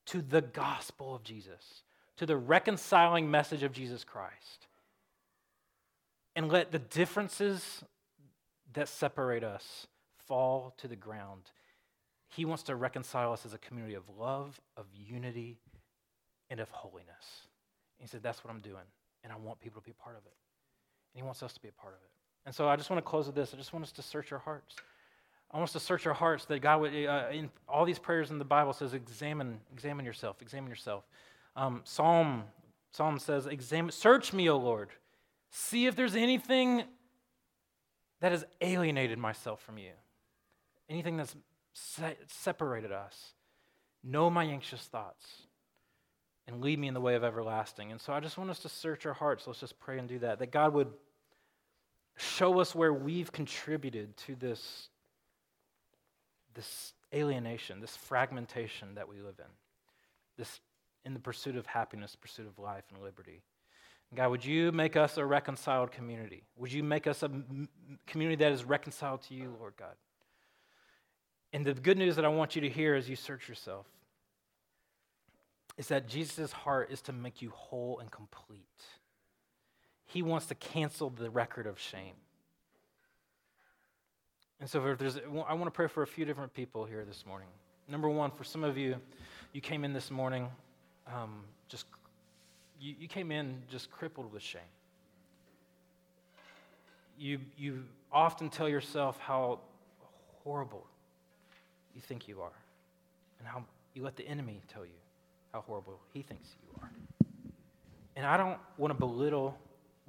to 0.06 0.20
the 0.20 0.42
gospel 0.42 1.14
of 1.14 1.22
Jesus, 1.22 1.84
to 2.16 2.26
the 2.26 2.36
reconciling 2.36 3.30
message 3.30 3.62
of 3.62 3.72
Jesus 3.72 4.04
Christ, 4.04 4.66
and 6.36 6.50
let 6.50 6.72
the 6.72 6.78
differences 6.78 7.82
that 8.72 8.88
separate 8.88 9.44
us 9.44 9.86
fall 10.26 10.74
to 10.78 10.88
the 10.88 10.96
ground. 10.96 11.50
He 12.28 12.44
wants 12.44 12.62
to 12.64 12.76
reconcile 12.76 13.32
us 13.32 13.44
as 13.44 13.52
a 13.52 13.58
community 13.58 13.94
of 13.94 14.04
love, 14.16 14.60
of 14.76 14.86
unity, 14.94 15.58
and 16.48 16.60
of 16.60 16.70
holiness. 16.70 17.46
And 17.98 18.06
he 18.06 18.06
said, 18.06 18.22
That's 18.22 18.44
what 18.44 18.52
I'm 18.52 18.60
doing, 18.60 18.86
and 19.24 19.32
I 19.32 19.36
want 19.36 19.60
people 19.60 19.80
to 19.80 19.84
be 19.84 19.90
a 19.90 20.02
part 20.02 20.16
of 20.16 20.24
it. 20.24 20.36
And 21.12 21.22
he 21.22 21.26
wants 21.26 21.42
us 21.42 21.52
to 21.54 21.60
be 21.60 21.68
a 21.68 21.72
part 21.72 21.94
of 21.94 22.00
it. 22.00 22.19
And 22.46 22.54
so 22.54 22.68
I 22.68 22.76
just 22.76 22.90
want 22.90 22.98
to 22.98 23.08
close 23.08 23.26
with 23.26 23.34
this. 23.34 23.52
I 23.54 23.56
just 23.56 23.72
want 23.72 23.84
us 23.84 23.92
to 23.92 24.02
search 24.02 24.32
our 24.32 24.38
hearts. 24.38 24.76
I 25.50 25.56
want 25.56 25.68
us 25.68 25.72
to 25.72 25.80
search 25.80 26.06
our 26.06 26.14
hearts 26.14 26.44
that 26.46 26.60
God 26.60 26.80
would, 26.80 26.92
uh, 26.92 27.26
in 27.32 27.50
all 27.68 27.84
these 27.84 27.98
prayers 27.98 28.30
in 28.30 28.38
the 28.38 28.44
Bible 28.44 28.72
says, 28.72 28.94
examine, 28.94 29.60
examine 29.72 30.04
yourself, 30.04 30.40
examine 30.40 30.70
yourself. 30.70 31.04
Um, 31.56 31.82
Psalm, 31.84 32.44
Psalm 32.92 33.18
says, 33.18 33.46
examine, 33.46 33.90
search 33.90 34.32
me, 34.32 34.48
O 34.48 34.56
Lord. 34.56 34.90
See 35.50 35.86
if 35.86 35.96
there's 35.96 36.14
anything 36.14 36.84
that 38.20 38.30
has 38.30 38.44
alienated 38.60 39.18
myself 39.18 39.60
from 39.62 39.78
you, 39.78 39.92
anything 40.88 41.16
that's 41.16 41.34
se- 41.72 42.18
separated 42.28 42.92
us. 42.92 43.34
Know 44.04 44.30
my 44.30 44.44
anxious 44.44 44.82
thoughts 44.82 45.26
and 46.46 46.62
lead 46.62 46.78
me 46.78 46.88
in 46.88 46.94
the 46.94 47.00
way 47.00 47.16
of 47.16 47.24
everlasting. 47.24 47.90
And 47.90 48.00
so 48.00 48.12
I 48.12 48.20
just 48.20 48.38
want 48.38 48.50
us 48.50 48.60
to 48.60 48.68
search 48.68 49.04
our 49.04 49.12
hearts. 49.12 49.46
Let's 49.46 49.60
just 49.60 49.78
pray 49.78 49.98
and 49.98 50.08
do 50.08 50.20
that. 50.20 50.38
That 50.38 50.52
God 50.52 50.72
would 50.74 50.88
show 52.20 52.60
us 52.60 52.74
where 52.74 52.92
we've 52.92 53.32
contributed 53.32 54.16
to 54.18 54.34
this, 54.36 54.88
this 56.54 56.92
alienation, 57.14 57.80
this 57.80 57.96
fragmentation 57.96 58.94
that 58.94 59.08
we 59.08 59.16
live 59.16 59.38
in, 59.38 59.50
this 60.36 60.60
in 61.04 61.14
the 61.14 61.20
pursuit 61.20 61.56
of 61.56 61.66
happiness, 61.66 62.14
pursuit 62.14 62.46
of 62.46 62.58
life 62.58 62.84
and 62.92 63.02
liberty. 63.02 63.40
God, 64.14 64.30
would 64.30 64.44
you 64.44 64.72
make 64.72 64.96
us 64.96 65.16
a 65.16 65.24
reconciled 65.24 65.92
community? 65.92 66.42
Would 66.56 66.72
you 66.72 66.82
make 66.82 67.06
us 67.06 67.22
a 67.22 67.30
community 68.06 68.36
that 68.44 68.52
is 68.52 68.64
reconciled 68.64 69.22
to 69.22 69.34
you, 69.34 69.54
Lord 69.58 69.74
God? 69.78 69.94
And 71.52 71.64
the 71.64 71.74
good 71.74 71.96
news 71.96 72.16
that 72.16 72.24
I 72.24 72.28
want 72.28 72.54
you 72.54 72.62
to 72.62 72.68
hear 72.68 72.94
as 72.94 73.08
you 73.08 73.16
search 73.16 73.48
yourself 73.48 73.86
is 75.78 75.88
that 75.88 76.08
Jesus' 76.08 76.52
heart 76.52 76.90
is 76.90 77.00
to 77.02 77.12
make 77.12 77.40
you 77.40 77.50
whole 77.50 78.00
and 78.00 78.10
complete. 78.10 78.58
He 80.12 80.22
wants 80.22 80.46
to 80.46 80.54
cancel 80.54 81.10
the 81.10 81.30
record 81.30 81.66
of 81.66 81.78
shame. 81.78 82.14
And 84.60 84.68
so 84.68 84.84
if 84.86 84.98
there's, 84.98 85.16
I 85.16 85.54
want 85.54 85.66
to 85.66 85.70
pray 85.70 85.86
for 85.86 86.02
a 86.02 86.06
few 86.06 86.24
different 86.24 86.52
people 86.52 86.84
here 86.84 87.04
this 87.04 87.24
morning. 87.24 87.48
Number 87.88 88.08
one, 88.08 88.30
for 88.30 88.44
some 88.44 88.64
of 88.64 88.76
you, 88.76 88.96
you 89.52 89.60
came 89.60 89.84
in 89.84 89.92
this 89.92 90.10
morning 90.10 90.48
um, 91.06 91.44
just 91.68 91.86
you, 92.80 92.94
you 92.98 93.08
came 93.08 93.30
in 93.30 93.62
just 93.70 93.90
crippled 93.90 94.32
with 94.32 94.42
shame. 94.42 94.60
You, 97.18 97.38
you 97.56 97.84
often 98.12 98.48
tell 98.48 98.68
yourself 98.68 99.18
how 99.18 99.60
horrible 100.42 100.86
you 101.94 102.00
think 102.00 102.26
you 102.28 102.40
are, 102.40 102.52
and 103.38 103.46
how 103.46 103.64
you 103.94 104.02
let 104.02 104.16
the 104.16 104.26
enemy 104.26 104.62
tell 104.72 104.84
you 104.84 104.90
how 105.52 105.60
horrible 105.60 106.00
he 106.12 106.22
thinks 106.22 106.48
you 106.62 106.80
are. 106.82 106.90
And 108.16 108.24
I 108.24 108.36
don't 108.36 108.58
want 108.78 108.92
to 108.92 108.98
belittle 108.98 109.58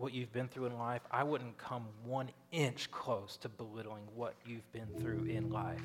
what 0.01 0.13
you've 0.13 0.33
been 0.33 0.47
through 0.47 0.65
in 0.65 0.77
life. 0.77 1.01
I 1.11 1.23
wouldn't 1.23 1.57
come 1.57 1.85
one 2.03 2.29
inch 2.51 2.89
close 2.91 3.37
to 3.37 3.49
belittling 3.49 4.03
what 4.15 4.33
you've 4.45 4.69
been 4.73 4.87
through 4.99 5.25
in 5.25 5.51
life 5.51 5.79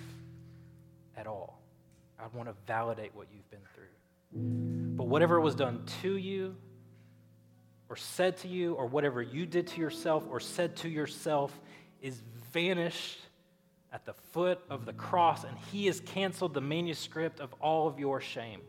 at 1.16 1.26
all. 1.26 1.60
I'd 2.18 2.32
want 2.32 2.48
to 2.48 2.54
validate 2.66 3.14
what 3.14 3.26
you've 3.30 3.50
been 3.50 3.60
through. 3.74 4.96
But 4.96 5.04
whatever 5.04 5.38
was 5.38 5.54
done 5.54 5.84
to 6.02 6.16
you, 6.16 6.56
or 7.88 7.96
said 7.96 8.38
to 8.38 8.48
you 8.48 8.74
or 8.74 8.86
whatever 8.86 9.22
you 9.22 9.46
did 9.46 9.68
to 9.68 9.80
yourself 9.80 10.24
or 10.28 10.40
said 10.40 10.76
to 10.76 10.88
yourself 10.88 11.56
is 12.00 12.20
vanished 12.52 13.20
at 13.92 14.04
the 14.04 14.14
foot 14.32 14.60
of 14.68 14.84
the 14.84 14.92
cross, 14.92 15.44
and 15.44 15.56
He 15.70 15.86
has 15.86 16.00
canceled 16.00 16.54
the 16.54 16.60
manuscript 16.60 17.38
of 17.38 17.54
all 17.60 17.86
of 17.86 17.98
your 17.98 18.20
shame 18.20 18.60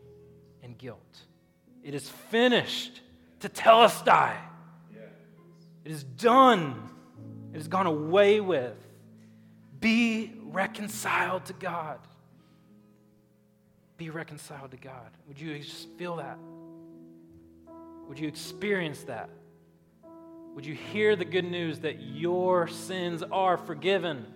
and 0.62 0.78
guilt. 0.78 1.18
It 1.82 1.94
is 1.94 2.08
finished 2.08 3.00
tetelestai. 3.40 4.36
It 5.88 5.92
is 5.92 6.04
done. 6.04 6.90
It 7.54 7.56
has 7.56 7.66
gone 7.66 7.86
away 7.86 8.42
with. 8.42 8.76
Be 9.80 10.34
reconciled 10.42 11.46
to 11.46 11.54
God. 11.54 11.98
Be 13.96 14.10
reconciled 14.10 14.72
to 14.72 14.76
God. 14.76 15.08
Would 15.28 15.40
you 15.40 15.62
feel 15.96 16.16
that? 16.16 16.36
Would 18.06 18.18
you 18.18 18.28
experience 18.28 19.02
that? 19.04 19.30
Would 20.54 20.66
you 20.66 20.74
hear 20.74 21.16
the 21.16 21.24
good 21.24 21.50
news 21.50 21.78
that 21.78 22.02
your 22.02 22.68
sins 22.68 23.22
are 23.22 23.56
forgiven? 23.56 24.26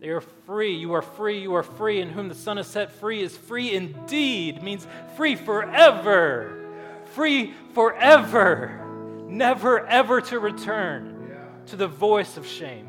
They 0.00 0.08
are 0.08 0.22
free. 0.22 0.74
You 0.74 0.94
are 0.94 1.02
free. 1.02 1.42
You 1.42 1.52
are 1.56 1.62
free. 1.62 2.00
And 2.00 2.10
whom 2.10 2.30
the 2.30 2.34
Son 2.34 2.56
has 2.56 2.66
set 2.66 2.92
free 2.92 3.20
is 3.20 3.36
free 3.36 3.74
indeed, 3.74 4.62
means 4.62 4.86
free 5.18 5.36
forever. 5.36 6.66
Free 7.12 7.52
forever. 7.74 8.86
Never, 9.30 9.86
ever 9.86 10.20
to 10.22 10.38
return 10.40 11.36
to 11.66 11.76
the 11.76 11.86
voice 11.86 12.36
of 12.36 12.46
shame. 12.46 12.88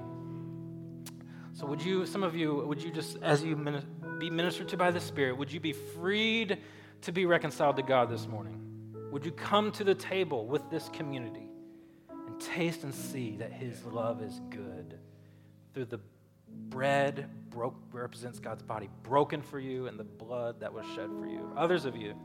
So, 1.53 1.67
would 1.67 1.81
you, 1.83 2.05
some 2.07 2.23
of 2.23 2.35
you, 2.35 2.65
would 2.65 2.81
you 2.81 2.91
just, 2.91 3.17
as 3.21 3.43
you 3.43 3.55
be 4.17 4.29
ministered 4.29 4.69
to 4.69 4.77
by 4.77 4.89
the 4.89 4.99
Spirit, 4.99 5.37
would 5.37 5.51
you 5.51 5.59
be 5.59 5.73
freed 5.73 6.57
to 7.01 7.11
be 7.11 7.25
reconciled 7.25 7.75
to 7.75 7.83
God 7.83 8.09
this 8.09 8.27
morning? 8.27 8.59
Would 9.11 9.25
you 9.25 9.31
come 9.31 9.71
to 9.73 9.83
the 9.83 9.93
table 9.93 10.47
with 10.47 10.67
this 10.71 10.89
community 10.89 11.47
and 12.09 12.39
taste 12.39 12.83
and 12.83 12.93
see 12.93 13.35
that 13.37 13.51
His 13.51 13.83
love 13.85 14.23
is 14.23 14.41
good 14.49 14.97
through 15.73 15.85
the 15.85 15.99
bread 16.69 17.29
broke 17.49 17.75
represents 17.91 18.39
God's 18.39 18.63
body 18.63 18.89
broken 19.03 19.41
for 19.41 19.59
you 19.59 19.87
and 19.87 19.99
the 19.99 20.03
blood 20.03 20.59
that 20.61 20.73
was 20.73 20.85
shed 20.95 21.09
for 21.19 21.27
you. 21.27 21.51
Others 21.55 21.85
of 21.85 21.95
you, 21.95 22.15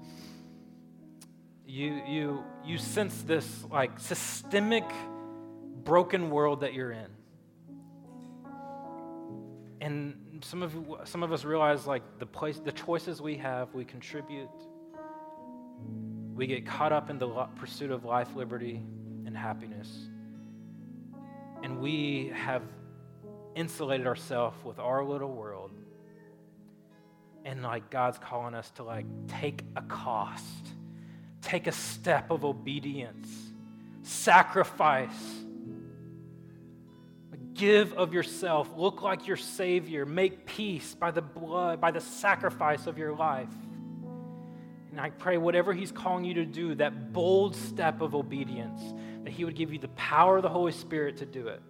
you 1.67 2.03
you 2.07 2.45
you 2.65 2.79
sense 2.79 3.23
this 3.23 3.65
like 3.71 3.99
systemic 3.99 4.85
broken 5.85 6.31
world 6.31 6.61
that 6.61 6.75
you're 6.75 6.93
in. 6.93 7.11
And 9.81 10.41
some 10.43 10.63
of 10.63 10.75
some 11.05 11.23
of 11.23 11.33
us 11.33 11.45
realize 11.45 11.87
like 11.87 12.19
the 12.19 12.27
place 12.27 12.59
the 12.59 12.73
choices 12.73 13.21
we 13.21 13.37
have, 13.37 13.73
we 13.75 13.85
contribute 13.85 14.49
we 16.37 16.47
get 16.47 16.67
caught 16.67 16.93
up 16.93 17.09
in 17.09 17.19
the 17.19 17.27
pursuit 17.57 17.91
of 17.91 18.05
life, 18.05 18.29
liberty, 18.37 18.83
and 19.25 19.35
happiness. 19.35 19.89
And 21.63 21.81
we 21.81 22.31
have 22.35 22.63
insulated 23.55 24.07
ourselves 24.07 24.55
with 24.63 24.79
our 24.79 25.03
little 25.03 25.33
world. 25.33 25.71
And 27.47 27.63
like 27.63 27.89
God's 27.89 28.19
calling 28.19 28.55
us 28.55 28.71
to 28.73 28.83
like 28.83 29.07
take 29.29 29.63
a 29.77 29.83
cost, 29.83 30.45
take 31.43 31.67
a 31.67 31.73
step 31.73 32.31
of 32.31 32.45
obedience, 32.45 33.29
sacrifice. 34.03 35.11
Give 37.55 37.95
of 37.95 38.13
yourself, 38.13 38.69
look 38.77 39.01
like 39.01 39.27
your 39.27 39.39
Savior, 39.39 40.05
make 40.05 40.45
peace 40.45 40.95
by 40.95 41.11
the 41.11 41.23
blood, 41.23 41.81
by 41.81 41.91
the 41.91 42.03
sacrifice 42.03 42.87
of 42.87 42.99
your 42.99 43.15
life. 43.15 43.49
And 44.91 45.01
I 45.01 45.09
pray 45.09 45.39
whatever 45.39 45.73
He's 45.73 45.91
calling 45.91 46.25
you 46.27 46.35
to 46.35 46.45
do, 46.45 46.75
that 46.75 47.15
bold 47.15 47.57
step 47.57 48.03
of 48.03 48.15
obedience, 48.15 48.83
that 49.25 49.31
He 49.31 49.47
would 49.47 49.55
give 49.55 49.73
you 49.73 49.79
the 49.79 49.89
power 49.89 50.37
of 50.37 50.43
the 50.43 50.51
Holy 50.51 50.73
Spirit 50.73 51.17
to 51.19 51.27
do 51.27 51.49
it. 51.49 51.63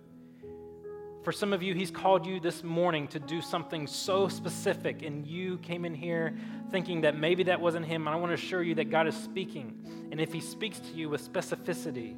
For 1.27 1.33
some 1.33 1.53
of 1.53 1.61
you, 1.61 1.74
He's 1.74 1.91
called 1.91 2.24
you 2.24 2.39
this 2.39 2.62
morning 2.62 3.09
to 3.09 3.18
do 3.18 3.43
something 3.43 3.89
so 3.89 4.29
specific, 4.29 5.03
and 5.03 5.27
you 5.27 5.59
came 5.59 5.85
in 5.85 5.93
here 5.93 6.39
thinking 6.70 7.01
that 7.01 7.16
maybe 7.16 7.43
that 7.43 7.61
wasn't 7.61 7.85
Him. 7.85 8.07
And 8.07 8.14
I 8.14 8.16
want 8.20 8.31
to 8.31 8.35
assure 8.35 8.62
you 8.62 8.77
that 8.77 8.91
God 8.91 9.09
is 9.09 9.16
speaking. 9.16 10.09
And 10.12 10.20
if 10.20 10.33
He 10.33 10.41
speaks 10.41 10.79
to 10.79 10.93
you 10.93 11.09
with 11.09 11.29
specificity, 11.29 12.14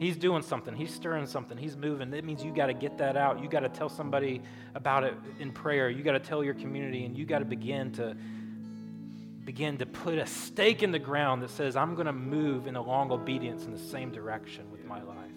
He's 0.00 0.16
doing 0.16 0.42
something. 0.42 0.74
He's 0.74 0.92
stirring 0.92 1.28
something. 1.28 1.56
He's 1.56 1.76
moving. 1.76 2.10
That 2.10 2.24
means 2.24 2.42
you 2.42 2.52
got 2.52 2.66
to 2.66 2.74
get 2.74 2.98
that 2.98 3.16
out. 3.16 3.40
You 3.40 3.48
got 3.48 3.60
to 3.60 3.68
tell 3.68 3.88
somebody 3.88 4.42
about 4.74 5.04
it 5.04 5.14
in 5.38 5.52
prayer. 5.52 5.88
You 5.88 6.02
got 6.02 6.14
to 6.14 6.18
tell 6.18 6.42
your 6.42 6.54
community, 6.54 7.04
and 7.04 7.16
you 7.16 7.24
got 7.24 7.38
to 7.38 7.44
begin 7.44 7.92
to 7.92 8.16
begin 9.44 9.78
to 9.78 9.86
put 9.86 10.18
a 10.18 10.26
stake 10.26 10.82
in 10.82 10.90
the 10.90 10.98
ground 10.98 11.42
that 11.44 11.50
says, 11.50 11.76
I'm 11.76 11.94
going 11.94 12.06
to 12.06 12.12
move 12.12 12.66
in 12.66 12.74
a 12.74 12.82
long 12.82 13.12
obedience 13.12 13.66
in 13.66 13.70
the 13.70 13.78
same 13.78 14.10
direction 14.10 14.68
with 14.72 14.84
my 14.84 15.00
life. 15.00 15.33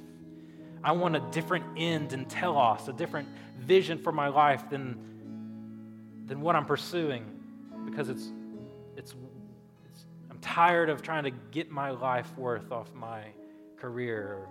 I 0.83 0.91
want 0.91 1.15
a 1.15 1.19
different 1.31 1.65
end 1.75 2.13
and 2.13 2.29
telos, 2.29 2.87
a 2.87 2.93
different 2.93 3.27
vision 3.59 3.97
for 3.97 4.11
my 4.11 4.27
life 4.27 4.69
than, 4.69 4.97
than 6.25 6.41
what 6.41 6.55
I'm 6.55 6.65
pursuing 6.65 7.25
because 7.85 8.09
it's, 8.09 8.31
it's, 8.95 9.15
it's, 9.85 10.05
I'm 10.29 10.39
tired 10.39 10.89
of 10.89 11.01
trying 11.01 11.23
to 11.23 11.31
get 11.51 11.71
my 11.71 11.91
life 11.91 12.35
worth 12.37 12.71
off 12.71 12.93
my 12.93 13.21
career 13.77 14.47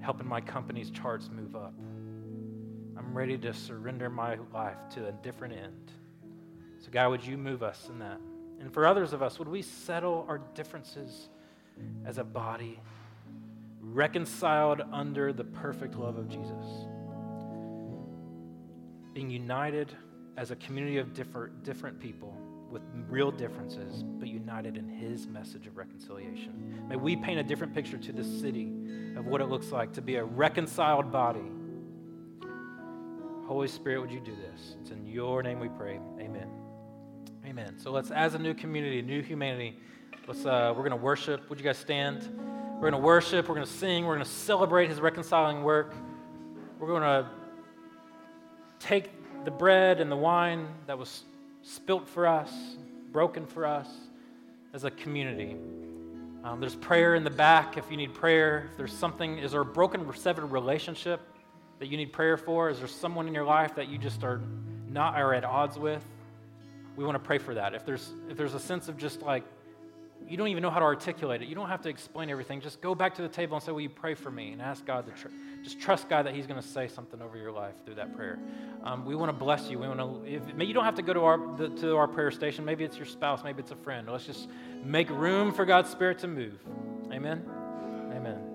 helping 0.00 0.28
my 0.28 0.40
company's 0.40 0.90
charts 0.90 1.30
move 1.32 1.56
up. 1.56 1.72
I'm 2.96 3.14
ready 3.14 3.38
to 3.38 3.54
surrender 3.54 4.10
my 4.10 4.36
life 4.52 4.76
to 4.90 5.08
a 5.08 5.12
different 5.12 5.54
end. 5.54 5.92
So, 6.78 6.90
God, 6.90 7.08
would 7.08 7.24
you 7.24 7.38
move 7.38 7.62
us 7.62 7.88
in 7.88 7.98
that? 8.00 8.20
And 8.60 8.72
for 8.72 8.86
others 8.86 9.12
of 9.12 9.22
us, 9.22 9.38
would 9.38 9.48
we 9.48 9.62
settle 9.62 10.26
our 10.28 10.38
differences 10.54 11.28
as 12.04 12.18
a 12.18 12.24
body, 12.24 12.78
reconciled 13.92 14.82
under 14.92 15.32
the 15.32 15.44
perfect 15.44 15.96
love 15.96 16.16
of 16.16 16.28
Jesus? 16.28 16.86
being 19.14 19.30
united 19.30 19.92
as 20.36 20.50
a 20.50 20.56
community 20.56 20.98
of 20.98 21.14
different, 21.14 21.62
different 21.62 21.98
people 22.00 22.36
with 22.68 22.82
real 23.08 23.30
differences, 23.30 24.02
but 24.02 24.26
united 24.28 24.76
in 24.76 24.88
His 24.88 25.28
message 25.28 25.68
of 25.68 25.76
reconciliation. 25.76 26.84
May 26.88 26.96
we 26.96 27.14
paint 27.14 27.38
a 27.38 27.44
different 27.44 27.72
picture 27.72 27.96
to 27.96 28.12
this 28.12 28.26
city 28.40 28.72
of 29.16 29.26
what 29.26 29.40
it 29.40 29.46
looks 29.46 29.70
like 29.70 29.92
to 29.92 30.02
be 30.02 30.16
a 30.16 30.24
reconciled 30.24 31.12
body. 31.12 31.44
Holy 33.46 33.68
Spirit, 33.68 34.00
would 34.00 34.10
you 34.10 34.20
do 34.20 34.34
this? 34.34 34.74
It's 34.80 34.90
in 34.90 35.06
your 35.06 35.42
name 35.42 35.60
we 35.60 35.68
pray. 35.68 36.00
Amen. 36.18 36.48
Amen. 37.46 37.78
So 37.78 37.92
let's, 37.92 38.10
as 38.10 38.34
a 38.34 38.38
new 38.38 38.54
community, 38.54 39.02
new 39.02 39.22
humanity, 39.22 39.78
let's, 40.26 40.44
uh, 40.44 40.72
we're 40.74 40.82
going 40.82 40.90
to 40.90 40.96
worship. 40.96 41.48
Would 41.48 41.58
you 41.58 41.64
guys 41.64 41.78
stand? 41.78 42.28
We're 42.84 42.90
going 42.90 43.00
to 43.00 43.06
worship. 43.06 43.48
We're 43.48 43.54
going 43.54 43.66
to 43.66 43.72
sing. 43.72 44.04
We're 44.04 44.16
going 44.16 44.26
to 44.26 44.30
celebrate 44.30 44.90
His 44.90 45.00
reconciling 45.00 45.62
work. 45.62 45.94
We're 46.78 46.88
going 46.88 47.00
to 47.00 47.26
take 48.78 49.10
the 49.46 49.50
bread 49.50 50.02
and 50.02 50.12
the 50.12 50.16
wine 50.16 50.68
that 50.86 50.98
was 50.98 51.22
spilt 51.62 52.06
for 52.06 52.26
us, 52.26 52.52
broken 53.10 53.46
for 53.46 53.64
us 53.64 53.88
as 54.74 54.84
a 54.84 54.90
community. 54.90 55.56
Um, 56.44 56.60
there's 56.60 56.74
prayer 56.74 57.14
in 57.14 57.24
the 57.24 57.30
back 57.30 57.78
if 57.78 57.90
you 57.90 57.96
need 57.96 58.12
prayer. 58.12 58.68
If 58.70 58.76
there's 58.76 58.92
something, 58.92 59.38
is 59.38 59.52
there 59.52 59.62
a 59.62 59.64
broken, 59.64 60.06
severed 60.14 60.48
relationship 60.48 61.22
that 61.78 61.86
you 61.86 61.96
need 61.96 62.12
prayer 62.12 62.36
for? 62.36 62.68
Is 62.68 62.80
there 62.80 62.86
someone 62.86 63.26
in 63.26 63.32
your 63.32 63.46
life 63.46 63.76
that 63.76 63.88
you 63.88 63.96
just 63.96 64.22
are 64.24 64.42
not 64.90 65.14
are 65.14 65.32
at 65.32 65.42
odds 65.42 65.78
with? 65.78 66.04
We 66.96 67.04
want 67.06 67.14
to 67.14 67.26
pray 67.26 67.38
for 67.38 67.54
that. 67.54 67.72
If 67.72 67.86
there's 67.86 68.12
if 68.28 68.36
there's 68.36 68.52
a 68.52 68.60
sense 68.60 68.88
of 68.88 68.98
just 68.98 69.22
like 69.22 69.44
you 70.28 70.36
don't 70.36 70.48
even 70.48 70.62
know 70.62 70.70
how 70.70 70.78
to 70.78 70.84
articulate 70.84 71.42
it, 71.42 71.48
you 71.48 71.54
don't 71.54 71.68
have 71.68 71.82
to 71.82 71.88
explain 71.88 72.30
everything. 72.30 72.60
Just 72.60 72.80
go 72.80 72.94
back 72.94 73.14
to 73.16 73.22
the 73.22 73.28
table 73.28 73.56
and 73.56 73.64
say, 73.64 73.72
"Will 73.72 73.80
you 73.80 73.90
pray 73.90 74.14
for 74.14 74.30
me?" 74.30 74.52
and 74.52 74.62
ask 74.62 74.84
God 74.84 75.06
to 75.06 75.12
tr- 75.12 75.34
just 75.62 75.80
trust 75.80 76.08
God 76.08 76.26
that 76.26 76.34
He's 76.34 76.46
going 76.46 76.60
to 76.60 76.66
say 76.66 76.88
something 76.88 77.20
over 77.20 77.36
your 77.36 77.52
life 77.52 77.74
through 77.84 77.96
that 77.96 78.14
prayer. 78.16 78.38
Um, 78.82 79.04
we 79.04 79.14
want 79.14 79.30
to 79.30 79.36
bless 79.36 79.68
you. 79.68 79.78
We 79.78 79.88
want 79.88 80.00
to. 80.00 80.64
You 80.64 80.74
don't 80.74 80.84
have 80.84 80.96
to 80.96 81.02
go 81.02 81.12
to 81.12 81.20
our 81.24 81.38
the, 81.56 81.68
to 81.80 81.96
our 81.96 82.08
prayer 82.08 82.30
station. 82.30 82.64
Maybe 82.64 82.84
it's 82.84 82.96
your 82.96 83.06
spouse. 83.06 83.44
Maybe 83.44 83.60
it's 83.60 83.72
a 83.72 83.76
friend. 83.76 84.08
Let's 84.10 84.26
just 84.26 84.48
make 84.82 85.10
room 85.10 85.52
for 85.52 85.64
God's 85.64 85.90
Spirit 85.90 86.18
to 86.20 86.28
move. 86.28 86.58
Amen. 87.12 87.44
Amen. 88.14 88.53